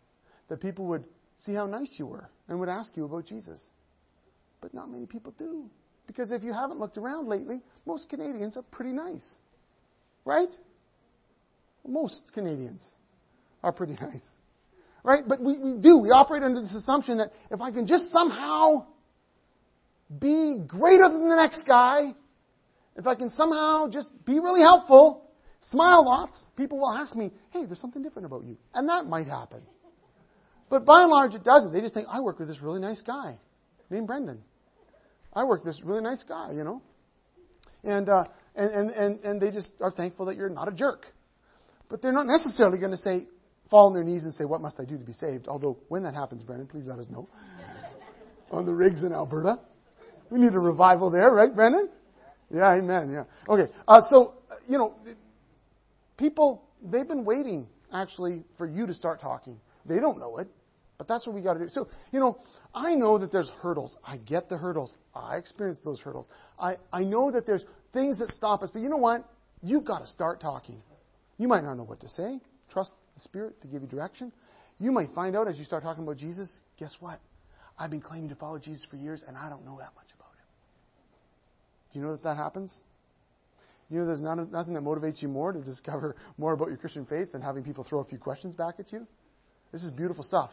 that 0.49 0.59
people 0.59 0.87
would 0.87 1.05
see 1.37 1.53
how 1.53 1.67
nice 1.67 1.93
you 1.97 2.05
were 2.05 2.29
and 2.49 2.59
would 2.59 2.69
ask 2.69 2.97
you 2.97 3.05
about 3.05 3.25
Jesus. 3.25 3.61
But 4.59 4.73
not 4.73 4.89
many 4.89 5.05
people 5.05 5.33
do. 5.37 5.69
Because 6.07 6.31
if 6.31 6.43
you 6.43 6.53
haven't 6.53 6.79
looked 6.79 6.97
around 6.97 7.27
lately, 7.27 7.61
most 7.85 8.09
Canadians 8.09 8.57
are 8.57 8.63
pretty 8.63 8.91
nice. 8.91 9.25
Right? 10.25 10.53
Most 11.87 12.31
Canadians 12.33 12.83
are 13.63 13.71
pretty 13.71 13.93
nice. 14.01 14.23
Right? 15.03 15.23
But 15.27 15.41
we, 15.41 15.59
we 15.59 15.77
do. 15.77 15.97
We 15.97 16.09
operate 16.09 16.43
under 16.43 16.61
this 16.61 16.73
assumption 16.73 17.17
that 17.17 17.31
if 17.51 17.61
I 17.61 17.71
can 17.71 17.87
just 17.87 18.11
somehow 18.11 18.85
be 20.19 20.59
greater 20.65 21.09
than 21.09 21.27
the 21.27 21.35
next 21.35 21.63
guy, 21.63 22.13
if 22.95 23.07
I 23.07 23.15
can 23.15 23.29
somehow 23.29 23.89
just 23.89 24.11
be 24.25 24.39
really 24.39 24.61
helpful, 24.61 25.29
smile 25.61 26.05
lots, 26.05 26.41
people 26.55 26.79
will 26.79 26.91
ask 26.91 27.15
me, 27.15 27.31
hey, 27.51 27.65
there's 27.65 27.79
something 27.79 28.03
different 28.03 28.27
about 28.27 28.43
you. 28.43 28.57
And 28.73 28.87
that 28.89 29.05
might 29.05 29.27
happen. 29.27 29.61
But 30.69 30.85
by 30.85 31.01
and 31.01 31.11
large, 31.11 31.35
it 31.35 31.43
doesn't. 31.43 31.73
They 31.73 31.81
just 31.81 31.93
think, 31.93 32.07
I 32.09 32.21
work 32.21 32.39
with 32.39 32.47
this 32.47 32.61
really 32.61 32.79
nice 32.79 33.01
guy 33.01 33.39
named 33.89 34.07
Brendan. 34.07 34.41
I 35.33 35.43
work 35.43 35.63
with 35.65 35.75
this 35.75 35.83
really 35.83 36.01
nice 36.01 36.23
guy, 36.23 36.51
you 36.53 36.63
know. 36.63 36.81
And, 37.83 38.07
uh, 38.07 38.25
and, 38.55 38.71
and, 38.71 38.91
and, 38.91 39.19
and 39.25 39.41
they 39.41 39.51
just 39.51 39.73
are 39.81 39.91
thankful 39.91 40.27
that 40.27 40.37
you're 40.37 40.49
not 40.49 40.67
a 40.67 40.71
jerk. 40.71 41.05
But 41.89 42.01
they're 42.01 42.13
not 42.13 42.27
necessarily 42.27 42.77
going 42.77 42.91
to 42.91 42.97
say, 42.97 43.27
fall 43.69 43.87
on 43.87 43.93
their 43.93 44.03
knees 44.03 44.23
and 44.23 44.33
say, 44.33 44.45
What 44.45 44.61
must 44.61 44.79
I 44.79 44.85
do 44.85 44.97
to 44.97 45.03
be 45.03 45.13
saved? 45.13 45.47
Although, 45.47 45.77
when 45.89 46.03
that 46.03 46.13
happens, 46.13 46.43
Brendan, 46.43 46.67
please 46.67 46.85
let 46.85 46.99
us 46.99 47.07
know. 47.09 47.27
on 48.51 48.65
the 48.65 48.73
rigs 48.73 49.03
in 49.03 49.11
Alberta. 49.11 49.59
We 50.29 50.39
need 50.39 50.53
a 50.53 50.59
revival 50.59 51.09
there, 51.09 51.31
right, 51.31 51.53
Brendan? 51.53 51.89
Yeah, 52.53 52.75
amen, 52.75 53.11
yeah. 53.11 53.23
Okay, 53.51 53.71
uh, 53.87 54.01
so, 54.09 54.35
you 54.67 54.77
know, 54.77 54.95
people, 56.17 56.63
they've 56.83 57.07
been 57.07 57.25
waiting, 57.25 57.67
actually, 57.91 58.43
for 58.57 58.67
you 58.67 58.85
to 58.85 58.93
start 58.93 59.19
talking. 59.19 59.59
They 59.85 59.99
don't 59.99 60.19
know 60.19 60.37
it, 60.37 60.47
but 61.03 61.13
that's 61.13 61.27
what 61.27 61.35
we 61.35 61.41
got 61.41 61.55
to 61.55 61.59
do. 61.59 61.69
So, 61.69 61.89
you 62.13 62.19
know, 62.21 62.39
I 62.73 62.95
know 62.95 63.17
that 63.17 63.29
there's 63.29 63.49
hurdles. 63.61 63.97
I 64.05 64.15
get 64.15 64.47
the 64.47 64.57
hurdles. 64.57 64.95
I 65.13 65.35
experience 65.35 65.79
those 65.83 65.99
hurdles. 65.99 66.27
I, 66.57 66.77
I 66.93 67.03
know 67.03 67.29
that 67.29 67.45
there's 67.45 67.65
things 67.91 68.19
that 68.19 68.31
stop 68.31 68.63
us, 68.63 68.69
but 68.71 68.81
you 68.81 68.87
know 68.87 68.97
what? 68.97 69.29
You've 69.61 69.83
got 69.83 69.99
to 69.99 70.07
start 70.07 70.39
talking. 70.39 70.81
You 71.37 71.49
might 71.49 71.63
not 71.63 71.75
know 71.75 71.83
what 71.83 71.99
to 72.01 72.07
say. 72.07 72.39
Trust 72.71 72.93
the 73.15 73.19
Spirit 73.19 73.61
to 73.61 73.67
give 73.67 73.81
you 73.81 73.87
direction. 73.89 74.31
You 74.79 74.93
might 74.93 75.09
find 75.13 75.35
out 75.35 75.49
as 75.49 75.59
you 75.59 75.65
start 75.65 75.83
talking 75.83 76.03
about 76.03 76.15
Jesus, 76.15 76.61
guess 76.79 76.95
what? 77.01 77.19
I've 77.77 77.91
been 77.91 78.01
claiming 78.01 78.29
to 78.29 78.35
follow 78.35 78.59
Jesus 78.59 78.85
for 78.89 78.95
years 78.95 79.25
and 79.27 79.35
I 79.35 79.49
don't 79.49 79.65
know 79.65 79.77
that 79.79 79.91
much 79.95 80.07
about 80.15 80.31
him. 80.31 80.47
Do 81.91 81.99
you 81.99 82.05
know 82.05 82.11
that 82.13 82.23
that 82.23 82.37
happens? 82.37 82.73
You 83.89 83.99
know, 83.99 84.05
there's 84.05 84.21
not, 84.21 84.51
nothing 84.53 84.73
that 84.75 84.83
motivates 84.83 85.21
you 85.21 85.27
more 85.27 85.51
to 85.51 85.59
discover 85.59 86.15
more 86.37 86.53
about 86.53 86.69
your 86.69 86.77
Christian 86.77 87.05
faith 87.05 87.33
than 87.33 87.41
having 87.41 87.65
people 87.65 87.83
throw 87.83 87.99
a 87.99 88.05
few 88.05 88.17
questions 88.17 88.55
back 88.55 88.75
at 88.79 88.93
you. 88.93 89.05
This 89.73 89.83
is 89.83 89.91
beautiful 89.91 90.23
stuff. 90.23 90.49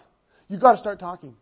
You've 0.50 0.60
got 0.60 0.72
to 0.72 0.78
start 0.78 0.98
talking. 0.98 1.36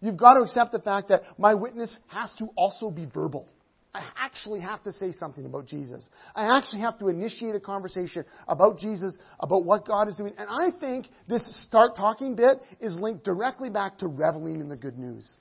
You've 0.00 0.16
got 0.16 0.34
to 0.34 0.40
accept 0.40 0.72
the 0.72 0.80
fact 0.80 1.08
that 1.08 1.22
my 1.36 1.54
witness 1.54 1.96
has 2.06 2.34
to 2.36 2.48
also 2.56 2.90
be 2.90 3.04
verbal. 3.04 3.46
I 3.92 4.02
actually 4.16 4.60
have 4.60 4.82
to 4.84 4.92
say 4.92 5.12
something 5.12 5.44
about 5.44 5.66
Jesus. 5.66 6.08
I 6.34 6.56
actually 6.56 6.80
have 6.82 6.98
to 7.00 7.08
initiate 7.08 7.54
a 7.54 7.60
conversation 7.60 8.24
about 8.46 8.78
Jesus, 8.78 9.18
about 9.38 9.64
what 9.64 9.86
God 9.86 10.08
is 10.08 10.14
doing. 10.14 10.32
And 10.38 10.48
I 10.48 10.70
think 10.78 11.06
this 11.28 11.62
start 11.64 11.94
talking 11.96 12.36
bit 12.36 12.58
is 12.80 12.98
linked 12.98 13.24
directly 13.24 13.70
back 13.70 13.98
to 13.98 14.06
reveling 14.06 14.60
in 14.60 14.68
the 14.68 14.76
good 14.76 14.98
news. 14.98 15.36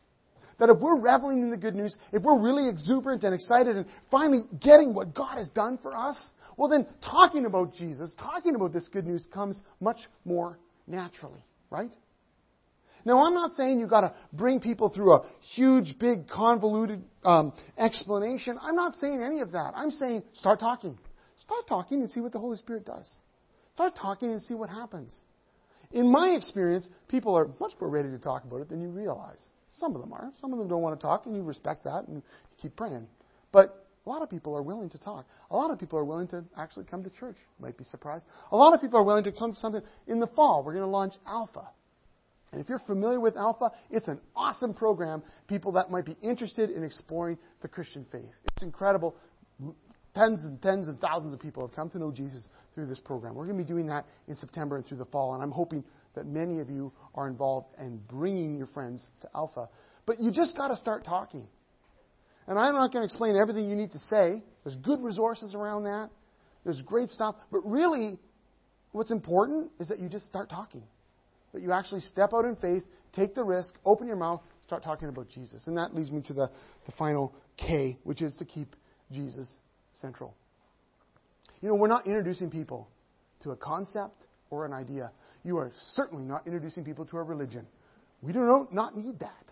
That 0.60 0.70
if 0.70 0.80
we're 0.80 1.00
reveling 1.00 1.44
in 1.44 1.50
the 1.50 1.58
good 1.58 1.76
news, 1.76 1.96
if 2.12 2.24
we're 2.24 2.40
really 2.40 2.68
exuberant 2.68 3.24
and 3.24 3.34
excited 3.34 3.78
and 3.78 3.86
finally 4.12 4.44
getting 4.60 4.94
what 4.94 5.14
God 5.14 5.38
has 5.38 5.50
done 5.50 5.78
for 5.82 5.96
us, 5.96 6.32
well 6.58 6.68
then 6.68 6.88
talking 7.02 7.46
about 7.46 7.74
Jesus, 7.76 8.16
talking 8.16 8.56
about 8.56 8.74
this 8.74 8.88
good 8.88 9.06
news 9.06 9.28
comes 9.32 9.60
much 9.80 10.00
more 10.26 10.58
naturally, 10.88 11.44
right? 11.70 11.92
Now, 13.08 13.26
I'm 13.26 13.34
not 13.34 13.54
saying 13.54 13.80
you've 13.80 13.90
got 13.90 14.02
to 14.02 14.14
bring 14.34 14.60
people 14.60 14.90
through 14.90 15.14
a 15.14 15.26
huge, 15.56 15.98
big, 15.98 16.28
convoluted 16.28 17.02
um, 17.24 17.54
explanation. 17.78 18.60
I'm 18.62 18.76
not 18.76 18.96
saying 18.96 19.24
any 19.24 19.40
of 19.40 19.54
that. 19.54 19.72
I'm 19.78 19.92
saying 19.92 20.24
start 20.34 20.60
talking. 20.60 21.00
Start 21.38 21.68
talking 21.70 22.02
and 22.02 22.12
see 22.12 22.20
what 22.20 22.34
the 22.34 22.40
Holy 22.40 22.58
Spirit 22.58 22.86
does. 22.86 23.10
Start 23.76 23.96
talking 23.96 24.32
and 24.32 24.42
see 24.42 24.56
what 24.56 24.70
happens. 24.70 25.16
In 25.92 26.12
my 26.12 26.32
experience, 26.32 26.90
people 27.08 27.34
are 27.38 27.50
much 27.62 27.72
more 27.80 27.90
ready 27.90 28.10
to 28.10 28.20
talk 28.20 28.44
about 28.44 28.60
it 28.60 28.68
than 28.68 28.82
you 28.82 28.90
realize. 28.90 29.52
Some 29.70 29.96
of 29.96 30.02
them 30.02 30.12
are. 30.12 30.30
Some 30.42 30.52
of 30.52 30.60
them 30.60 30.68
don't 30.68 30.82
want 30.82 31.00
to 31.00 31.02
talk, 31.02 31.28
and 31.28 31.34
you 31.34 31.44
respect 31.44 31.86
that 31.86 32.10
and 32.10 32.22
keep 32.62 32.76
praying. 32.76 33.08
But 33.54 33.88
a 34.06 34.10
lot 34.10 34.22
of 34.22 34.30
people 34.30 34.54
are 34.54 34.62
willing 34.62 34.90
to 34.90 34.98
talk. 34.98 35.26
A 35.50 35.56
lot 35.56 35.72
of 35.72 35.80
people 35.80 35.98
are 35.98 36.04
willing 36.04 36.28
to 36.28 36.44
actually 36.58 36.84
come 36.84 37.06
to 37.06 37.10
church. 37.10 37.38
might 37.58 37.78
be 37.78 37.86
surprised. 37.86 38.26
A 38.52 38.58
lot 38.58 38.74
of 38.74 38.82
people 38.82 39.00
are 39.00 39.04
willing 39.04 39.24
to 39.24 39.32
come 39.32 39.54
to 39.54 39.58
something 39.58 39.84
in 40.08 40.20
the 40.20 40.28
fall. 40.28 40.62
We're 40.66 40.74
going 40.74 40.84
to 40.84 40.92
launch 40.92 41.14
Alpha. 41.26 41.70
And 42.52 42.62
if 42.62 42.70
you're 42.70 42.80
familiar 42.80 43.20
with 43.20 43.36
Alpha, 43.36 43.72
it's 43.90 44.08
an 44.08 44.20
awesome 44.36 44.74
program. 44.74 45.22
People 45.48 45.74
that 45.74 45.92
might 45.92 46.06
be 46.06 46.16
interested 46.22 46.70
in 46.70 46.84
exploring 46.84 47.38
the 47.62 47.68
Christian 47.68 48.06
faith. 48.12 48.32
It's 48.54 48.64
incredible. 48.64 49.16
Tens 50.16 50.44
and 50.46 50.62
tens 50.62 50.88
and 50.88 51.00
thousands 51.00 51.34
of 51.34 51.40
people 51.40 51.66
have 51.68 51.76
come 51.76 51.90
to 51.90 52.00
know 52.00 52.12
Jesus 52.12 52.48
through 52.74 52.88
this 52.88 53.00
program. 53.00 53.36
We're 53.36 53.46
going 53.46 53.58
to 53.58 53.64
be 53.64 53.68
doing 53.68 53.88
that 53.88 54.06
in 54.28 54.36
September 54.38 54.78
and 54.78 54.86
through 54.86 54.98
the 54.98 55.06
fall, 55.06 55.34
and 55.34 55.44
I'm 55.44 55.52
hoping 55.52 55.84
that 56.16 56.26
many 56.26 56.60
of 56.60 56.70
you 56.70 56.92
are 57.16 57.28
involved 57.28 57.68
in 57.80 57.98
bringing 58.08 58.58
your 58.58 58.68
friends 58.68 59.12
to 59.22 59.30
Alpha. 59.36 59.70
But 60.06 60.20
you 60.20 60.32
just 60.32 60.56
got 60.56 60.70
to 60.70 60.76
start 60.76 61.04
talking. 61.04 61.46
And 62.48 62.58
I'm 62.58 62.74
not 62.74 62.94
going 62.94 63.02
to 63.02 63.06
explain 63.06 63.36
everything 63.36 63.70
you 63.70 63.76
need 63.76 63.92
to 63.92 64.00
say. 64.00 64.42
There's 64.64 64.78
good 64.78 65.02
resources 65.04 65.54
around 65.54 65.84
that. 65.84 66.10
There's 66.64 66.82
great 66.82 67.10
stuff. 67.10 67.36
But 67.52 67.62
really, 67.66 68.18
what's 68.94 69.12
important 69.12 69.72
is 69.80 69.90
that 69.90 70.00
you 70.00 70.08
just 70.08 70.26
start 70.26 70.50
talking 70.50 70.84
that 71.58 71.64
you 71.64 71.72
actually 71.74 72.02
step 72.02 72.34
out 72.36 72.46
in 72.46 72.56
faith, 72.56 72.84
take 73.14 73.34
the 73.34 73.44
risk, 73.44 73.74
open 73.84 74.06
your 74.06 74.16
mouth, 74.16 74.42
start 74.64 74.84
talking 74.84 75.10
about 75.10 75.28
Jesus. 75.28 75.66
And 75.66 75.76
that 75.78 75.96
leads 75.96 76.12
me 76.12 76.22
to 76.28 76.34
the, 76.34 76.52
the 76.86 76.92
final 76.92 77.34
K, 77.58 77.98
which 78.04 78.22
is 78.22 78.36
to 78.38 78.46
keep 78.46 78.76
Jesus 79.12 79.58
central. 79.96 80.36
You 81.62 81.70
know, 81.70 81.76
we're 81.76 81.88
not 81.88 82.06
introducing 82.06 82.52
people 82.52 82.88
to 83.42 83.52
a 83.52 83.56
concept 83.56 84.26
or 84.52 84.66
an 84.66 84.74
idea. 84.74 85.12
You 85.44 85.58
are 85.58 85.72
certainly 85.94 86.26
not 86.26 86.46
introducing 86.46 86.84
people 86.84 87.06
to 87.08 87.18
a 87.18 87.24
religion. 87.24 87.66
We 88.22 88.34
do 88.34 88.68
not 88.72 88.96
need 88.96 89.20
that. 89.20 89.52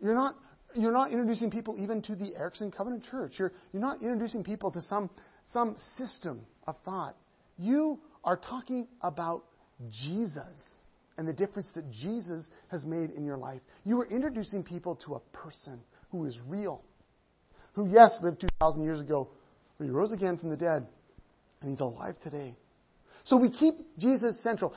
You're 0.00 0.14
not, 0.14 0.36
you're 0.74 0.92
not 0.92 1.10
introducing 1.10 1.50
people 1.50 1.74
even 1.80 2.00
to 2.02 2.14
the 2.14 2.36
Erickson 2.36 2.70
Covenant 2.70 3.04
Church. 3.10 3.34
You're, 3.38 3.52
you're 3.72 3.82
not 3.82 4.02
introducing 4.02 4.44
people 4.44 4.70
to 4.70 4.80
some, 4.82 5.10
some 5.50 5.74
system 5.96 6.42
of 6.68 6.76
thought. 6.84 7.16
You 7.56 7.98
are 8.22 8.36
talking 8.36 8.86
about 9.02 9.42
Jesus 9.90 10.77
and 11.18 11.26
the 11.26 11.32
difference 11.32 11.70
that 11.74 11.90
Jesus 11.90 12.48
has 12.68 12.86
made 12.86 13.10
in 13.10 13.24
your 13.24 13.36
life. 13.36 13.60
You 13.84 14.00
are 14.00 14.06
introducing 14.06 14.62
people 14.62 14.94
to 15.04 15.16
a 15.16 15.20
person 15.36 15.80
who 16.10 16.24
is 16.24 16.38
real, 16.46 16.82
who, 17.72 17.88
yes, 17.88 18.16
lived 18.22 18.40
2,000 18.40 18.82
years 18.82 19.00
ago, 19.00 19.28
but 19.76 19.84
he 19.84 19.90
rose 19.90 20.12
again 20.12 20.38
from 20.38 20.48
the 20.48 20.56
dead, 20.56 20.86
and 21.60 21.70
he's 21.70 21.80
alive 21.80 22.14
today. 22.22 22.56
So 23.24 23.36
we 23.36 23.50
keep 23.50 23.74
Jesus 23.98 24.40
central. 24.42 24.72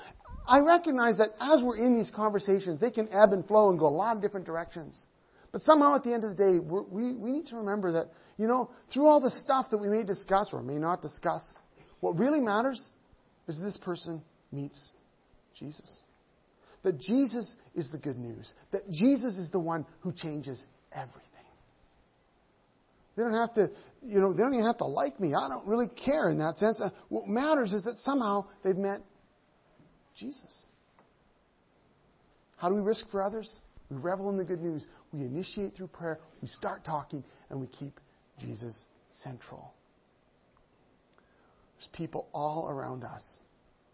I 0.48 0.60
recognize 0.60 1.18
that 1.18 1.30
as 1.39 1.62
we're 1.64 1.78
in 1.78 1.96
these 1.96 2.10
conversations, 2.14 2.82
they 2.82 2.92
can 2.92 3.08
ebb 3.14 3.32
and 3.34 3.48
flow 3.48 3.70
and 3.70 3.80
go 3.80 3.86
a 3.86 3.89
lot 3.89 4.16
of 4.16 4.22
different 4.22 4.48
directions. 4.48 5.06
But 5.52 5.62
somehow 5.62 5.96
at 5.96 6.04
the 6.04 6.14
end 6.14 6.24
of 6.24 6.36
the 6.36 6.44
day, 6.44 6.60
we, 6.60 7.14
we 7.14 7.32
need 7.32 7.46
to 7.48 7.58
remember 7.58 7.92
that, 7.94 8.08
you 8.38 8.48
know, 8.48 8.72
through 8.92 9.06
all 9.06 9.22
the 9.22 9.32
stuff 9.32 9.70
that 9.70 9.78
we 9.78 9.89
may 9.89 10.04
discuss 10.04 10.50
or 10.54 10.64
may 10.64 10.78
not 10.78 11.02
discuss, 11.02 11.44
what 12.00 12.18
really 12.18 12.39
matters 12.39 12.89
is 13.48 13.60
this 13.60 13.78
person 13.78 14.24
meets 14.52 14.92
Jesus. 15.54 16.00
That 16.84 16.99
Jesus 16.99 17.55
is 17.75 17.89
the 17.91 17.97
good 17.97 18.17
news. 18.17 18.53
That 18.71 18.89
Jesus 18.89 19.38
is 19.38 19.51
the 19.51 19.59
one 19.59 19.86
who 19.99 20.11
changes 20.11 20.65
everything. 20.91 21.27
They 23.15 23.23
don't 23.23 23.34
have 23.34 23.53
to, 23.55 23.69
you 24.01 24.19
know, 24.19 24.34
they 24.34 24.41
don't 24.41 24.53
even 24.53 24.65
have 24.65 24.77
to 24.77 24.86
like 24.86 25.19
me. 25.19 25.34
I 25.34 25.49
don't 25.49 25.67
really 25.67 25.89
care 25.89 26.29
in 26.29 26.39
that 26.39 26.57
sense. 26.57 26.79
Uh, 26.79 26.89
what 27.09 27.27
matters 27.27 27.73
is 27.73 27.84
that 27.84 27.97
somehow 27.99 28.45
they've 28.63 28.75
met 28.75 29.01
Jesus. 30.15 30.65
How 32.57 32.69
do 32.69 32.75
we 32.75 32.82
risk 32.82 33.09
for 33.11 33.21
others? 33.21 33.59
We 33.89 33.97
revel 33.97 34.29
in 34.29 34.38
the 34.38 34.45
good 34.45 34.61
news. 34.61 34.88
We 35.11 35.21
initiate 35.21 35.75
through 35.75 35.88
prayer. 35.88 36.19
We 36.41 36.47
start 36.47 36.86
talking, 36.86 37.23
and 37.49 37.59
we 37.59 37.67
keep 37.67 37.99
Jesus 38.39 38.86
central. 39.23 39.73
There's 41.75 41.89
people 41.91 42.27
all 42.34 42.69
around 42.69 43.03
us 43.03 43.39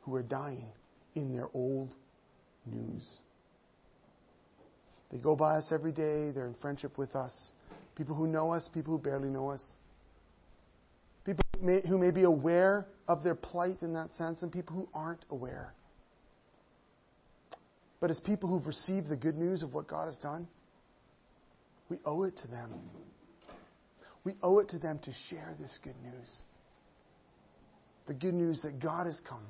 who 0.02 0.14
are 0.16 0.24
dying 0.24 0.68
in 1.16 1.34
their 1.34 1.48
old 1.54 1.96
news. 2.74 3.20
They 5.12 5.18
go 5.18 5.36
by 5.36 5.58
us 5.58 5.72
every 5.72 5.92
day. 5.92 6.32
They're 6.32 6.48
in 6.48 6.56
friendship 6.62 6.98
with 6.98 7.16
us. 7.16 7.52
People 7.96 8.16
who 8.16 8.28
know 8.28 8.54
us, 8.54 8.70
people 8.74 8.96
who 8.96 9.02
barely 9.02 9.30
know 9.30 9.50
us. 9.50 9.64
People 11.26 11.44
may, 11.62 11.82
who 11.88 11.98
may 11.98 12.12
be 12.12 12.24
aware 12.24 12.88
of 13.08 13.24
their 13.24 13.36
plight 13.36 13.78
in 13.82 13.94
that 13.94 14.14
sense, 14.14 14.42
and 14.42 14.52
people 14.52 14.76
who 14.76 14.88
aren't 14.94 15.26
aware. 15.30 15.74
But 18.00 18.12
as 18.12 18.20
people 18.20 18.50
who've 18.50 18.68
received 18.68 19.10
the 19.10 19.16
good 19.16 19.38
news 19.38 19.64
of 19.64 19.74
what 19.74 19.88
God 19.88 20.06
has 20.06 20.18
done, 20.20 20.48
we 21.90 21.98
owe 22.06 22.24
it 22.24 22.38
to 22.38 22.48
them. 22.48 22.72
We 24.24 24.36
owe 24.44 24.60
it 24.60 24.70
to 24.70 24.80
them 24.80 25.00
to 25.00 25.12
share 25.30 25.56
this 25.60 25.80
good 25.84 25.96
news. 26.04 26.40
The 28.08 28.14
good 28.14 28.34
news 28.34 28.62
that 28.62 28.80
God 28.80 29.06
has 29.06 29.20
come, 29.28 29.46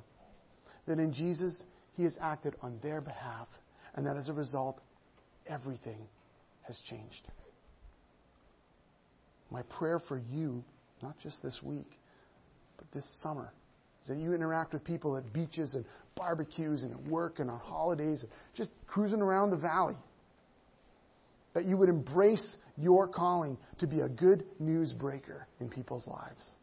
that 0.86 0.98
in 0.98 1.12
Jesus 1.12 1.62
he 1.98 2.04
has 2.04 2.16
acted 2.20 2.54
on 2.62 2.78
their 2.80 3.00
behalf, 3.00 3.48
and 3.96 4.06
that 4.06 4.16
as 4.16 4.28
a 4.28 4.32
result, 4.32 4.80
everything 5.48 5.98
has 6.62 6.80
changed. 6.88 7.26
My 9.50 9.62
prayer 9.62 9.98
for 9.98 10.16
you, 10.16 10.62
not 11.02 11.18
just 11.20 11.42
this 11.42 11.60
week, 11.60 11.90
but 12.76 12.86
this 12.94 13.04
summer, 13.20 13.52
is 14.02 14.08
that 14.08 14.16
you 14.16 14.32
interact 14.32 14.74
with 14.74 14.84
people 14.84 15.16
at 15.16 15.32
beaches 15.32 15.74
and 15.74 15.84
barbecues 16.14 16.84
and 16.84 16.92
at 16.92 17.02
work 17.10 17.40
and 17.40 17.50
on 17.50 17.58
holidays, 17.58 18.22
and 18.22 18.30
just 18.54 18.70
cruising 18.86 19.20
around 19.20 19.50
the 19.50 19.56
valley. 19.56 19.96
That 21.54 21.64
you 21.64 21.76
would 21.78 21.88
embrace 21.88 22.58
your 22.76 23.08
calling 23.08 23.58
to 23.80 23.88
be 23.88 24.00
a 24.00 24.08
good 24.08 24.44
news 24.60 24.92
breaker 24.92 25.48
in 25.58 25.68
people's 25.68 26.06
lives 26.06 26.54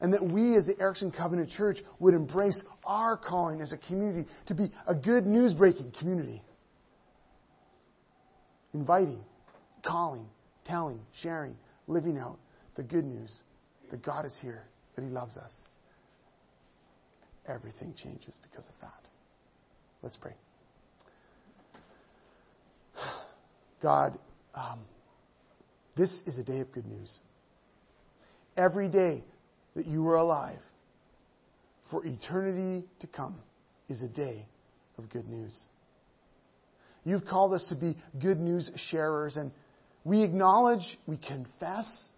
and 0.00 0.12
that 0.12 0.24
we 0.24 0.56
as 0.56 0.66
the 0.66 0.78
Erickson 0.80 1.10
Covenant 1.10 1.50
Church 1.50 1.78
would 1.98 2.14
embrace 2.14 2.62
our 2.84 3.16
calling 3.16 3.60
as 3.60 3.72
a 3.72 3.78
community 3.78 4.28
to 4.46 4.54
be 4.54 4.72
a 4.86 4.94
good 4.94 5.26
news 5.26 5.52
breaking 5.52 5.92
community. 5.98 6.42
Inviting, 8.72 9.22
calling, 9.84 10.26
telling, 10.64 11.00
sharing, 11.20 11.56
living 11.86 12.16
out 12.16 12.38
the 12.76 12.82
good 12.82 13.04
news 13.04 13.40
that 13.90 14.02
God 14.02 14.24
is 14.24 14.38
here, 14.40 14.64
that 14.96 15.02
He 15.02 15.10
loves 15.10 15.36
us. 15.36 15.60
Everything 17.46 17.94
changes 17.94 18.38
because 18.42 18.68
of 18.68 18.74
that. 18.80 19.08
Let's 20.02 20.16
pray. 20.16 20.34
God, 23.82 24.18
um, 24.54 24.80
this 25.96 26.22
is 26.26 26.38
a 26.38 26.42
day 26.42 26.60
of 26.60 26.72
good 26.72 26.86
news. 26.86 27.18
Every 28.56 28.88
day 28.88 29.24
that 29.74 29.86
you 29.86 30.06
are 30.08 30.16
alive 30.16 30.60
for 31.90 32.04
eternity 32.04 32.86
to 33.00 33.06
come 33.06 33.36
is 33.88 34.02
a 34.02 34.08
day 34.08 34.46
of 34.98 35.08
good 35.10 35.28
news. 35.28 35.66
You've 37.04 37.24
called 37.24 37.54
us 37.54 37.66
to 37.70 37.74
be 37.74 37.96
good 38.20 38.38
news 38.38 38.70
sharers, 38.90 39.36
and 39.36 39.50
we 40.04 40.22
acknowledge, 40.22 40.98
we 41.06 41.16
confess 41.16 42.08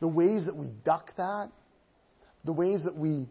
the 0.00 0.08
ways 0.08 0.46
that 0.46 0.56
we 0.56 0.68
duck 0.84 1.12
that, 1.16 1.50
the 2.44 2.52
ways 2.52 2.84
that 2.84 2.96
we 2.96 3.26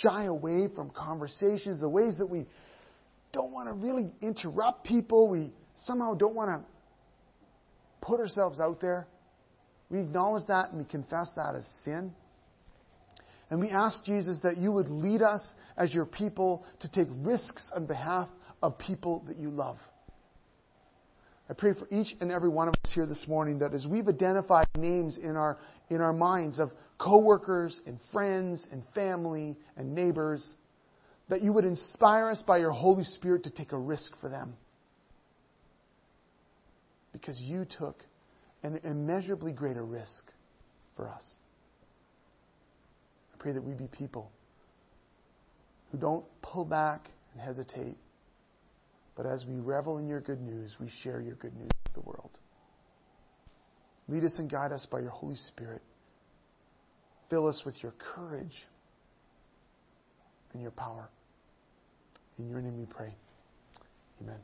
shy 0.00 0.24
away 0.24 0.68
from 0.74 0.90
conversations, 0.90 1.80
the 1.80 1.88
ways 1.88 2.16
that 2.18 2.26
we 2.26 2.46
don't 3.32 3.52
want 3.52 3.68
to 3.68 3.74
really 3.74 4.10
interrupt 4.22 4.84
people, 4.84 5.28
we 5.28 5.52
somehow 5.76 6.14
don't 6.14 6.34
want 6.34 6.50
to 6.50 6.66
put 8.00 8.20
ourselves 8.20 8.60
out 8.60 8.80
there. 8.80 9.06
We 9.90 10.00
acknowledge 10.00 10.46
that 10.46 10.70
and 10.70 10.78
we 10.78 10.84
confess 10.84 11.30
that 11.36 11.54
as 11.54 11.66
sin. 11.84 12.12
And 13.54 13.62
we 13.62 13.70
ask 13.70 14.02
Jesus 14.02 14.40
that 14.42 14.56
you 14.56 14.72
would 14.72 14.88
lead 14.88 15.22
us 15.22 15.54
as 15.76 15.94
your 15.94 16.06
people 16.06 16.66
to 16.80 16.88
take 16.88 17.06
risks 17.18 17.70
on 17.72 17.86
behalf 17.86 18.28
of 18.60 18.76
people 18.78 19.22
that 19.28 19.36
you 19.36 19.48
love. 19.48 19.78
I 21.48 21.52
pray 21.52 21.72
for 21.72 21.86
each 21.88 22.16
and 22.20 22.32
every 22.32 22.48
one 22.48 22.66
of 22.66 22.74
us 22.84 22.90
here 22.92 23.06
this 23.06 23.28
morning 23.28 23.60
that 23.60 23.72
as 23.72 23.86
we've 23.86 24.08
identified 24.08 24.66
names 24.76 25.18
in 25.18 25.36
our, 25.36 25.58
in 25.88 26.00
our 26.00 26.12
minds 26.12 26.58
of 26.58 26.72
coworkers 26.98 27.80
and 27.86 28.00
friends 28.12 28.66
and 28.72 28.82
family 28.92 29.56
and 29.76 29.94
neighbors, 29.94 30.54
that 31.28 31.40
you 31.40 31.52
would 31.52 31.64
inspire 31.64 32.30
us 32.30 32.42
by 32.44 32.58
your 32.58 32.72
Holy 32.72 33.04
Spirit 33.04 33.44
to 33.44 33.50
take 33.50 33.70
a 33.70 33.78
risk 33.78 34.18
for 34.20 34.28
them. 34.28 34.54
Because 37.12 37.40
you 37.40 37.66
took 37.66 38.02
an 38.64 38.80
immeasurably 38.82 39.52
greater 39.52 39.84
risk 39.84 40.24
for 40.96 41.08
us. 41.08 41.36
Pray 43.44 43.52
that 43.52 43.62
we 43.62 43.74
be 43.74 43.88
people 43.88 44.32
who 45.92 45.98
don't 45.98 46.24
pull 46.40 46.64
back 46.64 47.10
and 47.34 47.42
hesitate, 47.42 47.98
but 49.18 49.26
as 49.26 49.44
we 49.46 49.56
revel 49.56 49.98
in 49.98 50.08
your 50.08 50.22
good 50.22 50.40
news, 50.40 50.74
we 50.80 50.88
share 51.02 51.20
your 51.20 51.34
good 51.34 51.54
news 51.54 51.68
with 51.84 51.92
the 51.92 52.00
world. 52.00 52.30
Lead 54.08 54.24
us 54.24 54.32
and 54.38 54.50
guide 54.50 54.72
us 54.72 54.86
by 54.90 54.98
your 54.98 55.10
Holy 55.10 55.36
Spirit. 55.36 55.82
Fill 57.28 57.46
us 57.46 57.60
with 57.66 57.82
your 57.82 57.92
courage 58.14 58.64
and 60.54 60.62
your 60.62 60.70
power. 60.70 61.10
In 62.38 62.48
your 62.48 62.62
name 62.62 62.78
we 62.78 62.86
pray. 62.86 63.14
Amen. 64.22 64.38